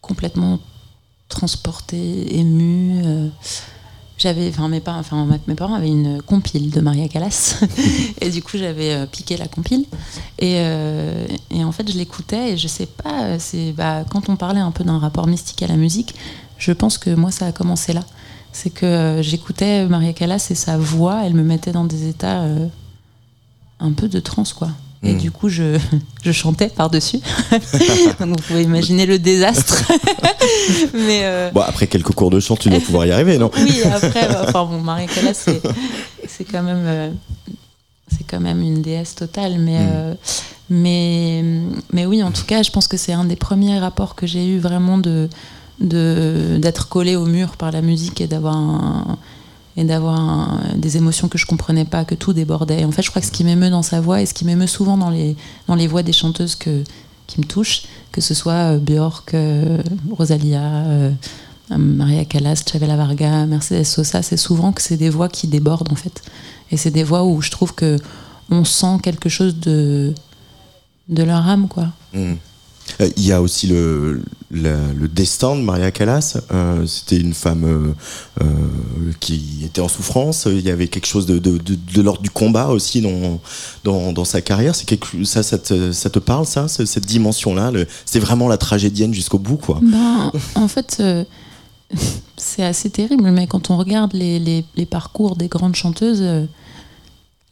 complètement 0.00 0.58
transporté, 1.28 2.36
ému. 2.36 3.02
j'avais, 4.18 4.48
enfin 4.48 4.68
mes 4.68 4.80
parents, 4.80 4.98
enfin 4.98 5.26
mes 5.46 5.54
parents 5.54 5.74
avaient 5.74 5.88
une 5.88 6.20
compile 6.20 6.70
de 6.70 6.80
Maria 6.80 7.08
Callas. 7.08 7.64
Et 8.20 8.28
du 8.30 8.42
coup 8.42 8.58
j'avais 8.58 9.06
piqué 9.06 9.36
la 9.36 9.46
compile. 9.46 9.86
Et, 10.40 10.56
et, 10.56 11.64
en 11.64 11.72
fait 11.72 11.90
je 11.90 11.96
l'écoutais 11.96 12.52
et 12.52 12.56
je 12.56 12.68
sais 12.68 12.86
pas, 12.86 13.38
c'est 13.38 13.72
bah, 13.72 14.04
quand 14.10 14.28
on 14.28 14.36
parlait 14.36 14.60
un 14.60 14.72
peu 14.72 14.84
d'un 14.84 14.98
rapport 14.98 15.28
mystique 15.28 15.62
à 15.62 15.68
la 15.68 15.76
musique, 15.76 16.14
je 16.58 16.72
pense 16.72 16.98
que 16.98 17.10
moi 17.10 17.30
ça 17.30 17.46
a 17.46 17.52
commencé 17.52 17.92
là. 17.92 18.02
C'est 18.54 18.70
que 18.70 18.86
euh, 18.86 19.22
j'écoutais 19.22 19.84
Maria 19.86 20.12
Callas 20.12 20.46
et 20.50 20.54
sa 20.54 20.78
voix, 20.78 21.22
elle 21.24 21.34
me 21.34 21.42
mettait 21.42 21.72
dans 21.72 21.84
des 21.84 22.08
états 22.08 22.42
euh, 22.42 22.68
un 23.80 23.92
peu 23.92 24.08
de 24.08 24.20
transe, 24.20 24.52
quoi. 24.52 24.68
Et 25.02 25.12
hmm. 25.12 25.18
du 25.18 25.30
coup, 25.30 25.48
je, 25.48 25.78
je 26.24 26.32
chantais 26.32 26.68
par-dessus. 26.68 27.20
Donc 28.20 28.28
vous 28.28 28.46
pouvez 28.46 28.62
imaginer 28.62 29.06
le 29.06 29.18
désastre. 29.18 29.84
Mais 30.94 31.20
euh, 31.24 31.50
bon, 31.52 31.60
après 31.60 31.86
quelques 31.86 32.12
cours 32.12 32.30
de 32.30 32.40
chant, 32.40 32.56
tu 32.56 32.70
dois 32.70 32.80
pouvoir 32.80 33.06
y 33.06 33.12
arriver, 33.12 33.38
non? 33.38 33.50
Oui, 33.56 33.82
après, 33.84 34.28
enfin 34.42 34.64
bon, 34.64 34.80
Maria 34.80 35.06
Callas, 35.06 35.46
c'est 36.26 36.44
quand 36.44 36.62
même. 36.62 37.16
c'est 38.08 38.24
quand 38.24 38.40
même 38.40 38.62
une 38.62 38.80
déesse 38.80 39.14
totale, 39.14 39.58
mais, 39.58 39.78
hmm. 39.78 40.16
mais, 40.70 41.44
mais 41.92 42.06
oui, 42.06 42.22
en 42.22 42.30
tout 42.30 42.44
cas, 42.44 42.62
je 42.62 42.70
pense 42.70 42.88
que 42.88 42.96
c'est 42.96 43.12
un 43.12 43.24
des 43.24 43.36
premiers 43.36 43.78
rapports 43.78 44.14
que 44.14 44.26
j'ai 44.26 44.46
eu 44.46 44.58
vraiment 44.58 44.96
de, 44.96 45.28
d'être 45.80 46.88
collé 46.88 47.16
au 47.16 47.26
mur 47.26 47.56
par 47.56 47.72
la 47.72 47.82
musique 47.82 48.22
et 48.22 48.26
d'avoir 48.26 49.18
et 49.76 49.84
d'avoir 49.84 50.60
des 50.76 50.96
émotions 50.96 51.28
que 51.28 51.38
je 51.38 51.46
comprenais 51.46 51.84
pas, 51.84 52.04
que 52.04 52.14
tout 52.14 52.32
débordait. 52.32 52.84
En 52.84 52.92
fait, 52.92 53.02
je 53.02 53.10
crois 53.10 53.20
que 53.20 53.26
ce 53.26 53.32
qui 53.32 53.44
m'émeut 53.44 53.70
dans 53.70 53.82
sa 53.82 54.00
voix 54.00 54.22
et 54.22 54.26
ce 54.26 54.34
qui 54.34 54.44
m'émeut 54.44 54.68
souvent 54.68 54.96
dans 54.96 55.10
les, 55.10 55.36
dans 55.66 55.74
les 55.74 55.88
voix 55.88 56.02
des 56.02 56.12
chanteuses 56.12 56.54
que, 56.54 56.84
qui 57.26 57.40
me 57.40 57.44
touchent, 57.44 57.82
que 58.12 58.20
ce 58.20 58.34
soit 58.34 58.74
euh, 58.74 58.78
Björk, 58.78 59.34
euh, 59.34 59.82
Rosalia, 60.10 60.62
euh, 60.62 61.10
Maria 61.70 62.24
Callas, 62.24 62.62
Chavela 62.70 62.96
Varga, 62.96 63.46
Mercedes 63.46 63.84
Sosa, 63.84 64.22
c'est 64.22 64.36
souvent 64.36 64.72
que 64.72 64.82
c'est 64.82 64.96
des 64.96 65.10
voix 65.10 65.28
qui 65.28 65.48
débordent 65.48 65.90
en 65.90 65.96
fait. 65.96 66.22
Et 66.70 66.76
c'est 66.76 66.90
des 66.90 67.04
voix 67.04 67.24
où 67.24 67.40
je 67.40 67.50
trouve 67.50 67.74
que 67.74 67.98
on 68.50 68.64
sent 68.64 68.98
quelque 69.02 69.28
chose 69.28 69.58
de, 69.58 70.14
de 71.08 71.22
leur 71.22 71.48
âme, 71.48 71.66
quoi. 71.68 71.88
Mmh. 72.12 72.34
Euh, 73.00 73.08
il 73.16 73.26
y 73.26 73.32
a 73.32 73.40
aussi 73.42 73.66
le, 73.66 74.22
destin 74.50 75.56
de 75.56 75.62
Maria 75.62 75.90
Callas. 75.90 76.38
Euh, 76.52 76.86
c'était 76.86 77.16
une 77.16 77.34
femme 77.34 77.94
euh, 78.40 78.44
qui 79.20 79.62
était 79.64 79.80
en 79.80 79.88
souffrance. 79.88 80.46
Il 80.46 80.60
y 80.60 80.70
avait 80.70 80.88
quelque 80.88 81.06
chose 81.06 81.26
de, 81.26 82.02
l'ordre 82.02 82.22
du 82.22 82.30
combat 82.30 82.68
aussi 82.68 83.00
dans, 83.00 84.12
dans, 84.12 84.24
sa 84.24 84.40
carrière. 84.40 84.74
Ça, 84.74 85.42
ça 85.42 85.58
te, 85.58 86.18
parle, 86.18 86.46
ça, 86.46 86.68
cette 86.68 87.06
dimension-là 87.06 87.72
C'est 88.04 88.20
vraiment 88.20 88.48
la 88.48 88.58
tragédienne 88.58 89.14
jusqu'au 89.14 89.38
bout, 89.38 89.56
quoi. 89.56 89.80
Ben, 89.82 90.32
en 90.54 90.68
fait, 90.68 91.02
c'est 92.36 92.64
assez 92.64 92.90
terrible, 92.90 93.30
mais 93.30 93.46
quand 93.46 93.70
on 93.70 93.76
regarde 93.76 94.12
les 94.12 94.86
parcours 94.88 95.36
des 95.36 95.48
grandes 95.48 95.76
chanteuses 95.76 96.46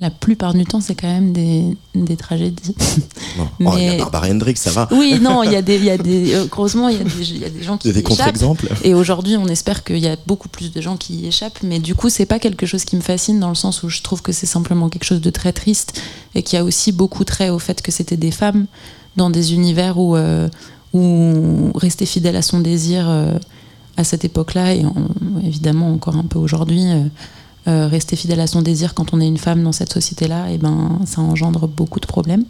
la 0.03 0.11
plupart 0.11 0.53
du 0.53 0.65
temps, 0.65 0.81
c'est 0.81 0.97
quand 0.97 1.07
même 1.07 1.33
des, 1.33 1.77
des 1.95 2.17
tragédies. 2.17 2.75
Mais... 3.59 3.67
Oh, 3.73 3.75
il 3.79 3.85
y 3.85 3.89
a 3.89 3.97
Barbara 3.97 4.29
Hendricks, 4.29 4.59
ça 4.59 4.73
va. 4.73 4.89
Oui, 4.91 5.19
non, 5.21 5.45
il 5.45 5.53
y 5.53 5.57
a 5.57 5.63
des, 5.69 5.77
il 5.77 5.85
y 5.85 5.91
a 5.91 5.97
des, 5.97 6.35
heureusement, 6.35 6.89
il 6.89 6.99
y, 6.99 7.01
a 7.01 7.05
des, 7.05 7.31
il 7.31 7.39
y 7.39 7.45
a 7.45 7.49
des 7.49 7.63
gens 7.63 7.79
qui 7.79 7.89
y 7.89 7.93
des 7.93 8.03
contre-exemples. 8.03 8.69
Et 8.83 8.93
aujourd'hui, 8.93 9.37
on 9.37 9.47
espère 9.47 9.85
qu'il 9.85 9.99
y 9.99 10.09
a 10.09 10.17
beaucoup 10.27 10.49
plus 10.49 10.73
de 10.73 10.81
gens 10.81 10.97
qui 10.97 11.15
y 11.15 11.27
échappent. 11.29 11.63
Mais 11.63 11.79
du 11.79 11.95
coup, 11.95 12.09
c'est 12.11 12.27
pas 12.27 12.41
quelque 12.41 12.67
chose 12.67 12.85
qui 12.85 12.97
me 12.97 13.01
fascine 13.01 13.39
dans 13.39 13.49
le 13.49 13.55
sens 13.55 13.85
où 13.85 13.89
je 13.89 14.03
trouve 14.03 14.21
que 14.21 14.33
c'est 14.33 14.47
simplement 14.47 14.89
quelque 14.89 15.05
chose 15.05 15.21
de 15.21 15.31
très 15.31 15.53
triste 15.53 16.01
et 16.35 16.43
qui 16.43 16.57
a 16.57 16.65
aussi 16.65 16.91
beaucoup 16.91 17.25
trait 17.25 17.49
au 17.49 17.61
fait 17.61 17.81
que 17.81 17.93
c'était 17.93 18.17
des 18.17 18.33
femmes 18.33 18.67
dans 19.17 19.31
des 19.31 19.55
univers 19.55 19.99
où, 19.99 20.17
euh, 20.17 20.49
où 20.93 21.71
rester 21.77 22.07
fidèle 22.07 22.37
à 22.37 22.43
son 22.43 22.59
désir 22.59 23.09
euh, 23.09 23.39
à 23.97 24.05
cette 24.05 24.25
époque-là 24.25 24.75
et 24.75 24.85
évidemment 25.45 25.93
encore 25.93 26.17
un 26.17 26.25
peu 26.25 26.39
aujourd'hui. 26.41 26.87
Euh, 27.69 27.87
rester 27.87 28.17
fidèle 28.17 28.41
à 28.41 28.49
son 28.49 28.61
désir 28.61 28.93
quand 28.93 29.15
on 29.15 29.21
est 29.21 29.27
une 29.29 29.39
femme 29.39 29.63
dans 29.63 29.71
cette 29.71 29.93
société-là, 29.93 30.51
et 30.51 30.55
eh 30.55 30.59
ben 30.59 30.99
ça 31.07 31.21
engendre 31.21 31.69
beaucoup 31.69 32.01
de 32.01 32.07
problèmes. 32.07 32.45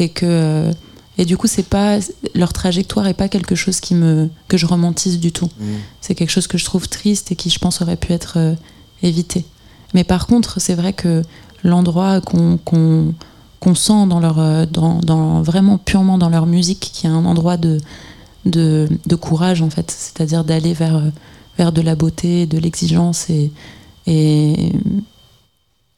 Et 0.00 0.08
que 0.08 0.26
euh, 0.26 0.72
et 1.16 1.24
du 1.24 1.36
coup, 1.36 1.46
c'est 1.46 1.68
pas 1.68 1.98
leur 2.34 2.52
trajectoire 2.52 3.06
est 3.06 3.14
pas 3.14 3.28
quelque 3.28 3.54
chose 3.54 3.78
qui 3.78 3.94
me 3.94 4.28
que 4.48 4.56
je 4.56 4.66
romantise 4.66 5.20
du 5.20 5.30
tout. 5.30 5.46
Mmh. 5.46 5.64
C'est 6.00 6.16
quelque 6.16 6.30
chose 6.30 6.48
que 6.48 6.58
je 6.58 6.64
trouve 6.64 6.88
triste 6.88 7.30
et 7.30 7.36
qui, 7.36 7.50
je 7.50 7.60
pense, 7.60 7.82
aurait 7.82 7.96
pu 7.96 8.12
être 8.12 8.34
euh, 8.36 8.54
évité. 9.04 9.44
Mais 9.94 10.02
par 10.02 10.26
contre, 10.26 10.60
c'est 10.60 10.74
vrai 10.74 10.92
que 10.92 11.22
l'endroit 11.62 12.20
qu'on 12.20 12.58
qu'on 12.58 13.74
sent 13.76 14.06
dans 14.08 14.18
leur 14.18 14.66
dans, 14.66 14.98
dans, 14.98 15.40
vraiment 15.40 15.78
purement 15.78 16.18
dans 16.18 16.30
leur 16.30 16.46
musique, 16.46 16.90
qui 16.92 17.06
est 17.06 17.10
un 17.10 17.24
endroit 17.24 17.56
de 17.56 17.80
de, 18.44 18.88
de 19.06 19.14
courage 19.14 19.62
en 19.62 19.70
fait, 19.70 19.88
c'est-à-dire 19.88 20.42
d'aller 20.42 20.72
vers 20.74 21.00
vers 21.58 21.70
de 21.70 21.80
la 21.80 21.94
beauté, 21.94 22.46
de 22.46 22.58
l'exigence 22.58 23.30
et 23.30 23.52
et, 24.08 24.72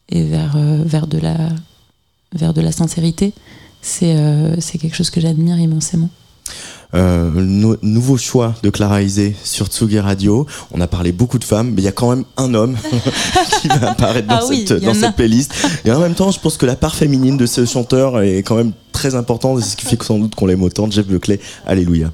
et 0.09 0.23
vers, 0.23 0.55
euh, 0.55 0.83
vers 0.85 1.07
de 1.07 1.17
la 1.17 1.37
vers 2.33 2.53
de 2.53 2.61
la 2.61 2.71
sincérité, 2.71 3.33
c'est 3.81 4.15
c'est 4.59 4.77
quelque 4.77 4.95
chose 4.95 5.09
que 5.09 5.19
j'admire 5.19 5.59
immensément. 5.59 6.09
Euh, 6.93 7.77
nouveau 7.81 8.17
choix 8.17 8.53
de 8.63 8.69
Clara 8.69 9.01
Isé 9.01 9.33
sur 9.43 9.67
Tsugi 9.67 9.99
Radio. 9.99 10.45
On 10.71 10.81
a 10.81 10.87
parlé 10.87 11.13
beaucoup 11.13 11.39
de 11.39 11.43
femmes, 11.45 11.71
mais 11.71 11.81
il 11.81 11.85
y 11.85 11.87
a 11.87 11.93
quand 11.93 12.09
même 12.09 12.25
un 12.35 12.53
homme 12.53 12.75
qui 13.61 13.69
va 13.69 13.91
apparaître 13.91 14.27
dans, 14.27 14.39
Ah 14.41 14.45
cette, 14.45 14.73
dans 14.83 14.93
cette 14.93 15.15
playlist. 15.15 15.53
Et 15.85 15.91
en 15.91 15.99
même 15.99 16.15
temps, 16.15 16.31
je 16.31 16.39
pense 16.39 16.57
que 16.57 16.65
la 16.65 16.75
part 16.75 16.95
féminine 16.95 17.37
de 17.37 17.45
ce 17.45 17.65
chanteur 17.65 18.21
est 18.21 18.43
quand 18.43 18.55
même 18.55 18.73
très 18.91 19.15
importante. 19.15 19.59
et 19.59 19.61
C'est 19.61 19.69
ce 19.69 19.77
qui 19.77 19.85
fait 19.85 20.01
sans 20.03 20.19
doute 20.19 20.35
qu'on 20.35 20.45
l'aime 20.45 20.63
autant. 20.63 20.91
Jeff 20.91 21.07
Buckley, 21.07 21.39
Alléluia. 21.65 22.11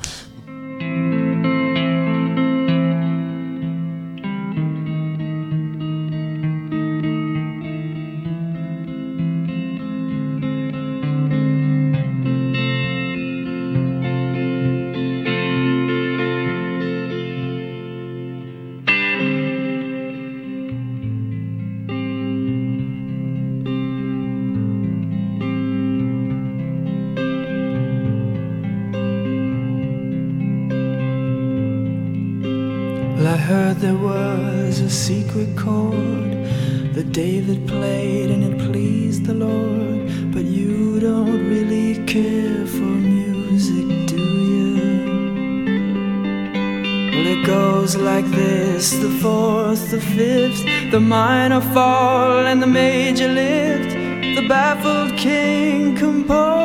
Baffled 54.48 55.18
king 55.18 55.94
composing 55.96 56.57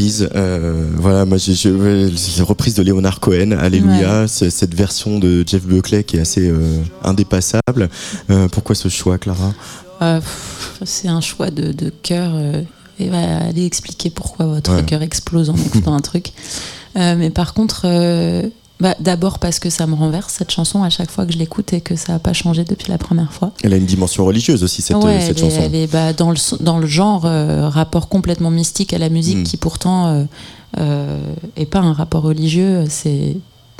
Euh, 0.00 0.90
Voilà, 0.96 1.24
moi 1.24 1.38
j'ai 1.38 1.68
une 1.68 2.42
reprise 2.44 2.74
de 2.74 2.82
Leonard 2.82 3.20
Cohen, 3.20 3.52
Alléluia. 3.52 4.26
Cette 4.28 4.74
version 4.74 5.18
de 5.18 5.44
Jeff 5.46 5.64
Buckley 5.64 6.04
qui 6.04 6.16
est 6.16 6.20
assez 6.20 6.48
euh, 6.48 6.82
indépassable. 7.02 7.88
Euh, 8.30 8.48
pourquoi 8.48 8.74
ce 8.74 8.88
choix, 8.88 9.18
Clara? 9.18 9.52
C'est 10.84 11.08
un 11.08 11.20
choix 11.20 11.50
de, 11.50 11.72
de 11.72 11.90
cœur. 11.90 12.32
et 13.00 13.08
va 13.08 13.38
aller 13.46 13.64
expliquer 13.66 14.10
pourquoi 14.10 14.46
votre 14.46 14.72
Ouais. 14.74 14.84
cœur 14.84 15.02
explose 15.02 15.50
en 15.50 15.56
écoutant 15.56 15.94
un 15.94 16.00
truc. 16.00 16.32
Mais 16.94 17.30
par 17.30 17.54
contre, 17.54 17.86
bah, 18.80 18.94
d'abord 19.00 19.38
parce 19.38 19.58
que 19.58 19.70
ça 19.70 19.86
me 19.86 19.94
renverse 19.94 20.32
cette 20.34 20.50
chanson 20.52 20.82
à 20.84 20.90
chaque 20.90 21.10
fois 21.10 21.26
que 21.26 21.32
je 21.32 21.38
l'écoute 21.38 21.72
et 21.72 21.80
que 21.80 21.96
ça 21.96 22.12
n'a 22.12 22.18
pas 22.18 22.32
changé 22.32 22.64
depuis 22.64 22.90
la 22.90 22.98
première 22.98 23.32
fois. 23.32 23.52
Elle 23.64 23.72
a 23.72 23.76
une 23.76 23.86
dimension 23.86 24.24
religieuse 24.24 24.62
aussi, 24.62 24.82
cette, 24.82 24.96
Ouais, 24.98 25.16
euh, 25.16 25.20
cette 25.20 25.38
elle 25.38 25.44
est, 25.46 25.50
chanson. 25.50 25.62
elle 25.64 25.74
est, 25.74 25.86
bah, 25.92 26.12
dans, 26.12 26.30
le, 26.30 26.36
dans 26.62 26.78
le 26.78 26.86
genre 26.86 27.24
euh, 27.26 27.68
rapport 27.68 28.08
complètement 28.08 28.50
mystique 28.50 28.92
à 28.92 28.98
la 28.98 29.08
musique 29.08 29.38
Mm. 29.38 29.42
qui 29.44 29.56
pourtant 29.56 30.06
euh, 30.06 30.24
euh, 30.78 31.18
pas 31.70 31.80
un 31.80 31.92
rapport 31.92 32.22
religieux. 32.22 32.84
C'est, 32.88 33.36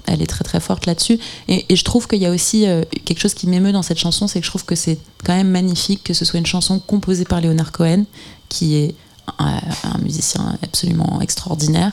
elle 0.07 0.23
est 0.23 0.27
très 0.27 0.43
très 0.45 0.59
forte 0.59 0.87
là-dessus. 0.87 1.19
Et, 1.49 1.67
et 1.69 1.77
je 1.77 1.85
trouve 1.85 2.09
qu'il 2.09 2.21
y 2.21 2.27
a 2.27 2.31
aussi 2.31 2.67
euh, 2.67 2.83
quelque 3.05 3.21
chose 3.21 3.35
qui 3.35 3.47
m'émeut 3.47 3.73
dans 3.73 3.83
cette 3.83 3.99
chanson, 3.99 4.27
c'est 4.27 4.41
que 4.41 4.47
je 4.47 4.51
trouve 4.51 4.65
que 4.65 4.75
c'est 4.75 4.99
quand 5.25 5.35
même 5.35 5.51
magnifique 5.51 6.03
que 6.03 6.15
ce 6.15 6.25
soit 6.25 6.39
une 6.41 6.47
chanson 6.47 6.81
composée 6.81 7.25
par 7.25 7.41
Leonard 7.41 7.73
Cohen, 7.73 8.05
qui 8.49 8.77
est 8.77 8.95
un, 9.39 9.61
un 9.85 9.99
musicien 10.03 10.57
absolument 10.63 11.21
extraordinaire. 11.21 11.93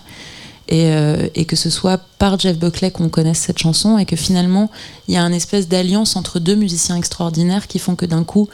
Et, 0.67 0.89
euh, 0.91 1.27
et 1.35 1.45
que 1.45 1.55
ce 1.55 1.69
soit 1.69 1.99
par 2.17 2.39
Jeff 2.39 2.57
Buckley 2.57 2.89
qu'on 2.89 3.09
connaisse 3.09 3.37
cette 3.37 3.59
chanson 3.59 3.99
et 3.99 4.05
que 4.05 4.15
finalement 4.15 4.71
il 5.07 5.13
y 5.13 5.17
a 5.17 5.21
une 5.21 5.33
espèce 5.33 5.67
d'alliance 5.67 6.15
entre 6.15 6.39
deux 6.39 6.55
musiciens 6.55 6.95
extraordinaires 6.95 7.67
qui 7.67 7.77
font 7.77 7.95
que 7.95 8.07
d'un 8.07 8.23
coup 8.23 8.49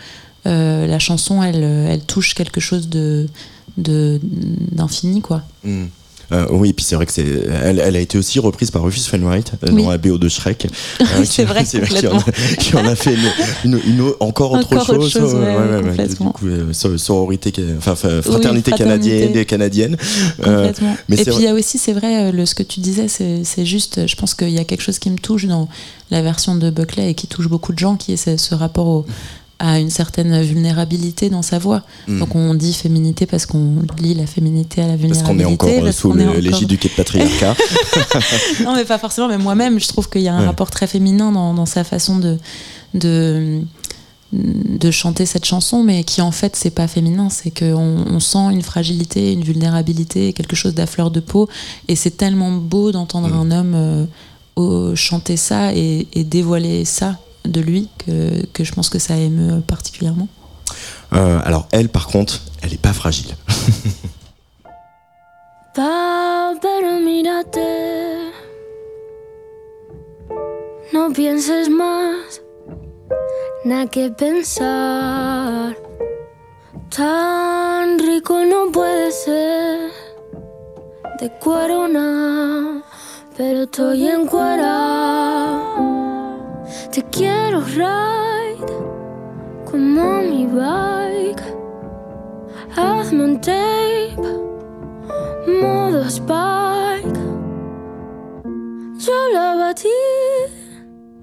euh, 0.46 0.88
la 0.88 1.00
chanson 1.00 1.42
elle, 1.42 1.64
euh, 1.64 1.88
elle 1.90 2.02
touche 2.02 2.34
quelque 2.34 2.60
chose 2.60 2.90
d'infini 3.78 5.22
quoi. 5.22 5.44
Mm. 5.64 5.86
Euh, 6.32 6.46
oui, 6.52 6.74
puis 6.74 6.86
c'est 6.86 6.96
vrai 6.96 7.06
que 7.06 7.12
c'est, 7.12 7.26
elle, 7.64 7.80
elle 7.80 7.96
a 7.96 8.00
été 8.00 8.18
aussi 8.18 8.40
reprise 8.40 8.72
par 8.72 8.84
Rufus 8.84 9.02
Wainwright 9.12 9.52
euh, 9.64 9.68
Oui. 9.72 9.84
dans 9.84 9.90
la 9.90 9.98
BO 9.98 10.18
de 10.18 10.30
Shrek. 10.30 10.68
euh, 11.02 11.06
C'est 11.26 11.44
vrai, 11.44 11.64
qui, 11.66 11.78
en 12.08 12.18
a, 12.18 12.24
qui 12.58 12.76
en 12.78 12.86
a 12.88 12.96
fait 12.96 13.14
une, 13.66 13.74
une- 13.74 13.82
une- 13.86 14.14
encore 14.20 14.54
autre 14.54 14.74
Encore 14.76 14.90
autre 14.92 15.02
chose. 15.10 15.12
chose, 15.12 15.34
ouais, 15.36 15.42
ouais, 15.56 15.82
Du 15.82 15.88
complètement. 15.90 16.32
coup, 16.32 16.48
so- 16.72 16.98
sororité, 16.98 17.52
ca- 17.56 17.64
enfin, 17.78 17.96
fa- 17.96 18.22
fraternité 18.22 18.72
fraternité. 18.72 18.72
canadienne, 18.78 19.34
des 19.34 19.46
canadiennes. 19.46 19.98
Euh, 20.48 20.72
mais 21.10 21.16
et 21.16 21.24
c'est 21.24 21.32
puis 21.32 21.40
il 21.40 21.44
y 21.44 21.48
a 21.48 21.54
aussi, 21.54 21.78
c'est 21.78 21.94
vrai, 21.94 22.30
euh, 22.30 22.32
le, 22.32 22.46
ce 22.46 22.56
que 22.56 22.64
tu 22.64 22.80
disais, 22.80 23.08
c'est 23.08 23.44
c'est 23.44 23.66
juste, 23.66 24.08
je 24.08 24.16
pense 24.16 24.34
qu'il 24.34 24.50
y 24.50 24.60
a 24.60 24.64
quelque 24.64 24.82
chose 24.82 25.00
qui 25.00 25.10
me 25.10 25.18
touche 25.18 25.46
dans 25.46 25.68
la 26.12 26.22
version 26.22 26.56
de 26.56 26.70
Buckley 26.70 27.12
et 27.12 27.14
qui 27.14 27.28
touche 27.28 27.48
beaucoup 27.48 27.74
de 27.74 27.80
gens, 27.80 27.96
qui 27.96 28.14
est 28.14 28.18
ce, 28.18 28.38
ce 28.38 28.56
rapport 28.56 28.88
au- 28.88 29.06
à 29.64 29.80
une 29.80 29.90
certaine 29.92 30.42
vulnérabilité 30.42 31.30
dans 31.30 31.42
sa 31.44 31.60
voix. 31.60 31.84
Mm. 32.08 32.20
Donc 32.20 32.36
on 32.36 32.54
dit 32.56 32.74
féminité 32.74 33.26
parce 33.26 33.46
qu'on 33.46 33.84
lie 34.00 34.16
la 34.16 34.26
féminité 34.26 34.82
à 34.82 34.88
la 34.88 34.90
parce 34.94 35.02
vulnérabilité. 35.04 35.44
qu'on 35.44 35.50
est 35.50 35.54
encore 35.54 35.70
euh, 35.70 35.82
parce 35.84 35.98
sous 35.98 36.14
l'égide 36.14 36.68
du 36.68 36.78
quai 36.78 36.90
de 36.90 36.94
patriarcat. 36.96 37.56
non, 38.66 38.76
mais 38.76 38.86
pas 38.86 38.98
forcément, 38.98 39.28
mais 39.28 39.38
moi-même, 39.38 39.80
je 39.80 39.88
trouve 39.88 40.10
qu'il 40.10 40.22
y 40.22 40.28
a 40.28 40.34
un 40.34 40.40
Ouais. 40.42 40.46
rapport 40.48 40.72
très 40.72 40.88
féminin 40.88 41.32
dans, 41.32 41.54
dans 41.54 41.66
sa 41.68 41.84
façon 41.84 42.18
de, 42.18 42.38
de, 42.96 43.62
de 44.34 44.92
chanter 44.92 45.26
cette 45.26 45.46
chanson, 45.46 45.84
mais 45.84 46.04
qui 46.04 46.22
en 46.22 46.32
fait, 46.32 46.56
c'est 46.56 46.70
pas 46.72 46.88
féminin, 46.88 47.30
c'est 47.30 47.52
qu'on 47.52 48.06
on 48.10 48.20
sent 48.20 48.48
une 48.52 48.62
fragilité, 48.64 49.34
une 49.34 49.44
vulnérabilité, 49.44 50.34
quelque 50.34 50.56
chose 50.56 50.74
d'à 50.74 50.88
fleur 50.88 51.12
de 51.12 51.20
peau, 51.20 51.48
et 51.88 51.96
c'est 51.96 52.18
tellement 52.18 52.52
beau 52.52 52.92
d'entendre 52.92 53.28
Mm. 53.30 53.40
un 53.40 53.52
homme 53.52 54.08
euh, 54.58 54.96
chanter 54.96 55.38
ça 55.38 55.74
et, 55.74 56.08
et 56.14 56.24
dévoiler 56.24 56.86
ça 56.86 57.18
de 57.46 57.62
lui 57.62 57.90
que, 57.98 58.46
que 58.48 58.64
je 58.64 58.74
pense 58.74 58.90
que 58.90 59.00
ça 59.00 59.16
émeut 59.16 59.62
particulièrement. 59.62 60.28
Euh, 61.14 61.40
alors 61.44 61.68
elle, 61.72 61.90
par 61.90 62.08
contre, 62.08 62.42
elle 62.62 62.74
est 62.74 62.82
pas 62.82 62.94
fragile. 62.94 63.36
Va, 65.76 66.54
pero 66.62 67.00
mírate. 67.00 68.32
No 70.94 71.10
pienses 71.14 71.70
más, 71.70 72.42
nada 73.64 73.88
que 73.88 74.10
pensar. 74.10 75.74
Tan 76.90 77.98
rico 77.98 78.44
no 78.44 78.70
puede 78.74 79.12
ser. 79.12 79.90
De 81.22 81.30
cuero 81.40 81.88
nada, 81.88 82.84
pero 83.38 83.64
estoy 83.64 84.08
en 84.08 84.28
cuera. 84.28 86.01
Te 86.92 87.04
quiero 87.12 87.62
ride 87.62 88.66
como 89.70 90.22
mi 90.22 90.46
bike. 90.46 91.44
Hazme 92.76 93.24
un 93.24 93.42
tape 93.42 94.16
modo 95.48 96.04
Spike. 96.08 97.20
Yo 98.98 99.30
la 99.34 99.56
batí 99.56 99.90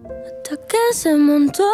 hasta 0.04 0.56
que 0.66 0.92
se 0.92 1.16
montó. 1.16 1.70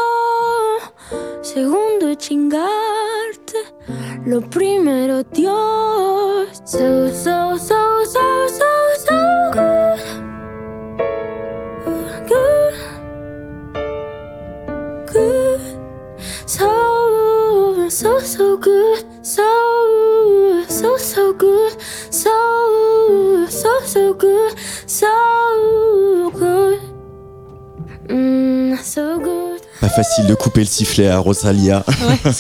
Segundo 1.43 2.15
chingarte. 2.15 3.59
Lo 4.27 4.41
primero 4.41 5.23
Dios. 5.25 6.63
So, 6.65 7.09
so, 7.11 7.59
so, 7.59 8.05
so, 8.07 8.49
so, 8.49 8.65
so. 9.07 9.51
Good. 9.53 10.34
So, 15.15 16.59
so, 17.89 18.19
so 18.19 18.57
good. 18.57 19.05
So, 19.25 20.65
so, 20.69 20.97
so 20.97 21.33
good. 21.33 21.81
So, 22.11 23.47
so, 23.49 23.81
so 23.85 24.15
good. 24.15 24.59
So 24.87 26.31
good. 26.35 26.81
Mm, 28.09 28.77
so 28.79 29.21
good. 29.21 29.64
Pas 29.81 29.89
facile 29.89 30.27
de 30.27 30.35
couper 30.35 30.61
le 30.61 30.67
sifflet 30.67 31.09
à 31.09 31.19
Rosalia. 31.19 31.85
Ouais, 31.89 32.33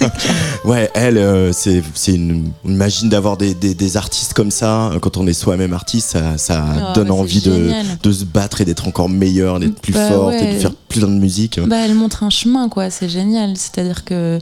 Ouais, 0.64 0.90
elle, 0.94 1.18
euh, 1.18 1.52
c'est 1.52 1.82
une. 2.08 2.52
On 2.64 2.70
imagine 2.70 3.08
d'avoir 3.08 3.36
des, 3.36 3.54
des, 3.54 3.74
des 3.74 3.96
artistes 3.96 4.32
comme 4.34 4.50
ça. 4.50 4.92
Quand 5.02 5.16
on 5.16 5.26
est 5.26 5.32
soi-même 5.32 5.72
artiste, 5.74 6.10
ça, 6.10 6.38
ça 6.38 6.64
Oh, 6.76 6.92
donne 6.94 7.04
mais 7.08 7.14
c'est 7.14 7.20
envie 7.20 7.40
de, 7.42 7.70
de 8.02 8.12
se 8.12 8.24
battre 8.24 8.60
et 8.60 8.64
d'être 8.64 8.86
encore 8.88 9.08
meilleur, 9.08 9.60
d'être 9.60 9.80
plus 9.80 9.92
Bah 9.92 10.08
forte 10.08 10.34
et 10.34 10.54
de 10.54 10.58
faire 10.58 10.74
plein 10.88 11.08
de 11.08 11.18
musique. 11.18 11.60
Bah, 11.60 11.76
elle 11.84 11.94
montre 11.94 12.22
un 12.22 12.30
chemin, 12.30 12.68
quoi. 12.68 12.88
C'est 12.90 13.08
génial. 13.08 13.56
C'est-à-dire 13.56 14.04
que, 14.04 14.38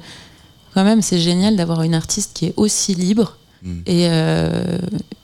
quand 0.75 0.85
même, 0.85 1.03
c'est 1.03 1.19
génial 1.19 1.57
d'avoir 1.57 1.83
une 1.83 1.95
artiste 1.95 2.33
qui 2.35 2.47
est 2.47 2.55
aussi 2.57 2.95
libre 2.95 3.37
Mm. 3.63 3.81
et, 3.87 4.07
euh, 4.11 4.79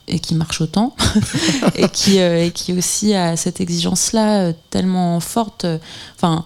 et 0.06 0.20
qui 0.20 0.36
marche 0.36 0.60
autant 0.60 0.94
et, 1.74 1.88
qui, 1.88 2.20
euh, 2.20 2.44
et 2.44 2.52
qui 2.52 2.72
aussi 2.72 3.12
a 3.12 3.36
cette 3.36 3.60
exigence-là 3.60 4.42
euh, 4.42 4.52
tellement 4.70 5.18
forte. 5.18 5.66
Enfin, 6.16 6.44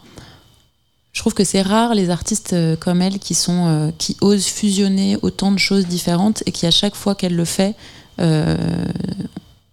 je 1.12 1.20
trouve 1.20 1.34
que 1.34 1.44
c'est 1.44 1.62
rare 1.62 1.94
les 1.94 2.10
artistes 2.10 2.52
euh, 2.54 2.76
comme 2.76 3.02
elle 3.02 3.18
qui 3.18 3.34
sont 3.34 3.66
euh, 3.66 3.90
qui 3.98 4.16
osent 4.20 4.46
fusionner 4.46 5.16
autant 5.22 5.52
de 5.52 5.58
choses 5.58 5.86
différentes 5.86 6.42
et 6.46 6.52
qui 6.52 6.66
à 6.66 6.70
chaque 6.70 6.94
fois 6.94 7.14
qu'elle 7.14 7.36
le 7.36 7.44
fait, 7.44 7.74
euh, 8.20 8.56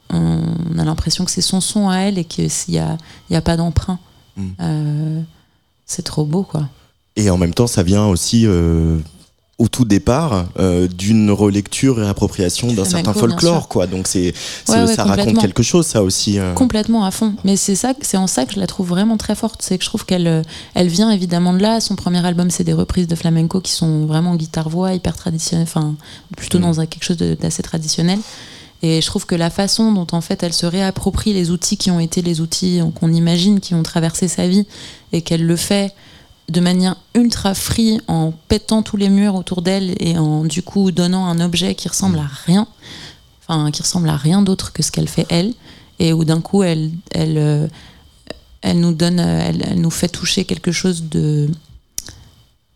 on 0.10 0.78
a 0.78 0.84
l'impression 0.84 1.26
que 1.26 1.32
c'est 1.32 1.42
son 1.42 1.62
son 1.62 1.90
à 1.90 1.98
elle 2.00 2.18
et 2.18 2.26
qu'il 2.26 2.50
n'y 2.68 2.80
a, 2.80 2.98
y 3.30 3.36
a 3.36 3.42
pas 3.42 3.58
d'emprunt. 3.58 4.00
Mm. 4.36 4.48
Euh, 4.62 5.22
c'est 5.86 6.04
trop 6.04 6.26
beau, 6.26 6.44
quoi. 6.44 6.68
Et 7.16 7.30
en 7.30 7.38
même 7.38 7.54
temps, 7.54 7.68
ça 7.68 7.84
vient 7.84 8.06
aussi 8.06 8.46
euh, 8.46 9.00
au 9.60 9.68
tout 9.68 9.86
départ 9.86 10.46
euh, 10.58 10.88
d'une 10.88 11.30
relecture 11.32 12.02
et 12.02 12.08
appropriation 12.08 12.74
d'un 12.74 12.86
certain 12.86 13.14
folklore, 13.14 13.68
quoi. 13.68 13.86
Donc 13.88 14.08
c'est, 14.08 14.34
c'est- 14.66 14.72
Ouais, 14.72 14.86
ouais, 14.86 14.96
ça 14.96 15.04
raconte 15.04 15.40
quelque 15.40 15.62
chose, 15.64 15.86
ça 15.86 16.02
aussi. 16.02 16.40
euh. 16.40 16.54
Complètement 16.54 17.04
à 17.06 17.12
fond. 17.12 17.34
Mais 17.44 17.58
c'est 17.58 17.76
ça, 17.76 17.94
c'est 18.02 18.18
en 18.18 18.26
ça 18.28 18.46
que 18.46 18.54
je 18.54 18.60
la 18.60 18.68
trouve 18.68 18.88
vraiment 18.88 19.18
très 19.18 19.36
forte. 19.36 19.62
C'est 19.62 19.78
que 19.78 19.84
je 19.84 19.90
trouve 19.90 20.06
qu'elle, 20.06 20.28
euh, 20.28 20.42
elle 20.74 20.88
vient 20.88 21.12
évidemment 21.12 21.54
de 21.54 21.60
là. 21.62 21.82
Son 21.82 21.96
premier 21.96 22.26
album, 22.26 22.50
c'est 22.50 22.64
des 22.64 22.74
reprises 22.74 23.08
de 23.08 23.16
flamenco 23.16 23.60
qui 23.60 23.74
sont 23.74 24.06
vraiment 24.06 24.36
guitare-voix, 24.36 24.94
hyper 24.94 25.16
traditionnelles, 25.16 25.68
enfin 25.70 25.94
plutôt 26.38 26.58
Mm. 26.60 26.62
dans 26.62 26.86
quelque 26.86 27.04
chose 27.04 27.18
d'assez 27.18 27.62
traditionnel. 27.62 28.20
Et 28.82 29.02
je 29.02 29.06
trouve 29.08 29.26
que 29.26 29.36
la 29.36 29.50
façon 29.50 29.92
dont 29.92 30.08
en 30.14 30.22
fait 30.22 30.42
elle 30.42 30.54
se 30.54 30.66
réapproprie 30.66 31.34
les 31.34 31.52
outils 31.52 31.76
qui 31.76 31.92
ont 31.92 32.00
été 32.00 32.22
les 32.22 32.40
outils 32.40 32.80
qu'on 32.96 33.12
imagine 33.12 33.60
qui 33.60 33.74
ont 33.76 33.84
traversé 33.84 34.30
sa 34.30 34.48
vie 34.48 34.66
et 35.12 35.22
qu'elle 35.22 35.46
le 35.46 35.58
fait 35.58 35.94
de 36.50 36.60
manière 36.60 36.96
ultra 37.16 37.54
free 37.54 38.02
en 38.08 38.34
pétant 38.48 38.82
tous 38.82 38.98
les 38.98 39.10
murs 39.10 39.36
autour 39.36 39.62
d'elle 39.62 39.96
et 40.00 40.18
en 40.18 40.44
du 40.44 40.62
coup 40.62 40.92
donnant 40.92 41.26
un 41.26 41.40
objet 41.40 41.76
qui 41.76 41.88
ressemble 41.88 42.20
à 42.20 42.30
rien, 42.46 42.68
enfin 43.42 43.72
qui 43.72 43.82
ressemble 43.82 44.10
à 44.10 44.18
rien 44.18 44.42
d'autre 44.42 44.74
que 44.74 44.84
ce 44.84 44.92
qu'elle 44.92 45.08
fait 45.08 45.26
elle 45.30 45.54
et 46.00 46.14
où 46.14 46.24
d'un 46.26 46.42
coup 46.42 46.64
elle 46.64 46.92
elle 47.12 47.38
euh, 47.38 47.68
elle 48.62 48.80
nous 48.80 48.94
donne 48.94 49.20
elle, 49.20 49.66
elle 49.70 49.82
nous 49.82 49.92
fait 49.92 50.10
toucher 50.10 50.46
quelque 50.46 50.72
chose 50.72 51.04
de 51.04 51.50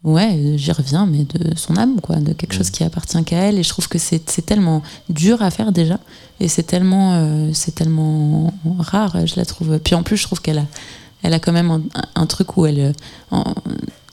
ouais 0.03 0.53
j'y 0.55 0.71
reviens 0.71 1.05
mais 1.05 1.24
de 1.24 1.55
son 1.55 1.78
âme 1.78 1.99
quoi 2.01 2.17
de 2.17 2.34
quelque 2.34 2.53
chose 2.53 2.69
qui 2.69 2.84
appartient 2.84 3.24
qu'à 3.24 3.38
elle 3.38 3.57
et 3.57 3.63
je 3.63 3.69
trouve 3.69 3.88
que 3.88 3.97
c'est 3.97 4.30
c'est 4.30 4.45
tellement 4.45 4.84
dur 5.09 5.41
à 5.41 5.49
faire 5.49 5.71
déjà 5.71 5.99
et 6.39 6.47
c'est 6.47 6.63
tellement 6.63 7.13
euh, 7.13 7.51
c'est 7.53 7.74
tellement 7.74 8.53
rare 8.80 9.26
je 9.26 9.36
la 9.38 9.45
trouve. 9.45 9.80
Puis 9.80 9.95
en 9.95 10.03
plus 10.03 10.17
je 10.17 10.24
trouve 10.24 10.41
qu'elle 10.41 10.59
a 10.59 10.65
elle 11.24 11.34
a 11.34 11.39
quand 11.39 11.51
même 11.53 11.71
un, 11.71 11.82
un 12.15 12.26
truc 12.28 12.55
où 12.57 12.65
elle 12.65 12.80
euh, 12.80 12.91
en- 13.32 13.55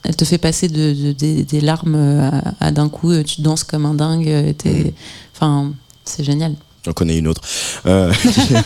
elle 0.03 0.15
te 0.15 0.25
fait 0.25 0.39
passer 0.39 0.67
de, 0.67 0.93
de- 0.93 1.11
des, 1.11 1.43
des 1.43 1.61
larmes 1.61 1.95
à, 1.95 2.65
à 2.65 2.71
d'un 2.71 2.89
coup 2.89 3.11
euh, 3.11 3.23
tu 3.23 3.41
danses 3.41 3.63
comme 3.63 3.85
un 3.85 3.93
dingue 3.93 4.27
euh, 4.27 4.51
t'es- 4.53 4.93
enfin 5.35 5.71
c'est 6.05 6.23
génial 6.23 6.55
J'en 6.83 6.93
connais 6.93 7.19
une 7.19 7.27
autre. 7.27 7.41
Euh, 7.85 8.11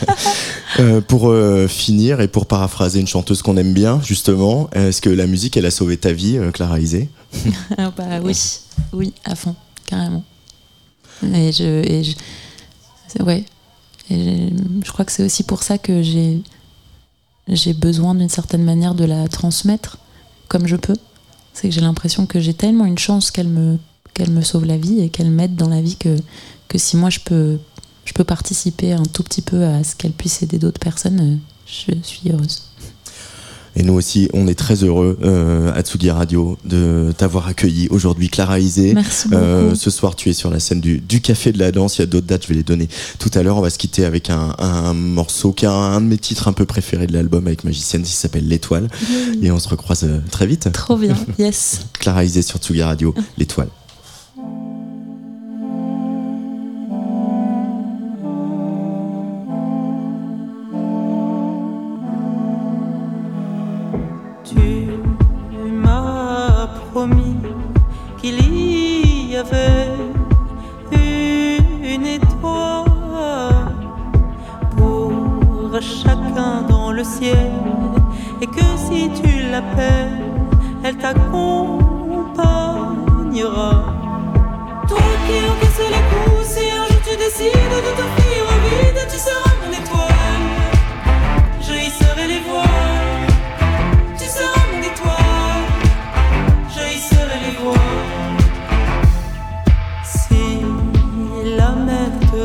euh, 0.79 1.01
pour 1.01 1.27
euh, 1.29 1.67
finir 1.67 2.21
et 2.21 2.29
pour 2.29 2.45
paraphraser 2.45 3.01
une 3.01 3.07
chanteuse 3.07 3.41
qu'on 3.41 3.57
aime 3.57 3.73
bien, 3.73 3.99
justement, 4.01 4.69
est-ce 4.71 5.01
que 5.01 5.09
la 5.09 5.27
musique, 5.27 5.57
elle 5.57 5.65
a 5.65 5.69
sauvé 5.71 5.97
ta 5.97 6.13
vie, 6.13 6.37
euh, 6.37 6.51
Clara 6.51 6.79
Isé 6.79 7.09
Ah 7.77 7.91
bah 7.95 8.21
oui, 8.23 8.33
oui, 8.93 9.13
à 9.25 9.35
fond, 9.35 9.53
carrément. 9.85 10.23
Et 11.23 11.51
je, 11.51 11.63
et 11.85 12.03
je 12.05 12.13
c'est- 13.09 13.21
ouais. 13.21 13.43
Et 14.09 14.47
je 14.85 14.91
crois 14.93 15.03
que 15.03 15.11
c'est 15.11 15.23
aussi 15.25 15.43
pour 15.43 15.61
ça 15.63 15.77
que 15.77 16.01
j'ai, 16.01 16.41
j'ai 17.47 17.73
besoin 17.73 18.15
d'une 18.15 18.29
certaine 18.29 18.63
manière 18.63 18.95
de 18.95 19.05
la 19.05 19.27
transmettre 19.27 19.97
comme 20.47 20.67
je 20.67 20.75
peux. 20.75 20.95
C'est 21.53 21.69
que 21.69 21.73
j'ai 21.73 21.81
l'impression 21.81 22.25
que 22.25 22.39
j'ai 22.39 22.53
tellement 22.53 22.85
une 22.85 22.97
chance 22.97 23.31
qu'elle 23.31 23.47
me, 23.47 23.77
qu'elle 24.13 24.31
me 24.31 24.41
sauve 24.41 24.65
la 24.65 24.77
vie 24.77 25.01
et 25.01 25.09
qu'elle 25.09 25.29
m'aide 25.29 25.55
dans 25.55 25.69
la 25.69 25.81
vie 25.81 25.95
que, 25.95 26.17
si 26.75 26.97
moi 26.97 27.09
je 27.09 27.19
peux, 27.21 27.57
je 28.03 28.13
peux 28.13 28.25
participer 28.25 28.91
un 28.91 29.05
tout 29.05 29.23
petit 29.23 29.41
peu 29.41 29.63
à 29.63 29.83
ce 29.83 29.95
qu'elle 29.95 30.11
puisse 30.11 30.41
aider 30.41 30.59
d'autres 30.59 30.79
personnes, 30.79 31.19
euh, 31.21 31.37
je 31.65 31.95
suis 32.01 32.29
heureuse. 32.29 32.63
Et 33.78 33.84
nous 33.84 33.93
aussi, 33.93 34.30
on 34.34 34.47
est 34.47 34.55
très 34.55 34.84
heureux 34.84 35.17
euh, 35.23 35.73
à 35.73 35.82
Tsugi 35.82 36.09
Radio 36.09 36.57
de 36.63 37.13
t'avoir 37.17 37.47
accueilli 37.47 37.88
aujourd'hui, 37.89 38.30
Clara 38.30 38.59
Isé. 38.59 38.93
Merci 38.93 39.28
beaucoup. 39.28 39.41
Euh, 39.41 39.76
ce 39.76 39.89
soir, 39.89 40.15
tu 40.15 40.30
es 40.30 40.34
sur 40.34 40.49
la 40.49 40.59
scène 40.61 40.80
du, 40.80 40.99
du 40.99 41.19
Café 41.19 41.51
de 41.51 41.59
la 41.59 41.71
Danse. 41.71 41.97
Il 41.97 42.01
y 42.01 42.03
a 42.03 42.07
d'autres 42.07 42.28
dates, 42.28 42.43
je 42.43 42.47
vais 42.47 42.55
les 42.55 42.63
donner 42.63 42.88
tout 43.19 43.32
à 43.34 43.43
l'heure. 43.43 43.57
On 43.57 43.61
va 43.61 43.69
se 43.69 43.78
quitter 43.78 44.05
avec 44.05 44.30
un, 44.30 44.55
un 44.59 44.93
morceau 44.93 45.51
qui 45.51 45.65
est 45.65 45.69
un, 45.69 45.99
de 45.99 46.05
mes 46.05 46.17
titres 46.17 46.47
un 46.47 46.53
peu 46.53 46.65
préférés 46.65 47.07
de 47.07 47.13
l'album 47.13 47.47
avec 47.47 47.65
Magicienne, 47.65 48.03
qui 48.03 48.13
s'appelle 48.13 48.47
L'Étoile. 48.47 48.88
Et 49.41 49.51
on 49.51 49.59
se 49.59 49.67
recroise 49.67 50.03
euh, 50.05 50.19
très 50.32 50.47
vite. 50.47 50.71
Trop 50.71 50.95
bien, 50.95 51.15
yes. 51.39 51.82
Clara 51.99 52.23
Isé 52.23 52.41
sur 52.41 52.59
Tsugi 52.59 52.82
Radio, 52.82 53.13
L'Étoile. 53.38 53.69
Une 70.91 72.05
étoile 72.05 72.85
pour 74.77 75.81
chacun 75.81 76.61
dans 76.67 76.91
le 76.91 77.03
ciel 77.03 77.51
et 78.41 78.47
que 78.47 78.65
si 78.75 79.09
tu 79.21 79.49
l'appelles, 79.51 80.23
elle 80.83 80.97
t'accompagnera. 80.97 83.85
Toi 84.87 84.97
qui 85.25 85.37
encaisses 85.51 85.89
les 85.89 86.03
coups, 86.11 86.45
si 86.47 86.63
un 86.71 86.85
jour 86.87 87.01
tu 87.03 87.13
décides 87.17 87.53
de 87.53 87.91
t'offrir 87.97 88.24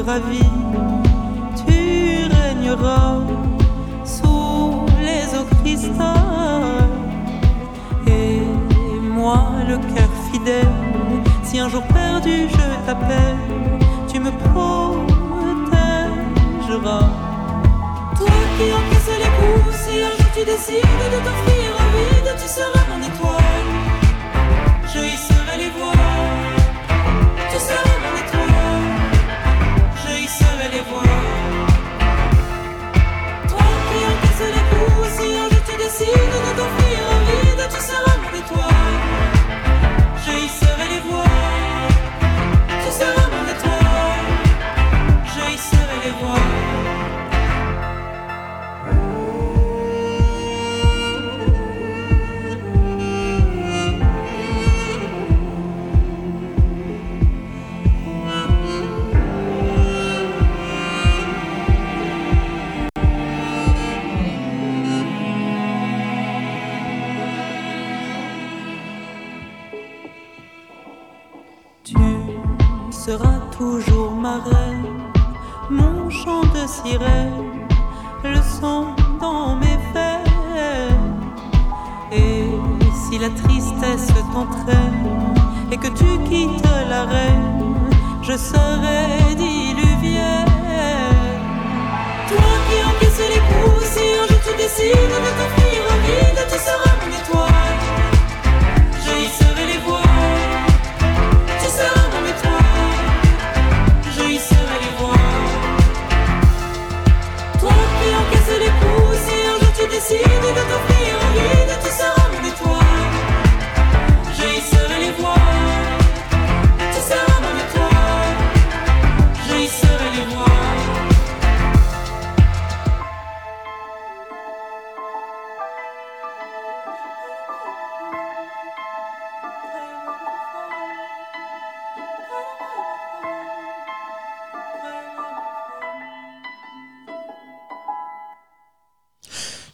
ravit, 0.07 0.55
tu 1.57 2.27
régneras 2.35 3.19
sous 4.05 4.87
les 5.01 5.25
eaux 5.37 5.49
cristal. 5.63 6.89
Et 8.07 8.41
moi, 9.01 9.41
le 9.69 9.77
cœur 9.77 10.11
fidèle, 10.33 10.67
si 11.43 11.59
un 11.59 11.69
jour 11.69 11.83
perdu 11.83 12.49
je 12.49 12.87
t'appelle, 12.87 13.37
tu 14.11 14.21
me 14.21 14.31
protégeras. 14.31 15.01
Toi 18.17 18.41
qui 18.57 18.73
encaisses 18.73 19.19
les 19.19 19.33
coups, 19.39 19.77
si 19.77 19.93
un 20.03 20.13
jour 20.17 20.31
tu 20.35 20.43
décides 20.45 21.05
de 21.13 21.19
t'offrir 21.25 21.69
un 21.79 21.89
vide, 21.97 22.31
tu 22.41 22.49
seras 22.49 22.85
mon 22.91 23.01
étoile. 23.03 23.40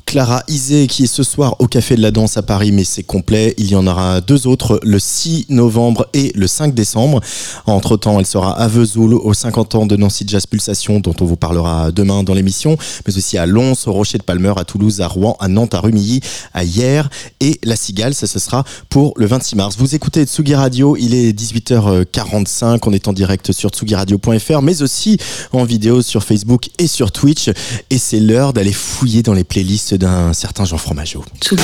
Clara 0.06 0.44
Isé 0.46 0.86
qui 0.86 1.02
est 1.02 1.08
ce 1.08 1.24
soir 1.24 1.56
au 1.58 1.66
Café 1.66 1.96
de 1.96 2.00
la 2.00 2.12
Danse 2.12 2.36
à 2.36 2.42
Paris, 2.42 2.70
mais 2.70 2.84
c'est 2.84 3.02
complet. 3.02 3.54
Il 3.58 3.68
y 3.68 3.74
en 3.74 3.88
aura 3.88 4.20
deux 4.20 4.46
autres 4.46 4.78
le 4.84 5.00
6 5.00 5.46
novembre 5.48 6.06
et 6.14 6.30
le 6.36 6.46
5 6.46 6.72
décembre. 6.72 7.20
Entre 7.66 7.96
temps, 7.96 8.20
elle 8.20 8.24
sera 8.24 8.56
à 8.56 8.68
Vesoul 8.68 9.14
aux 9.14 9.34
50 9.34 9.74
ans 9.74 9.84
de 9.84 9.96
Nancy 9.96 10.24
Jazz 10.24 10.46
Pulsation, 10.46 11.00
dont 11.00 11.14
on 11.20 11.24
vous 11.24 11.34
parlera 11.34 11.90
demain 11.90 12.22
dans 12.22 12.34
l'émission, 12.34 12.78
mais 13.04 13.16
aussi 13.16 13.36
à 13.36 13.46
Lons, 13.46 13.74
au 13.86 13.92
Rocher 13.92 14.18
de 14.18 14.22
Palmer, 14.22 14.52
à 14.56 14.64
Toulouse, 14.64 15.00
à 15.00 15.08
Rouen, 15.08 15.36
à 15.40 15.48
Nantes, 15.48 15.74
à 15.74 15.80
Rumilly, 15.80 16.20
à 16.54 16.62
Hier 16.62 17.10
et 17.40 17.58
La 17.64 17.74
Cigale. 17.74 18.14
Ça, 18.14 18.28
ce 18.28 18.38
sera 18.38 18.64
pour 18.88 19.12
le 19.16 19.26
26 19.26 19.56
mars. 19.56 19.76
Vous 19.76 19.96
écoutez 19.96 20.24
Tsugi 20.24 20.54
Radio. 20.54 20.96
Il 20.96 21.14
est 21.14 21.32
18h45. 21.32 22.78
On 22.86 22.92
est 22.92 23.08
en 23.08 23.12
direct 23.12 23.50
sur 23.50 23.70
tsugiradio.fr, 23.70 24.62
mais 24.62 24.82
aussi 24.82 25.18
en 25.50 25.64
vidéo 25.64 26.00
sur 26.00 26.22
Facebook 26.22 26.68
et 26.78 26.86
sur 26.86 27.10
Twitch. 27.10 27.50
Et 27.90 27.98
c'est 27.98 28.20
l'heure 28.20 28.52
d'aller 28.52 28.72
fouiller 28.72 29.24
dans 29.24 29.34
les 29.34 29.44
playlists 29.44 29.95
d'un 29.98 30.32
certain 30.32 30.64
Jean 30.64 30.78
Fromageau. 30.78 31.24
Tsugi. 31.40 31.62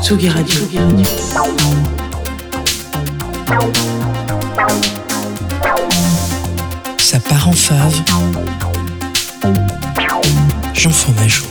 Tsugi 0.00 0.28
Radio. 0.28 0.60
Ça 6.98 7.18
part 7.20 7.48
en 7.48 7.52
fave. 7.52 7.94
Jean 10.74 10.90
Fromageau. 10.90 11.44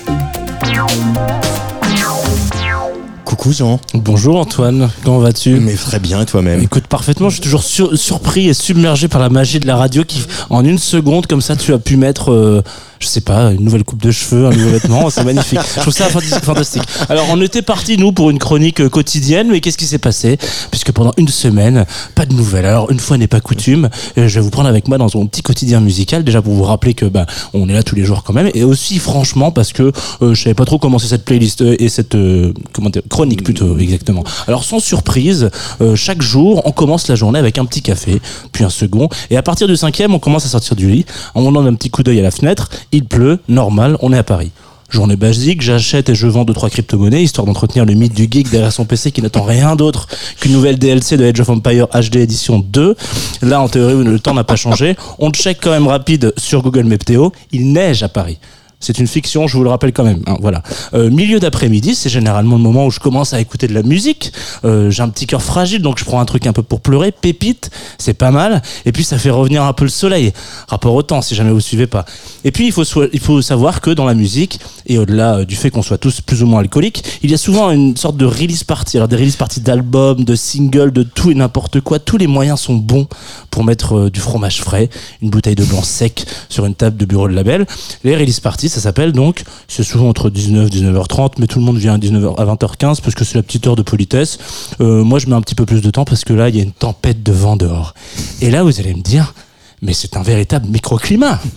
Coucou 3.31 3.53
Jean. 3.53 3.79
Bonjour 3.93 4.35
Antoine, 4.37 4.89
comment 5.05 5.19
vas-tu 5.19 5.51
Mais 5.61 5.75
très 5.75 5.99
bien, 5.99 6.25
toi-même 6.25 6.61
Écoute, 6.61 6.87
parfaitement, 6.87 7.29
je 7.29 7.35
suis 7.35 7.41
toujours 7.41 7.63
sur- 7.63 7.97
surpris 7.97 8.49
et 8.49 8.53
submergé 8.53 9.07
par 9.07 9.21
la 9.21 9.29
magie 9.29 9.61
de 9.61 9.67
la 9.67 9.77
radio 9.77 10.03
qui, 10.03 10.21
en 10.49 10.65
une 10.65 10.77
seconde, 10.77 11.27
comme 11.27 11.39
ça, 11.39 11.55
tu 11.55 11.73
as 11.73 11.79
pu 11.79 11.95
mettre, 11.95 12.33
euh, 12.33 12.61
je 12.99 13.07
sais 13.07 13.21
pas, 13.21 13.53
une 13.53 13.63
nouvelle 13.63 13.85
coupe 13.85 14.01
de 14.01 14.11
cheveux, 14.11 14.47
un 14.47 14.51
nouveau 14.51 14.71
vêtement, 14.71 15.09
c'est 15.09 15.23
magnifique. 15.23 15.59
Je 15.77 15.79
trouve 15.79 15.93
ça 15.93 16.09
fantastique-. 16.09 16.83
Alors, 17.07 17.25
on 17.31 17.39
était 17.41 17.61
parti 17.61 17.97
nous, 17.97 18.11
pour 18.11 18.31
une 18.31 18.37
chronique 18.37 18.81
euh, 18.81 18.89
quotidienne, 18.89 19.47
mais 19.49 19.61
qu'est-ce 19.61 19.77
qui 19.77 19.85
s'est 19.87 19.97
passé 19.97 20.37
Puisque 20.69 20.91
pendant 20.91 21.13
une 21.15 21.29
semaine, 21.29 21.85
pas 22.15 22.25
de 22.25 22.33
nouvelles. 22.33 22.65
Alors, 22.65 22.91
une 22.91 22.99
fois 22.99 23.17
n'est 23.17 23.27
pas 23.27 23.39
coutume, 23.39 23.89
euh, 24.17 24.27
je 24.27 24.35
vais 24.35 24.41
vous 24.41 24.49
prendre 24.51 24.67
avec 24.67 24.89
moi 24.89 24.97
dans 24.97 25.07
mon 25.15 25.25
petit 25.27 25.41
quotidien 25.41 25.79
musical, 25.79 26.25
déjà 26.25 26.41
pour 26.41 26.53
vous 26.53 26.63
rappeler 26.63 26.93
que, 26.95 27.05
bah, 27.05 27.25
on 27.53 27.69
est 27.69 27.73
là 27.73 27.81
tous 27.83 27.95
les 27.95 28.03
jours 28.03 28.23
quand 28.23 28.33
même, 28.33 28.49
et 28.53 28.65
aussi, 28.65 28.99
franchement, 28.99 29.51
parce 29.51 29.71
que 29.71 29.93
euh, 30.21 30.33
je 30.33 30.43
savais 30.43 30.53
pas 30.53 30.65
trop 30.65 30.79
comment 30.79 30.99
c'est 30.99 31.07
cette 31.07 31.23
playlist 31.23 31.61
euh, 31.61 31.77
et 31.79 31.87
cette, 31.87 32.15
euh, 32.15 32.51
comment 32.73 32.89
dire, 32.89 33.01
chronique 33.09 33.20
plutôt, 33.43 33.77
exactement. 33.77 34.23
Alors, 34.47 34.63
sans 34.63 34.79
surprise, 34.79 35.49
euh, 35.81 35.95
chaque 35.95 36.21
jour, 36.21 36.61
on 36.65 36.71
commence 36.71 37.07
la 37.07 37.15
journée 37.15 37.39
avec 37.39 37.57
un 37.57 37.65
petit 37.65 37.81
café, 37.81 38.21
puis 38.51 38.63
un 38.63 38.69
second, 38.69 39.09
et 39.29 39.37
à 39.37 39.43
partir 39.43 39.67
du 39.67 39.75
cinquième, 39.75 40.13
on 40.13 40.19
commence 40.19 40.45
à 40.45 40.49
sortir 40.49 40.75
du 40.75 40.89
lit, 40.89 41.05
on 41.35 41.51
donne 41.51 41.67
un 41.67 41.73
petit 41.73 41.89
coup 41.89 42.03
d'œil 42.03 42.19
à 42.19 42.23
la 42.23 42.31
fenêtre, 42.31 42.69
il 42.91 43.05
pleut, 43.05 43.39
normal, 43.47 43.97
on 44.01 44.13
est 44.13 44.17
à 44.17 44.23
Paris. 44.23 44.51
Journée 44.89 45.15
basique, 45.15 45.61
j'achète 45.61 46.09
et 46.09 46.15
je 46.15 46.27
vends 46.27 46.43
deux 46.43 46.53
trois 46.53 46.69
crypto-monnaies 46.69 47.23
histoire 47.23 47.47
d'entretenir 47.47 47.85
le 47.85 47.93
mythe 47.93 48.13
du 48.13 48.27
geek 48.29 48.49
derrière 48.49 48.73
son 48.73 48.83
PC 48.83 49.13
qui 49.13 49.21
n'attend 49.21 49.43
rien 49.43 49.77
d'autre 49.77 50.05
qu'une 50.41 50.51
nouvelle 50.51 50.77
DLC 50.77 51.15
de 51.15 51.23
Age 51.23 51.39
of 51.39 51.49
Empire 51.49 51.87
HD 51.93 52.17
édition 52.17 52.59
2. 52.59 52.97
Là, 53.41 53.61
en 53.61 53.69
théorie, 53.69 54.03
le 54.03 54.19
temps 54.19 54.33
n'a 54.33 54.43
pas 54.43 54.57
changé. 54.57 54.97
On 55.17 55.31
check 55.31 55.59
quand 55.61 55.71
même 55.71 55.87
rapide 55.87 56.33
sur 56.35 56.61
Google 56.61 56.83
Météo. 56.83 57.29
Il 57.53 57.71
neige 57.71 58.03
à 58.03 58.09
Paris. 58.09 58.37
C'est 58.81 58.97
une 58.99 59.07
fiction, 59.07 59.47
je 59.47 59.55
vous 59.57 59.63
le 59.63 59.69
rappelle 59.69 59.93
quand 59.93 60.03
même. 60.03 60.21
hein, 60.27 60.37
voilà. 60.41 60.63
Euh, 60.93 61.09
milieu 61.09 61.39
d'après-midi, 61.39 61.95
c'est 61.95 62.09
généralement 62.09 62.55
le 62.57 62.61
moment 62.63 62.85
où 62.87 62.91
je 62.91 62.99
commence 62.99 63.33
à 63.33 63.39
écouter 63.39 63.67
de 63.67 63.73
la 63.73 63.83
musique. 63.83 64.33
Euh, 64.65 64.89
J'ai 64.89 65.03
un 65.03 65.09
petit 65.09 65.27
cœur 65.27 65.41
fragile, 65.41 65.81
donc 65.81 65.99
je 65.99 66.03
prends 66.05 66.19
un 66.19 66.25
truc 66.25 66.47
un 66.47 66.53
peu 66.53 66.63
pour 66.63 66.81
pleurer. 66.81 67.11
Pépite, 67.11 67.69
c'est 67.97 68.15
pas 68.15 68.31
mal. 68.31 68.61
Et 68.85 68.91
puis 68.91 69.03
ça 69.03 69.17
fait 69.17 69.29
revenir 69.29 69.63
un 69.63 69.73
peu 69.73 69.83
le 69.85 69.89
soleil. 69.91 70.33
Rapport 70.67 70.95
au 70.95 71.03
temps, 71.03 71.21
si 71.21 71.35
jamais 71.35 71.51
vous 71.51 71.59
suivez 71.61 71.87
pas. 71.87 72.05
Et 72.43 72.51
puis 72.51 72.65
il 72.65 72.71
faut, 72.71 72.83
il 73.13 73.19
faut 73.19 73.41
savoir 73.41 73.81
que 73.81 73.91
dans 73.91 74.05
la 74.05 74.15
musique, 74.15 74.59
et 74.87 74.97
au-delà 74.97 75.35
euh, 75.37 75.45
du 75.45 75.55
fait 75.55 75.69
qu'on 75.69 75.83
soit 75.83 75.99
tous 75.99 76.19
plus 76.21 76.41
ou 76.41 76.47
moins 76.47 76.61
alcooliques, 76.61 77.03
il 77.21 77.29
y 77.29 77.33
a 77.35 77.37
souvent 77.37 77.69
une 77.71 77.95
sorte 77.95 78.17
de 78.17 78.25
release 78.25 78.63
party. 78.63 78.97
Alors 78.97 79.07
des 79.07 79.15
release 79.15 79.35
parties 79.35 79.61
d'albums, 79.61 80.23
de 80.23 80.35
singles, 80.35 80.91
de 80.91 81.03
tout 81.03 81.29
et 81.29 81.35
n'importe 81.35 81.81
quoi. 81.81 81.99
Tous 81.99 82.17
les 82.17 82.27
moyens 82.27 82.59
sont 82.59 82.75
bons 82.75 83.07
pour 83.51 83.63
mettre 83.63 84.09
du 84.09 84.19
fromage 84.19 84.61
frais, 84.61 84.89
une 85.21 85.29
bouteille 85.29 85.55
de 85.55 85.65
blanc 85.65 85.83
sec 85.83 86.25
sur 86.49 86.65
une 86.65 86.73
table 86.73 86.97
de 86.97 87.05
bureau 87.05 87.27
de 87.27 87.33
label. 87.33 87.67
Les 88.03 88.15
release 88.15 88.39
parties, 88.39 88.69
ça 88.71 88.81
s'appelle 88.81 89.11
donc, 89.11 89.43
c'est 89.67 89.83
souvent 89.83 90.09
entre 90.09 90.29
19 90.29 90.67
et 90.67 90.69
19h30, 90.69 91.33
mais 91.39 91.47
tout 91.47 91.59
le 91.59 91.65
monde 91.65 91.77
vient 91.77 91.93
à 91.95 91.97
19h 91.97 92.35
à 92.37 92.45
20h15 92.45 93.01
parce 93.01 93.13
que 93.15 93.23
c'est 93.23 93.35
la 93.35 93.43
petite 93.43 93.67
heure 93.67 93.75
de 93.75 93.81
politesse. 93.81 94.39
Euh, 94.79 95.03
moi, 95.03 95.19
je 95.19 95.27
mets 95.27 95.35
un 95.35 95.41
petit 95.41 95.55
peu 95.55 95.65
plus 95.65 95.81
de 95.81 95.89
temps 95.91 96.05
parce 96.05 96.23
que 96.23 96.33
là, 96.33 96.49
il 96.49 96.55
y 96.55 96.59
a 96.59 96.63
une 96.63 96.71
tempête 96.71 97.21
de 97.23 97.31
vent 97.31 97.57
dehors. 97.57 97.93
Et 98.41 98.49
là, 98.49 98.63
vous 98.63 98.79
allez 98.79 98.93
me 98.93 99.01
dire, 99.01 99.33
mais 99.81 99.93
c'est 99.93 100.17
un 100.17 100.23
véritable 100.23 100.67
microclimat. 100.67 101.39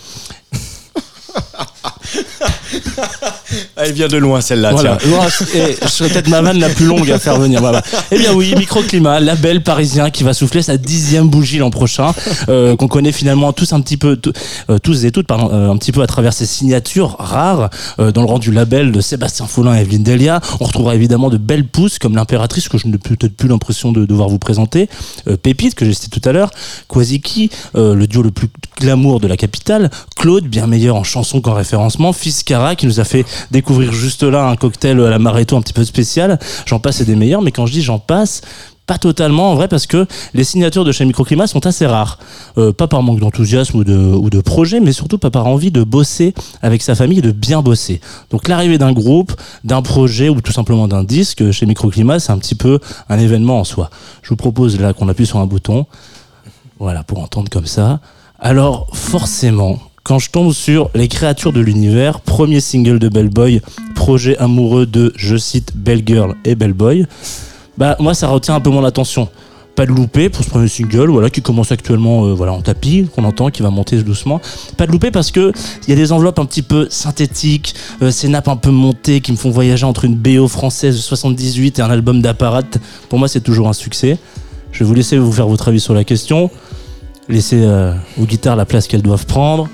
Elle 3.77 3.93
vient 3.93 4.09
de 4.09 4.17
loin 4.17 4.41
celle-là. 4.41 4.71
Voilà. 4.73 4.99
Et 5.55 5.77
je 5.83 5.89
serais 5.89 6.09
peut-être 6.11 6.29
ma 6.29 6.41
vanne 6.43 6.59
la 6.59 6.69
plus 6.69 6.87
longue 6.87 7.11
à 7.11 7.19
faire 7.19 7.39
venir. 7.39 7.61
Voilà. 7.61 7.83
Eh 8.11 8.19
bien 8.19 8.33
oui, 8.35 8.55
microclimat, 8.57 9.21
label 9.21 9.63
parisien 9.63 10.11
qui 10.11 10.23
va 10.25 10.33
souffler 10.35 10.63
sa 10.63 10.77
dixième 10.77 11.29
bougie 11.29 11.59
l'an 11.59 11.71
prochain, 11.71 12.13
euh, 12.49 12.77
qu'on 12.77 12.89
connaît 12.89 13.13
finalement 13.13 13.53
tous 13.53 13.73
un 13.73 13.81
petit 13.81 13.97
peu, 13.97 14.17
tous- 14.17 14.33
euh, 14.71 14.79
tous 14.79 15.05
et 15.05 15.11
toutes, 15.13 15.27
pardon, 15.27 15.51
euh, 15.53 15.71
un 15.71 15.77
petit 15.77 15.93
peu 15.93 16.03
à 16.03 16.07
travers 16.07 16.33
ses 16.33 16.47
signatures 16.47 17.17
rares 17.19 17.71
euh, 17.99 18.13
dans 18.13 18.23
le 18.23 18.29
rang 18.29 18.39
du 18.39 18.53
label 18.53 18.93
de 18.93 19.01
Sébastien 19.01 19.47
Follin 19.47 19.77
et 19.77 19.81
Evelyne 19.83 20.03
Delia. 20.03 20.41
On 20.61 20.65
retrouvera 20.65 20.95
évidemment 20.95 21.31
de 21.31 21.37
belles 21.37 21.67
pousses 21.67 21.99
comme 21.99 22.15
l'impératrice 22.17 22.69
que 22.69 22.79
je 22.79 22.87
n'ai 22.87 22.99
peut-être 22.99 23.37
plus 23.37 23.49
l'impression 23.49 23.93
de 23.93 24.05
devoir 24.05 24.29
vous 24.29 24.39
présenter, 24.39 24.89
Pépite 25.43 25.75
que 25.75 25.85
j'ai 25.85 25.95
cité 25.95 26.21
tout 26.21 26.29
à 26.29 26.33
l'heure, 26.33 26.51
Kwaziki, 26.89 27.51
euh, 27.77 27.95
le 27.95 28.07
duo 28.07 28.23
le 28.23 28.31
plus 28.31 28.49
glamour 28.81 29.21
de 29.21 29.27
la 29.27 29.37
capitale, 29.37 29.91
Claude, 30.17 30.45
bien 30.47 30.67
meilleur 30.67 30.97
en 30.97 31.05
chanson 31.05 31.41
qu'en 31.41 31.55
référencement, 31.55 32.13
Fiskara 32.13 32.75
qui 32.77 32.87
nous 32.87 33.01
a 33.01 33.05
fait 33.05 33.25
découvrir 33.51 33.93
juste 33.93 34.23
là 34.23 34.49
un 34.49 34.57
cocktail 34.57 35.01
à 35.01 35.11
la 35.11 35.19
Maréto 35.19 35.57
un 35.57 35.63
petit 35.63 35.73
peu 35.73 35.85
spécial. 35.85 36.39
J'en 36.67 36.79
passe 36.79 37.01
et 37.01 37.05
des 37.05 37.17
meilleurs, 37.17 37.43
mais 37.43 37.53
quand 37.53 37.67
je 37.67 37.73
dis 37.73 37.83
j'en 37.83 37.99
passe, 37.99 38.43
pas 38.87 38.99
totalement 38.99 39.51
en 39.51 39.55
vrai 39.55 39.69
parce 39.69 39.87
que 39.87 40.07
les 40.35 40.45
signatures 40.45 40.85
de 40.85 40.93
chez 40.93 41.05
Microclimat 41.05 41.47
sont 41.47 41.67
assez 41.67 41.87
rares. 41.87 42.19
Euh, 42.59 42.73
pas 42.73 42.87
par 42.87 43.03
manque 43.03 43.21
d'enthousiasme 43.21 43.79
ou 43.79 43.85
de, 43.85 43.97
ou 43.97 44.29
de 44.31 44.41
projet, 44.41 44.81
mais 44.81 44.93
surtout 44.93 45.19
pas 45.19 45.31
par 45.31 45.47
envie 45.47 45.71
de 45.71 45.83
bosser 45.83 46.35
avec 46.61 46.83
sa 46.83 46.95
famille 46.95 47.19
et 47.19 47.23
de 47.23 47.33
bien 47.33 47.63
bosser. 47.63 48.01
Donc 48.31 48.49
l'arrivée 48.49 48.79
d'un 48.79 48.93
groupe, 48.93 49.33
d'un 49.65 49.83
projet 49.83 50.29
ou 50.29 50.41
tout 50.41 50.53
simplement 50.53 50.89
d'un 50.89 51.05
disque 51.05 51.51
chez 51.51 51.67
Microclimat, 51.67 52.21
c'est 52.21 52.33
un 52.33 52.39
petit 52.39 52.55
peu 52.55 52.79
un 53.09 53.19
événement 53.19 53.61
en 53.61 53.65
soi. 53.65 53.91
Je 54.23 54.29
vous 54.29 54.37
propose 54.37 54.79
là 54.79 54.93
qu'on 54.93 55.09
appuie 55.09 55.27
sur 55.27 55.39
un 55.39 55.47
bouton. 55.47 55.87
Voilà, 56.79 57.05
pour 57.05 57.21
entendre 57.21 57.49
comme 57.49 57.67
ça. 57.67 58.01
Alors, 58.39 58.89
forcément, 58.93 59.79
quand 60.05 60.19
je 60.19 60.31
tombe 60.31 60.53
sur 60.53 60.91
Les 60.95 61.09
créatures 61.09 61.53
de 61.53 61.61
l'univers, 61.61 62.21
premier 62.21 62.61
single 62.61 62.99
de 62.99 63.09
Bellboy, 63.09 63.63
projet 63.95 64.37
amoureux 64.37 64.85
de, 64.87 65.13
je 65.17 65.37
cite, 65.37 65.73
Belle 65.75 66.03
Girl 66.07 66.35
et 66.45 66.55
Bellboy, 66.55 67.07
bah, 67.79 67.97
moi, 67.99 68.13
ça 68.13 68.29
retient 68.29 68.55
un 68.55 68.61
peu 68.61 68.71
mon 68.71 68.85
attention. 68.85 69.29
Pas 69.75 69.87
de 69.87 69.91
loupé 69.91 70.29
pour 70.29 70.45
ce 70.45 70.51
premier 70.51 70.69
single, 70.69 71.11
voilà, 71.11 71.31
qui 71.31 71.41
commence 71.41 71.73
actuellement, 71.73 72.27
euh, 72.27 72.35
voilà, 72.35 72.53
en 72.53 72.61
tapis, 72.61 73.09
qu'on 73.13 73.25
entend, 73.25 73.51
qui 73.51 73.63
va 73.63 73.71
monter 73.71 74.01
doucement. 74.03 74.41
Pas 74.77 74.87
de 74.87 74.93
loupé 74.93 75.11
parce 75.11 75.31
que 75.31 75.53
il 75.83 75.91
y 75.91 75.93
a 75.93 75.97
des 75.97 76.13
enveloppes 76.13 76.39
un 76.39 76.45
petit 76.45 76.63
peu 76.63 76.87
synthétiques, 76.91 77.75
euh, 78.03 78.11
ces 78.11 78.29
nappes 78.29 78.49
un 78.49 78.57
peu 78.57 78.71
montées 78.71 79.21
qui 79.23 79.33
me 79.33 79.37
font 79.37 79.51
voyager 79.51 79.85
entre 79.87 80.05
une 80.05 80.17
BO 80.17 80.47
française 80.49 80.95
de 80.97 81.01
78 81.01 81.79
et 81.79 81.83
un 81.83 81.91
album 81.91 82.21
d'apparat. 82.21 82.63
Pour 83.09 83.19
moi, 83.19 83.27
c'est 83.27 83.41
toujours 83.41 83.69
un 83.69 83.73
succès. 83.73 84.19
Je 84.71 84.81
vais 84.81 84.85
vous 84.85 84.95
laisser 84.95 85.17
vous 85.17 85.33
faire 85.33 85.49
votre 85.49 85.69
avis 85.69 85.81
sur 85.81 85.95
la 85.95 86.05
question. 86.05 86.51
Laissez 87.29 87.63
euh, 87.63 87.95
aux 88.21 88.27
guitares 88.27 88.55
la 88.55 88.67
place 88.67 88.87
qu'elles 88.87 89.03
doivent 89.03 89.27
prendre. 89.27 89.69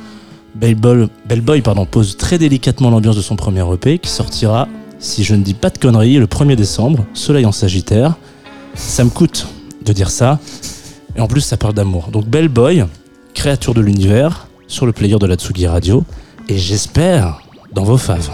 Bellboy, 0.55 1.09
Bellboy 1.26 1.62
pardon, 1.62 1.86
pose 1.86 2.16
très 2.16 2.38
délicatement 2.38 2.90
l'ambiance 2.90 3.16
de 3.16 3.22
son 3.22 3.36
premier 3.36 3.64
EP 3.72 3.98
qui 3.98 4.11
sortira, 4.11 4.68
si 4.98 5.24
je 5.24 5.34
ne 5.34 5.42
dis 5.42 5.55
pas 5.55 5.70
de 5.70 5.78
conneries, 5.78 6.18
le 6.18 6.26
1er 6.26 6.57
décembre, 6.57 7.05
Soleil 7.14 7.46
en 7.46 7.53
Sagittaire. 7.53 8.16
Ça 8.74 9.05
me 9.05 9.11
coûte 9.11 9.46
de 9.84 9.92
dire 9.92 10.11
ça. 10.11 10.38
Et 11.16 11.20
en 11.20 11.26
plus, 11.26 11.40
ça 11.40 11.57
parle 11.57 11.74
d'amour. 11.74 12.09
Donc 12.12 12.26
Bellboy, 12.26 12.84
créature 13.34 13.74
de 13.74 13.80
l'univers, 13.80 14.48
sur 14.66 14.86
le 14.86 14.92
player 14.92 15.16
de 15.18 15.26
la 15.26 15.36
Tsugi 15.36 15.66
Radio. 15.66 16.05
Et 16.48 16.59
j'espère 16.59 17.42
dans 17.72 17.84
vos 17.84 17.98
faves. 17.98 18.30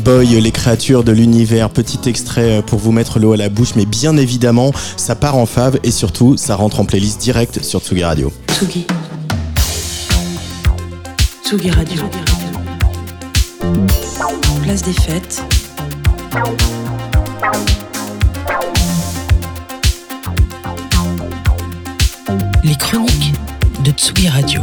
Boy, 0.00 0.40
les 0.40 0.50
créatures 0.50 1.04
de 1.04 1.12
l'univers. 1.12 1.68
Petit 1.68 2.08
extrait 2.08 2.58
euh, 2.58 2.62
pour 2.62 2.78
vous 2.78 2.92
mettre 2.92 3.18
l'eau 3.18 3.32
à 3.32 3.36
la 3.36 3.48
bouche, 3.48 3.74
mais 3.76 3.84
bien 3.84 4.16
évidemment, 4.16 4.72
ça 4.96 5.14
part 5.14 5.36
en 5.36 5.46
fave 5.46 5.78
et 5.82 5.90
surtout, 5.90 6.36
ça 6.36 6.56
rentre 6.56 6.80
en 6.80 6.84
playlist 6.84 7.20
direct 7.20 7.62
sur 7.62 7.80
Tsugi 7.80 8.02
Radio. 8.02 8.32
Tsugi. 8.48 8.86
Tsugi 11.44 11.70
Radio. 11.70 12.02
Place 14.62 14.82
des 14.82 14.92
fêtes. 14.92 15.42
Les 22.64 22.76
chroniques 22.76 23.34
de 23.84 23.90
Tsugi 23.90 24.28
Radio. 24.28 24.62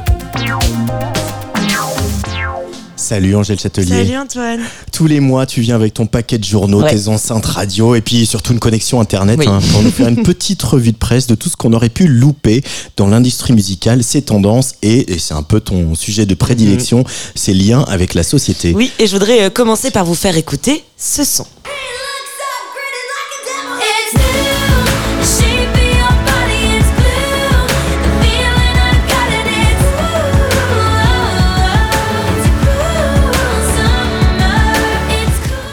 Salut 3.08 3.36
Angèle 3.36 3.58
Châtelier. 3.58 4.04
Salut 4.04 4.18
Antoine. 4.18 4.62
Tous 4.98 5.06
les 5.06 5.20
mois, 5.20 5.46
tu 5.46 5.62
viens 5.62 5.76
avec 5.76 5.94
ton 5.94 6.08
paquet 6.08 6.40
de 6.40 6.44
journaux, 6.44 6.82
Ouais. 6.82 6.90
tes 6.90 7.08
enceintes 7.08 7.46
radio 7.46 7.94
et 7.94 8.02
puis 8.02 8.26
surtout 8.26 8.54
une 8.54 8.58
connexion 8.60 9.00
internet 9.00 9.38
Oui. 9.38 9.46
hein, 9.48 9.60
pour 9.72 9.84
nous 9.84 9.92
faire 9.92 10.08
une 10.08 10.24
petite 10.24 10.64
revue 10.64 10.92
de 10.92 10.98
presse 10.98 11.28
de 11.28 11.36
tout 11.36 11.50
ce 11.50 11.56
qu'on 11.56 11.72
aurait 11.74 11.90
pu 11.90 12.08
louper 12.08 12.64
dans 12.96 13.06
l'industrie 13.06 13.54
musicale, 13.54 14.04
ses 14.04 14.24
tendances 14.24 14.74
et, 14.82 15.14
et 15.14 15.20
c'est 15.20 15.36
un 15.36 15.44
peu 15.44 15.60
ton 15.60 15.94
sujet 15.94 16.26
de 16.26 16.34
prédilection, 16.34 17.04
ses 17.36 17.54
liens 17.54 17.82
avec 17.88 18.16
la 18.16 18.24
société. 18.24 18.74
Oui, 18.76 18.92
et 18.98 19.06
je 19.06 19.12
voudrais 19.12 19.44
euh, 19.44 19.50
commencer 19.52 19.92
par 19.92 20.04
vous 20.04 20.16
faire 20.16 20.36
écouter 20.36 20.84
ce 20.98 21.24
son. 21.24 21.46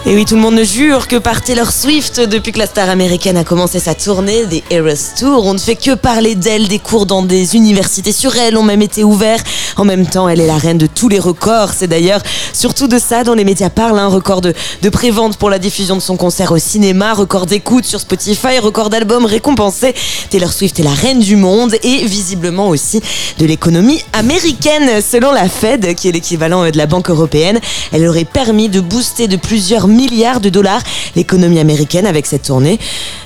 Et 0.06 0.14
oui, 0.14 0.26
tout 0.26 0.34
le 0.34 0.42
monde 0.42 0.56
ne 0.56 0.64
jure 0.64 1.08
que 1.08 1.16
par 1.16 1.40
Taylor 1.40 1.72
Swift 1.72 2.20
depuis 2.20 2.52
que 2.52 2.58
la 2.58 2.66
star 2.66 2.90
américaine 2.90 3.38
a 3.38 3.44
commencé 3.44 3.80
sa 3.80 3.94
tournée 3.94 4.44
des 4.44 4.62
Eras 4.68 5.14
Tour. 5.18 5.46
On 5.46 5.54
ne 5.54 5.58
fait 5.58 5.76
que 5.76 5.94
parler 5.94 6.34
d'elle, 6.34 6.68
des 6.68 6.78
cours 6.78 7.06
dans 7.06 7.22
des 7.22 7.56
universités 7.56 8.12
sur 8.12 8.36
elle 8.36 8.58
ont 8.58 8.62
même 8.62 8.82
été 8.82 9.02
ouverts. 9.02 9.42
En 9.78 9.86
même 9.86 10.06
temps, 10.06 10.28
elle 10.28 10.42
est 10.42 10.46
la 10.46 10.58
reine 10.58 10.76
de 10.76 10.86
tous 10.86 11.08
les 11.08 11.18
records. 11.18 11.70
C'est 11.74 11.86
d'ailleurs 11.86 12.20
surtout 12.52 12.86
de 12.86 12.98
ça 12.98 13.24
dont 13.24 13.32
les 13.32 13.44
médias 13.44 13.70
parlent. 13.70 13.98
Un 13.98 14.08
record 14.08 14.42
de, 14.42 14.52
de 14.82 14.88
prévente 14.90 15.38
pour 15.38 15.48
la 15.48 15.58
diffusion 15.58 15.96
de 15.96 16.02
son 16.02 16.18
concert 16.18 16.52
au 16.52 16.58
cinéma, 16.58 17.14
record 17.14 17.46
d'écoute 17.46 17.86
sur 17.86 17.98
Spotify, 17.98 18.58
record 18.58 18.90
d'albums 18.90 19.24
récompensés. 19.24 19.94
Taylor 20.28 20.52
Swift 20.52 20.78
est 20.80 20.84
la 20.84 20.92
reine 20.92 21.20
du 21.20 21.36
monde 21.36 21.76
et 21.82 22.04
visiblement 22.04 22.68
aussi 22.68 23.00
de 23.38 23.46
l'économie 23.46 24.02
américaine. 24.12 25.00
Selon 25.00 25.32
la 25.32 25.48
Fed, 25.48 25.94
qui 25.94 26.10
est 26.10 26.12
l'équivalent 26.12 26.62
euh, 26.62 26.70
de 26.70 26.76
la 26.76 26.84
Banque 26.86 27.08
européenne, 27.08 27.58
elle 27.90 28.06
aurait 28.06 28.26
permis 28.26 28.68
de 28.68 28.80
booster 28.80 29.28
de 29.28 29.36
plusieurs 29.36 29.88
milliards 29.94 30.40
de 30.40 30.48
dollars 30.48 30.82
l'économie 31.16 31.58
américaine 31.58 32.06
avec 32.06 32.26
cette 32.26 32.42
tournée. 32.42 32.78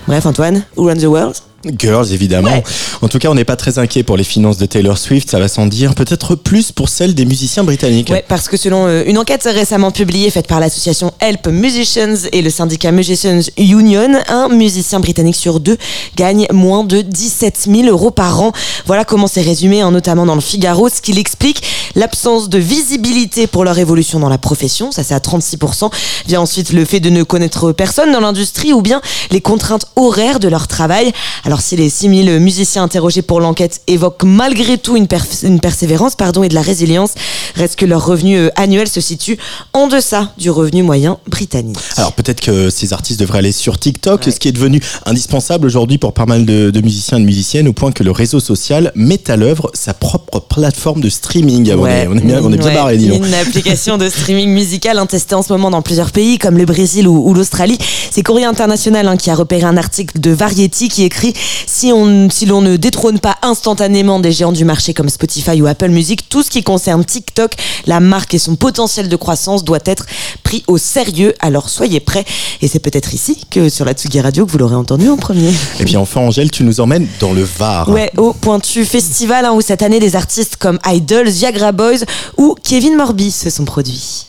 Bref, 0.06 0.26
Antoine, 0.26 0.64
Who 0.76 0.86
Runs 0.86 1.00
the 1.00 1.04
World? 1.04 1.47
Girls, 1.64 2.12
évidemment. 2.12 2.62
En 3.02 3.09
tout 3.09 3.18
cas, 3.18 3.28
on 3.28 3.34
n'est 3.34 3.44
pas 3.44 3.56
très 3.56 3.80
inquiet 3.80 4.04
pour 4.04 4.16
les 4.16 4.22
finances 4.22 4.59
de 4.59 4.66
Taylor 4.66 4.96
Swift, 4.96 5.28
ça 5.28 5.40
va 5.40 5.48
sans 5.48 5.66
dire. 5.66 5.96
Peut-être 5.96 6.36
plus 6.36 6.70
pour 6.70 6.88
celles 6.88 7.16
des 7.16 7.24
musiciens 7.24 7.64
britanniques. 7.64 8.11
Ouais, 8.11 8.24
parce 8.26 8.48
que 8.48 8.56
selon 8.56 8.86
euh, 8.86 9.02
une 9.06 9.18
enquête 9.18 9.42
récemment 9.42 9.90
publiée 9.90 10.30
faite 10.30 10.46
par 10.46 10.61
l'association 10.61 11.12
Help 11.18 11.48
Musicians 11.48 12.14
et 12.32 12.42
le 12.42 12.50
syndicat 12.50 12.92
Musicians 12.92 13.40
Union, 13.56 14.20
un 14.28 14.48
musicien 14.48 15.00
britannique 15.00 15.34
sur 15.34 15.59
deux 15.59 15.76
gagne 16.14 16.46
moins 16.52 16.84
de 16.84 17.00
17 17.00 17.66
000 17.68 17.88
euros 17.88 18.12
par 18.12 18.40
an. 18.40 18.52
Voilà 18.86 19.04
comment 19.04 19.26
c'est 19.26 19.42
résumé, 19.42 19.80
hein, 19.80 19.90
notamment 19.90 20.26
dans 20.26 20.36
le 20.36 20.40
Figaro, 20.40 20.88
ce 20.88 21.00
qui 21.00 21.12
l'explique. 21.12 21.64
L'absence 21.96 22.48
de 22.48 22.59
visibilité 22.59 23.48
pour 23.48 23.64
leur 23.64 23.78
évolution 23.78 24.20
dans 24.20 24.28
la 24.28 24.38
profession, 24.38 24.92
ça 24.92 25.02
c'est 25.02 25.14
à 25.14 25.18
36%, 25.18 25.90
vient 26.28 26.40
ensuite 26.40 26.72
le 26.72 26.84
fait 26.84 27.00
de 27.00 27.11
ne 27.11 27.24
connaître 27.24 27.72
personne 27.72 28.12
dans 28.12 28.20
l'industrie 28.20 28.72
ou 28.72 28.80
bien 28.80 29.00
les 29.32 29.40
contraintes 29.40 29.86
horaires 29.96 30.38
de 30.38 30.46
leur 30.46 30.68
travail. 30.68 31.12
Alors 31.49 31.62
si 31.62 31.76
les 31.76 31.88
6000 31.88 32.40
musiciens 32.40 32.82
interrogés 32.82 33.22
pour 33.22 33.40
l'enquête 33.40 33.80
évoquent 33.86 34.24
malgré 34.24 34.76
tout 34.76 34.99
une, 34.99 35.07
persévérance 35.07 36.14
pardon, 36.14 36.42
et 36.42 36.51
de 36.51 36.55
la 36.55 36.61
résilience, 36.61 37.12
reste 37.55 37.76
que 37.76 37.86
leur 37.86 38.05
revenu 38.05 38.36
euh, 38.36 38.51
annuel 38.55 38.86
se 38.86 39.01
situe 39.01 39.38
en 39.72 39.86
deçà 39.86 40.30
du 40.36 40.51
revenu 40.51 40.82
moyen 40.82 41.16
britannique. 41.26 41.78
Alors 41.96 42.12
peut-être 42.12 42.42
que 42.42 42.68
ces 42.68 42.92
artistes 42.92 43.18
devraient 43.18 43.38
aller 43.38 43.53
sur 43.53 43.78
TikTok, 43.78 44.24
ce 44.24 44.38
qui 44.38 44.49
est 44.49 44.53
devenu 44.53 44.82
indispensable 45.07 45.64
aujourd'hui 45.66 45.96
pour 45.96 46.12
pas 46.12 46.26
mal 46.26 46.44
de, 46.44 46.68
de 46.68 46.80
musiciens 46.82 47.16
et 47.16 47.22
de 47.22 47.24
musiciennes, 47.24 47.66
au 47.66 47.72
point 47.72 47.92
que 47.92 48.05
le 48.05 48.11
réseau 48.11 48.40
social 48.40 48.92
met 48.94 49.30
à 49.30 49.36
l'œuvre 49.38 49.70
sa 49.72 49.94
propre 49.94 50.40
plateforme 50.40 51.01
de 51.01 51.09
streaming. 51.09 51.70
Ah, 51.72 51.76
on, 51.78 51.86
est, 51.86 52.07
on 52.09 52.16
est 52.18 52.20
bien, 52.20 52.42
on 52.42 52.53
est 52.53 52.59
bien 52.59 52.66
Ouais. 52.66 52.74
barré, 52.74 52.99
dis 52.99 53.09
donc. 53.09 53.24
Une 53.26 53.32
application 53.32 53.96
de 53.96 54.11
streaming 54.11 54.51
musical 54.51 54.99
hein, 54.99 55.07
testée 55.07 55.34
en 55.34 55.42
ce 55.42 55.51
moment 55.51 55.70
dans 55.70 55.80
plusieurs 55.80 56.11
pays 56.11 56.36
comme 56.36 56.59
le 56.59 56.66
Brésil 56.66 57.09
ou, 57.09 57.26
ou 57.26 57.32
l'Australie. 57.32 57.78
C'est 58.11 58.22
Courrier 58.22 58.44
International 58.44 59.09
hein, 59.09 59.16
qui 59.16 59.30
a 59.30 59.34
repéré 59.34 59.62
un 59.62 59.78
article 59.78 60.20
de 60.20 60.30
Variety 60.30 60.90
qui 60.90 61.05
écrit 61.05 61.32
si 61.66 61.93
on 61.93 62.28
si 62.30 62.47
l'on 62.47 62.62
ne 62.62 62.76
détrône 62.76 63.18
pas 63.18 63.36
instantanément 63.43 64.20
des 64.20 64.32
géants 64.32 64.53
du 64.53 64.64
marché 64.64 64.95
comme 64.95 65.09
Spotify 65.09 65.61
ou 65.61 65.66
Apple 65.66 65.89
Music, 65.89 66.28
tout 66.28 66.43
ce 66.43 66.51
qui 66.51 66.62
concerne 66.62 67.05
TikTok, 67.05 67.53
la 67.86 68.01
marque 68.01 68.34
et 68.34 68.39
son 68.39 68.57
potentiel 68.57 69.09
de 69.09 69.16
croissance 69.16 69.64
doit 69.64 69.78
être 69.84 70.07
pris 70.43 70.64
au 70.66 70.78
sérieux. 70.78 71.34
Alors 71.41 71.68
soyez 71.68 72.01
prêts. 72.01 72.24
Et 72.62 72.68
c'est 72.68 72.78
peut-être 72.78 73.14
ici 73.14 73.39
que 73.51 73.68
sur 73.68 73.84
la 73.84 73.93
Tsugi 73.93 74.20
Radio 74.20 74.47
que 74.47 74.51
vous 74.51 74.59
l'aurez 74.59 74.76
entendu 74.76 75.09
en 75.09 75.16
premier. 75.16 75.51
Et 75.80 75.84
puis 75.84 75.97
enfin, 75.97 76.20
Angèle, 76.20 76.51
tu 76.51 76.64
nous 76.64 76.80
emmènes 76.80 77.07
dans 77.20 77.32
le 77.32 77.43
Var. 77.43 77.89
Ouais, 77.89 78.11
au 78.16 78.32
Pointu 78.32 78.84
Festival 78.84 79.45
hein, 79.45 79.53
où 79.53 79.61
cette 79.61 79.82
année 79.82 80.01
des 80.01 80.16
artistes 80.16 80.57
comme 80.57 80.78
Idols, 80.86 81.28
Viagra 81.28 81.72
Boys 81.72 82.05
ou 82.36 82.55
Kevin 82.62 82.97
Morby 82.97 83.30
se 83.30 83.51
sont 83.51 83.64
produits. 83.64 84.26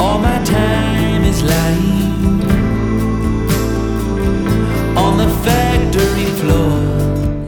All 0.00 0.20
my 0.20 0.42
time 0.44 0.83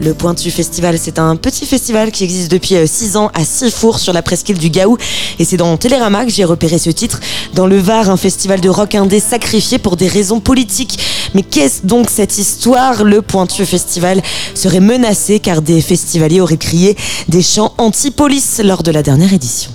Le 0.07 0.13
Pointu 0.13 0.51
Festival, 0.51 0.97
c'est 0.97 1.19
un 1.19 1.35
petit 1.35 1.65
festival 1.65 2.11
qui 2.11 2.23
existe 2.23 2.49
depuis 2.49 2.75
6 2.87 3.17
ans 3.17 3.29
à 3.33 3.43
Sifour 3.43 3.99
sur 3.99 4.13
la 4.13 4.21
presqu'île 4.21 4.57
du 4.57 4.69
Gaou. 4.69 4.97
Et 5.37 5.43
c'est 5.43 5.57
dans 5.57 5.75
Télérama 5.75 6.23
que 6.23 6.31
j'ai 6.31 6.45
repéré 6.45 6.77
ce 6.77 6.89
titre. 6.89 7.19
Dans 7.55 7.67
le 7.67 7.77
Var, 7.77 8.09
un 8.09 8.15
festival 8.15 8.61
de 8.61 8.69
rock 8.69 8.95
indé 8.95 9.19
sacrifié 9.19 9.79
pour 9.79 9.97
des 9.97 10.07
raisons 10.07 10.39
politiques. 10.39 10.97
Mais 11.33 11.43
qu'est-ce 11.43 11.85
donc 11.85 12.09
cette 12.09 12.37
histoire? 12.37 13.03
Le 13.03 13.21
Pointu 13.21 13.65
Festival 13.65 14.21
serait 14.55 14.79
menacé 14.79 15.41
car 15.41 15.61
des 15.61 15.81
festivaliers 15.81 16.39
auraient 16.39 16.55
crié 16.55 16.95
des 17.27 17.41
chants 17.41 17.73
anti-police 17.77 18.61
lors 18.63 18.83
de 18.83 18.91
la 18.91 19.03
dernière 19.03 19.33
édition. 19.33 19.71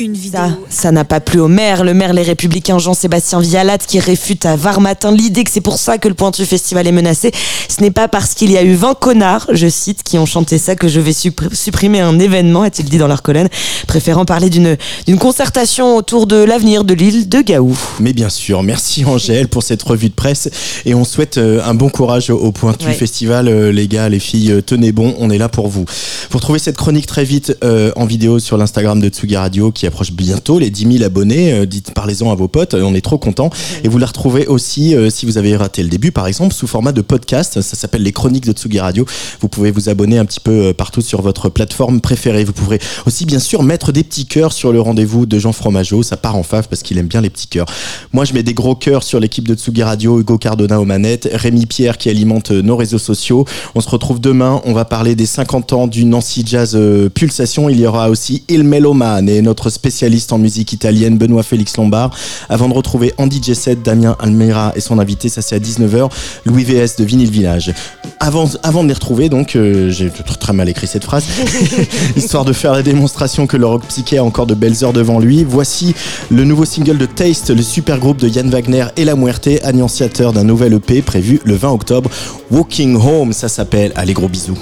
Une 0.00 0.14
Ça, 0.14 0.50
ça 0.70 0.92
n'a 0.92 1.04
pas 1.04 1.18
plu 1.18 1.40
au 1.40 1.48
maire, 1.48 1.82
le 1.82 1.92
maire 1.92 2.12
Les 2.12 2.22
Républicains 2.22 2.78
Jean-Sébastien 2.78 3.40
Vialat 3.40 3.78
qui 3.78 3.98
réfute 3.98 4.46
à 4.46 4.54
Var 4.54 4.80
matin 4.80 5.10
l'idée 5.10 5.42
que 5.42 5.50
c'est 5.50 5.60
pour 5.60 5.76
ça 5.76 5.98
que 5.98 6.06
le 6.06 6.14
Pointu 6.14 6.44
Festival 6.44 6.86
est 6.86 6.92
menacé. 6.92 7.32
Ce 7.68 7.80
n'est 7.80 7.90
pas 7.90 8.06
parce 8.06 8.34
qu'il 8.34 8.52
y 8.52 8.56
a 8.56 8.62
eu 8.62 8.74
20 8.74 8.94
connards, 8.94 9.48
je 9.52 9.66
cite, 9.68 10.04
qui 10.04 10.16
ont 10.16 10.24
chanté 10.26 10.56
ça 10.58 10.76
que 10.76 10.86
je 10.86 11.00
vais 11.00 11.10
suppr- 11.10 11.52
supprimer 11.52 11.98
un 11.98 12.20
événement, 12.20 12.62
a-t-il 12.62 12.88
dit 12.88 12.98
dans 12.98 13.08
leur 13.08 13.22
colonne, 13.22 13.48
préférant 13.88 14.24
parler 14.24 14.50
d'une 14.50 14.76
d'une 15.08 15.18
concertation 15.18 15.96
autour 15.96 16.28
de 16.28 16.36
l'avenir 16.36 16.84
de 16.84 16.94
l'île 16.94 17.28
de 17.28 17.40
Gaou. 17.40 17.76
Mais 17.98 18.12
bien 18.12 18.28
sûr, 18.28 18.62
merci 18.62 19.04
Angèle 19.04 19.48
pour 19.48 19.64
cette 19.64 19.82
revue 19.82 20.10
de 20.10 20.14
presse 20.14 20.48
et 20.86 20.94
on 20.94 21.02
souhaite 21.02 21.38
euh, 21.38 21.60
un 21.64 21.74
bon 21.74 21.88
courage 21.88 22.30
au 22.30 22.52
Pointu 22.52 22.86
Ouais. 22.86 22.92
Festival. 22.94 23.48
Euh, 23.48 23.72
Les 23.72 23.88
gars, 23.88 24.08
les 24.08 24.20
filles, 24.20 24.52
euh, 24.52 24.62
tenez 24.62 24.92
bon, 24.92 25.16
on 25.18 25.28
est 25.30 25.38
là 25.38 25.48
pour 25.48 25.66
vous. 25.66 25.86
Vous 26.30 26.38
retrouvez 26.38 26.60
cette 26.60 26.76
chronique 26.76 27.06
très 27.06 27.24
vite 27.24 27.56
euh, 27.64 27.90
en 27.96 28.06
vidéo 28.06 28.38
sur 28.38 28.56
l'Instagram 28.58 29.00
de 29.00 29.08
Tsugi 29.08 29.36
Radio 29.36 29.72
qui 29.72 29.87
approche 29.88 30.12
bientôt 30.12 30.58
les 30.58 30.70
10 30.70 30.98
000 30.98 31.04
abonnés. 31.04 31.52
Euh, 31.52 31.66
dites, 31.66 31.92
parlez-en 31.92 32.30
à 32.30 32.34
vos 32.34 32.48
potes, 32.48 32.74
on 32.74 32.94
est 32.94 33.00
trop 33.00 33.18
contents. 33.18 33.50
Et 33.82 33.88
vous 33.88 33.98
la 33.98 34.06
retrouvez 34.06 34.46
aussi 34.46 34.94
euh, 34.94 35.10
si 35.10 35.26
vous 35.26 35.38
avez 35.38 35.56
raté 35.56 35.82
le 35.82 35.88
début, 35.88 36.12
par 36.12 36.26
exemple, 36.26 36.54
sous 36.54 36.66
format 36.66 36.92
de 36.92 37.00
podcast. 37.00 37.60
Ça 37.60 37.76
s'appelle 37.76 38.02
les 38.02 38.12
chroniques 38.12 38.46
de 38.46 38.52
Tsugi 38.52 38.78
Radio. 38.78 39.04
Vous 39.40 39.48
pouvez 39.48 39.70
vous 39.70 39.88
abonner 39.88 40.18
un 40.18 40.24
petit 40.24 40.40
peu 40.40 40.68
euh, 40.68 40.72
partout 40.72 41.00
sur 41.00 41.22
votre 41.22 41.48
plateforme 41.48 42.00
préférée. 42.00 42.44
Vous 42.44 42.52
pourrez 42.52 42.78
aussi, 43.06 43.24
bien 43.26 43.38
sûr, 43.38 43.62
mettre 43.62 43.92
des 43.92 44.04
petits 44.04 44.26
cœurs 44.26 44.52
sur 44.52 44.72
le 44.72 44.80
rendez-vous 44.80 45.26
de 45.26 45.38
Jean 45.38 45.52
Fromageau. 45.52 46.02
Ça 46.02 46.16
part 46.16 46.36
en 46.36 46.42
fave 46.42 46.68
parce 46.68 46.82
qu'il 46.82 46.98
aime 46.98 47.08
bien 47.08 47.20
les 47.20 47.30
petits 47.30 47.48
cœurs. 47.48 47.66
Moi, 48.12 48.24
je 48.24 48.34
mets 48.34 48.42
des 48.42 48.54
gros 48.54 48.76
cœurs 48.76 49.02
sur 49.02 49.20
l'équipe 49.20 49.48
de 49.48 49.54
Tsugi 49.54 49.82
Radio, 49.82 50.20
Hugo 50.20 50.38
Cardona 50.38 50.80
aux 50.80 50.84
manettes, 50.84 51.28
Rémi 51.32 51.66
Pierre 51.66 51.98
qui 51.98 52.08
alimente 52.08 52.50
nos 52.50 52.76
réseaux 52.76 52.98
sociaux. 52.98 53.44
On 53.74 53.80
se 53.80 53.88
retrouve 53.88 54.20
demain. 54.20 54.60
On 54.64 54.72
va 54.72 54.84
parler 54.84 55.14
des 55.14 55.26
50 55.26 55.72
ans 55.72 55.86
du 55.86 56.04
Nancy 56.04 56.44
Jazz 56.46 56.78
Pulsation. 57.14 57.68
Il 57.68 57.80
y 57.80 57.86
aura 57.86 58.10
aussi 58.10 58.44
Il 58.48 58.64
Meloman 58.64 59.28
et 59.28 59.40
notre 59.42 59.70
spécialiste 59.78 60.32
en 60.32 60.38
musique 60.38 60.72
italienne, 60.72 61.18
Benoît 61.18 61.44
Félix 61.44 61.76
Lombard, 61.76 62.10
avant 62.48 62.68
de 62.68 62.74
retrouver 62.74 63.14
Andy 63.16 63.40
Jesset, 63.40 63.76
Damien 63.76 64.16
Almeida 64.18 64.72
et 64.74 64.80
son 64.80 64.98
invité, 64.98 65.28
ça 65.28 65.40
c'est 65.40 65.54
à 65.54 65.60
19h, 65.60 66.10
Louis 66.44 66.64
VS 66.64 66.96
de 66.98 67.04
Vinyl 67.04 67.30
Village. 67.30 67.72
Avant, 68.18 68.48
avant 68.64 68.82
de 68.82 68.88
les 68.88 68.94
retrouver, 68.94 69.28
donc, 69.28 69.54
euh, 69.54 69.90
j'ai 69.90 70.10
très 70.10 70.52
mal 70.52 70.68
écrit 70.68 70.88
cette 70.88 71.04
phrase, 71.04 71.24
histoire 72.16 72.44
de 72.44 72.52
faire 72.52 72.72
la 72.72 72.82
démonstration 72.82 73.46
que 73.46 73.56
le 73.56 73.66
rock 73.66 73.84
psyché 73.86 74.18
a 74.18 74.24
encore 74.24 74.46
de 74.46 74.54
belles 74.54 74.82
heures 74.82 74.92
devant 74.92 75.20
lui, 75.20 75.44
voici 75.44 75.94
le 76.30 76.42
nouveau 76.44 76.64
single 76.64 76.98
de 76.98 77.06
Taste, 77.06 77.50
le 77.50 77.62
super 77.62 77.98
groupe 77.98 78.18
de 78.18 78.28
Yann 78.28 78.50
Wagner 78.50 78.86
et 78.96 79.04
La 79.04 79.14
Muerte, 79.14 79.48
annonciateur 79.62 80.32
d'un 80.32 80.44
nouvel 80.44 80.74
EP 80.74 81.02
prévu 81.02 81.40
le 81.44 81.54
20 81.54 81.70
octobre. 81.70 82.10
Walking 82.50 82.96
Home, 82.96 83.32
ça 83.32 83.48
s'appelle. 83.48 83.92
Allez, 83.94 84.14
gros 84.14 84.28
bisous. 84.28 84.58